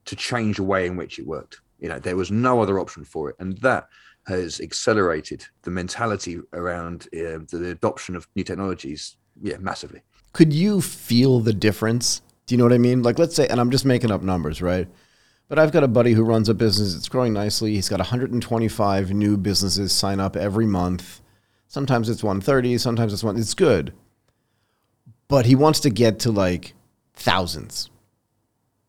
to 0.06 0.16
change 0.16 0.56
the 0.56 0.62
way 0.62 0.86
in 0.86 0.96
which 0.96 1.18
it 1.18 1.26
worked. 1.26 1.60
You 1.78 1.88
know, 1.88 1.98
there 1.98 2.16
was 2.16 2.30
no 2.30 2.62
other 2.62 2.80
option 2.80 3.04
for 3.04 3.30
it. 3.30 3.36
And 3.38 3.58
that 3.58 3.88
has 4.26 4.60
accelerated 4.60 5.44
the 5.62 5.70
mentality 5.70 6.40
around 6.52 7.08
uh, 7.14 7.44
the 7.50 7.70
adoption 7.72 8.16
of 8.16 8.26
new 8.34 8.44
technologies, 8.44 9.16
yeah, 9.42 9.58
massively. 9.58 10.00
Could 10.32 10.52
you 10.52 10.80
feel 10.80 11.40
the 11.40 11.52
difference? 11.52 12.22
Do 12.46 12.54
you 12.54 12.58
know 12.58 12.64
what 12.64 12.72
I 12.72 12.78
mean? 12.78 13.02
Like, 13.02 13.18
let's 13.18 13.34
say, 13.36 13.46
and 13.48 13.60
I'm 13.60 13.70
just 13.70 13.84
making 13.84 14.10
up 14.10 14.22
numbers, 14.22 14.62
right? 14.62 14.88
But 15.48 15.58
I've 15.58 15.72
got 15.72 15.84
a 15.84 15.88
buddy 15.88 16.12
who 16.12 16.24
runs 16.24 16.48
a 16.48 16.54
business. 16.54 16.94
It's 16.94 17.08
growing 17.08 17.34
nicely. 17.34 17.74
He's 17.74 17.88
got 17.88 17.98
125 17.98 19.12
new 19.12 19.36
businesses 19.36 19.92
sign 19.92 20.20
up 20.20 20.36
every 20.36 20.66
month. 20.66 21.21
Sometimes 21.72 22.10
it's 22.10 22.22
130, 22.22 22.76
sometimes 22.76 23.14
it's 23.14 23.24
one. 23.24 23.38
It's 23.38 23.54
good, 23.54 23.94
but 25.26 25.46
he 25.46 25.54
wants 25.54 25.80
to 25.80 25.88
get 25.88 26.18
to 26.18 26.30
like 26.30 26.74
thousands. 27.14 27.88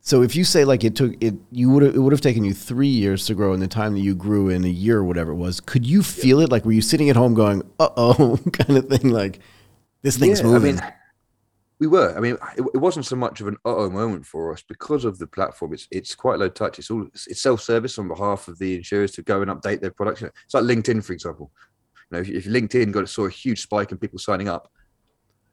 So 0.01 0.21
if 0.21 0.35
you 0.35 0.43
say 0.43 0.65
like 0.65 0.83
it 0.83 0.93
took 0.93 1.13
it, 1.23 1.35
you 1.49 1.69
would 1.69 1.83
it 1.83 1.97
would 1.97 2.11
have 2.11 2.19
taken 2.19 2.43
you 2.43 2.53
three 2.53 2.89
years 2.89 3.25
to 3.27 3.35
grow 3.35 3.53
in 3.53 3.61
the 3.61 3.69
time 3.69 3.93
that 3.93 4.01
you 4.01 4.13
grew 4.13 4.49
in 4.49 4.65
a 4.65 4.67
year 4.67 4.97
or 4.97 5.05
whatever 5.05 5.31
it 5.31 5.35
was. 5.35 5.61
Could 5.61 5.85
you 5.85 6.03
feel 6.03 6.41
it? 6.41 6.51
Like 6.51 6.65
were 6.65 6.73
you 6.73 6.81
sitting 6.81 7.09
at 7.09 7.15
home 7.15 7.35
going, 7.35 7.61
"Uh 7.79 7.87
oh," 7.95 8.37
kind 8.51 8.77
of 8.77 8.89
thing? 8.89 9.11
Like 9.11 9.39
this 10.01 10.17
thing's 10.17 10.41
yeah, 10.41 10.47
moving. 10.47 10.77
I 10.77 10.83
mean, 10.83 10.93
we 11.79 11.87
were. 11.87 12.13
I 12.17 12.19
mean, 12.19 12.37
it, 12.57 12.65
it 12.73 12.79
wasn't 12.79 13.05
so 13.05 13.15
much 13.15 13.39
of 13.39 13.47
an 13.47 13.55
uh 13.63 13.77
oh 13.77 13.89
moment 13.89 14.25
for 14.25 14.51
us 14.51 14.61
because 14.61 15.05
of 15.05 15.19
the 15.19 15.27
platform. 15.27 15.71
It's 15.73 15.87
it's 15.89 16.15
quite 16.15 16.37
low 16.37 16.49
touch. 16.49 16.79
It's 16.79 16.91
all 16.91 17.07
it's 17.13 17.41
self 17.41 17.61
service 17.61 17.97
on 17.97 18.09
behalf 18.09 18.49
of 18.49 18.59
the 18.59 18.75
insurers 18.75 19.13
to 19.13 19.21
go 19.21 19.41
and 19.41 19.49
update 19.49 19.79
their 19.79 19.91
products. 19.91 20.21
It's 20.21 20.53
like 20.53 20.65
LinkedIn, 20.65 21.01
for 21.05 21.13
example. 21.13 21.49
Know, 22.13 22.19
if, 22.19 22.29
if 22.29 22.45
LinkedIn 22.45 22.91
got 22.91 23.09
saw 23.09 23.25
a 23.25 23.29
huge 23.29 23.61
spike 23.61 23.91
in 23.91 23.97
people 23.97 24.19
signing 24.19 24.47
up, 24.47 24.71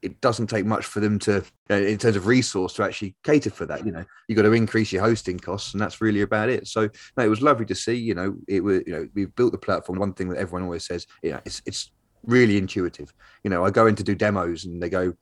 it 0.03 0.21
doesn't 0.21 0.47
take 0.47 0.65
much 0.65 0.87
for 0.87 1.01
them 1.01 1.19
to, 1.19 1.45
uh, 1.71 1.75
in 1.75 1.99
terms 1.99 2.17
of 2.17 2.27
resource, 2.27 2.73
to 2.75 2.83
actually 2.83 3.15
cater 3.23 3.51
for 3.51 3.67
that. 3.67 3.85
You 3.85 3.93
know, 3.93 4.05
you 4.29 4.37
got 4.37 4.43
to 4.43 4.53
increase 4.53 4.93
your 4.93 5.03
hosting 5.03 5.39
costs, 5.39 5.75
and 5.75 5.81
that's 5.81 6.01
really 6.01 6.23
about 6.23 6.49
it. 6.49 6.67
So, 6.69 6.89
no, 7.17 7.25
it 7.25 7.29
was 7.29 7.43
lovely 7.43 7.67
to 7.67 7.75
see. 7.75 7.95
You 7.95 8.15
know, 8.15 8.37
it 8.49 8.63
was. 8.63 8.83
You 8.87 8.93
know, 8.93 9.09
we've 9.15 9.35
built 9.35 9.53
the 9.53 9.59
platform. 9.59 9.99
One 9.99 10.15
thing 10.15 10.29
that 10.31 10.39
everyone 10.39 10.63
always 10.63 10.87
says, 10.87 11.07
you 11.23 11.33
know, 11.33 11.41
it's 11.45 11.61
it's 11.67 11.91
really 12.25 12.57
intuitive. 12.57 13.13
You 13.45 13.51
know, 13.51 13.65
I 13.65 13.71
go 13.71 13.87
in 13.87 13.95
to 13.97 14.03
do 14.03 14.15
demos, 14.15 14.65
and 14.65 14.83
they 14.83 14.89
go, 14.89 15.15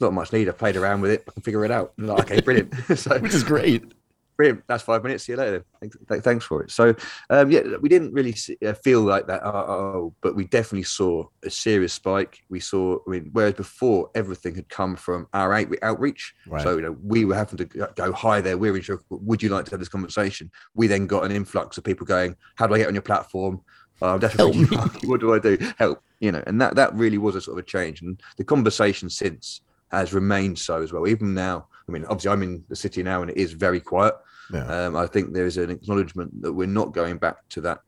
not 0.00 0.12
much 0.12 0.32
need. 0.32 0.48
I 0.48 0.52
played 0.52 0.76
around 0.76 1.00
with 1.00 1.12
it. 1.12 1.24
I 1.28 1.32
can 1.32 1.42
figure 1.42 1.64
it 1.64 1.70
out." 1.70 1.92
Like, 1.98 2.30
okay, 2.30 2.40
brilliant. 2.40 2.74
so, 2.96 3.18
Which 3.18 3.34
is 3.34 3.44
great 3.44 3.84
brilliant. 4.36 4.64
That's 4.66 4.82
five 4.82 5.02
minutes. 5.02 5.24
See 5.24 5.32
you 5.32 5.38
later. 5.38 5.64
Thanks, 5.80 5.96
thanks 6.24 6.44
for 6.44 6.62
it. 6.62 6.70
So, 6.70 6.94
um, 7.30 7.50
yeah, 7.50 7.62
we 7.80 7.88
didn't 7.88 8.12
really 8.12 8.32
see, 8.32 8.56
uh, 8.64 8.74
feel 8.74 9.00
like 9.02 9.26
that, 9.26 9.44
oh, 9.44 10.14
but 10.20 10.34
we 10.34 10.44
definitely 10.44 10.84
saw 10.84 11.26
a 11.44 11.50
serious 11.50 11.92
spike. 11.92 12.42
We 12.48 12.60
saw, 12.60 12.98
I 13.06 13.10
mean, 13.10 13.30
whereas 13.32 13.54
before 13.54 14.10
everything 14.14 14.54
had 14.54 14.68
come 14.68 14.96
from 14.96 15.28
our 15.32 15.52
outreach. 15.82 16.34
Right. 16.46 16.62
So, 16.62 16.76
you 16.76 16.82
know, 16.82 16.96
we 17.02 17.24
were 17.24 17.34
having 17.34 17.58
to 17.58 17.64
go, 17.64 18.12
hi 18.12 18.40
there, 18.40 18.58
we're 18.58 18.76
in 18.76 18.84
Would 19.10 19.42
you 19.42 19.48
like 19.48 19.64
to 19.66 19.70
have 19.72 19.80
this 19.80 19.88
conversation? 19.88 20.50
We 20.74 20.86
then 20.86 21.06
got 21.06 21.24
an 21.24 21.32
influx 21.32 21.78
of 21.78 21.84
people 21.84 22.06
going, 22.06 22.36
how 22.56 22.66
do 22.66 22.74
I 22.74 22.78
get 22.78 22.88
on 22.88 22.94
your 22.94 23.02
platform? 23.02 23.60
I'm 24.02 24.18
definitely 24.18 24.64
what 25.08 25.20
do 25.20 25.34
I 25.34 25.38
do? 25.38 25.56
Help, 25.78 26.02
you 26.20 26.32
know, 26.32 26.42
and 26.46 26.60
that 26.60 26.74
that 26.76 26.94
really 26.94 27.18
was 27.18 27.36
a 27.36 27.40
sort 27.40 27.58
of 27.58 27.64
a 27.64 27.66
change. 27.66 28.02
And 28.02 28.20
the 28.36 28.44
conversation 28.44 29.08
since 29.08 29.62
has 29.90 30.12
remained 30.12 30.58
so 30.58 30.82
as 30.82 30.92
well. 30.92 31.06
Even 31.06 31.34
now, 31.34 31.68
I 31.88 31.92
mean, 31.92 32.04
obviously, 32.06 32.30
I'm 32.30 32.42
in 32.42 32.64
the 32.68 32.76
city 32.76 33.02
now, 33.02 33.22
and 33.22 33.30
it 33.30 33.36
is 33.36 33.52
very 33.52 33.80
quiet. 33.80 34.14
Yeah. 34.52 34.86
Um, 34.86 34.96
I 34.96 35.06
think 35.06 35.32
there 35.32 35.46
is 35.46 35.56
an 35.56 35.70
acknowledgement 35.70 36.42
that 36.42 36.52
we're 36.52 36.66
not 36.66 36.92
going 36.92 37.18
back 37.18 37.36
to 37.50 37.60
that 37.62 37.80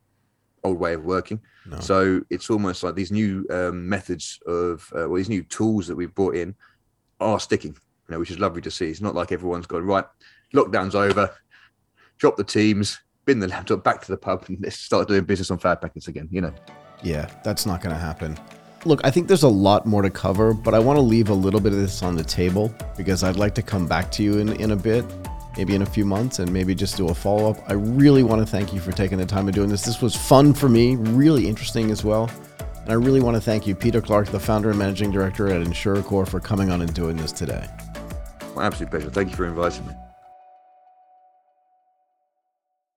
old 0.63 0.79
way 0.79 0.93
of 0.93 1.05
working. 1.05 1.39
No. 1.65 1.79
So 1.79 2.21
it's 2.29 2.49
almost 2.49 2.83
like 2.83 2.95
these 2.95 3.11
new 3.11 3.45
um, 3.49 3.87
methods 3.87 4.39
of, 4.45 4.87
uh, 4.93 5.07
well, 5.07 5.15
these 5.15 5.29
new 5.29 5.43
tools 5.43 5.87
that 5.87 5.95
we've 5.95 6.13
brought 6.13 6.35
in 6.35 6.55
are 7.19 7.39
sticking. 7.39 7.71
You 7.73 8.13
know, 8.13 8.19
which 8.19 8.31
is 8.31 8.39
lovely 8.39 8.61
to 8.61 8.71
see. 8.71 8.89
It's 8.89 9.01
not 9.01 9.15
like 9.15 9.31
everyone's 9.31 9.67
gone 9.67 9.83
right. 9.83 10.05
Lockdown's 10.53 10.95
over. 10.95 11.29
Drop 12.17 12.37
the 12.37 12.43
teams, 12.43 12.99
bin 13.25 13.39
the 13.39 13.47
laptop 13.47 13.83
back 13.83 14.01
to 14.01 14.11
the 14.11 14.17
pub, 14.17 14.45
and 14.47 14.57
let's 14.61 14.79
start 14.79 15.07
doing 15.07 15.25
business 15.25 15.51
on 15.51 15.57
fad 15.57 15.81
packets 15.81 16.07
again. 16.07 16.29
You 16.31 16.41
know. 16.41 16.53
Yeah, 17.03 17.29
that's 17.43 17.65
not 17.65 17.81
going 17.81 17.93
to 17.93 17.99
happen. 17.99 18.37
Look, 18.85 19.01
I 19.03 19.11
think 19.11 19.27
there's 19.27 19.43
a 19.43 19.49
lot 19.49 19.85
more 19.85 20.01
to 20.01 20.09
cover, 20.09 20.53
but 20.53 20.73
I 20.73 20.79
want 20.79 20.97
to 20.97 21.01
leave 21.01 21.29
a 21.29 21.33
little 21.33 21.59
bit 21.59 21.73
of 21.73 21.79
this 21.79 22.03
on 22.03 22.15
the 22.15 22.23
table 22.23 22.73
because 22.95 23.23
I'd 23.23 23.35
like 23.35 23.53
to 23.55 23.61
come 23.61 23.87
back 23.87 24.11
to 24.13 24.23
you 24.23 24.37
in, 24.37 24.49
in 24.61 24.71
a 24.71 24.75
bit, 24.75 25.03
maybe 25.57 25.75
in 25.75 25.81
a 25.81 25.85
few 25.85 26.05
months, 26.05 26.39
and 26.39 26.51
maybe 26.51 26.73
just 26.73 26.95
do 26.95 27.09
a 27.09 27.13
follow 27.13 27.51
up. 27.51 27.57
I 27.67 27.73
really 27.73 28.23
want 28.23 28.45
to 28.45 28.49
thank 28.49 28.73
you 28.73 28.79
for 28.79 28.91
taking 28.91 29.17
the 29.17 29.25
time 29.25 29.47
of 29.47 29.55
doing 29.55 29.69
this. 29.69 29.81
This 29.81 30.01
was 30.01 30.15
fun 30.15 30.53
for 30.53 30.69
me, 30.69 30.95
really 30.95 31.47
interesting 31.47 31.91
as 31.91 32.03
well. 32.03 32.29
And 32.59 32.89
I 32.89 32.93
really 32.93 33.19
want 33.19 33.35
to 33.35 33.41
thank 33.41 33.67
you, 33.67 33.75
Peter 33.75 33.99
Clarke, 33.99 34.27
the 34.29 34.39
founder 34.39 34.69
and 34.69 34.79
managing 34.79 35.11
director 35.11 35.47
at 35.47 35.61
InsurerCore, 35.67 36.27
for 36.27 36.39
coming 36.39 36.69
on 36.69 36.81
and 36.81 36.93
doing 36.93 37.17
this 37.17 37.33
today. 37.33 37.67
My 38.55 38.65
absolute 38.65 38.89
pleasure. 38.91 39.09
Thank 39.09 39.31
you 39.31 39.35
for 39.35 39.45
inviting 39.45 39.85
me. 39.87 39.93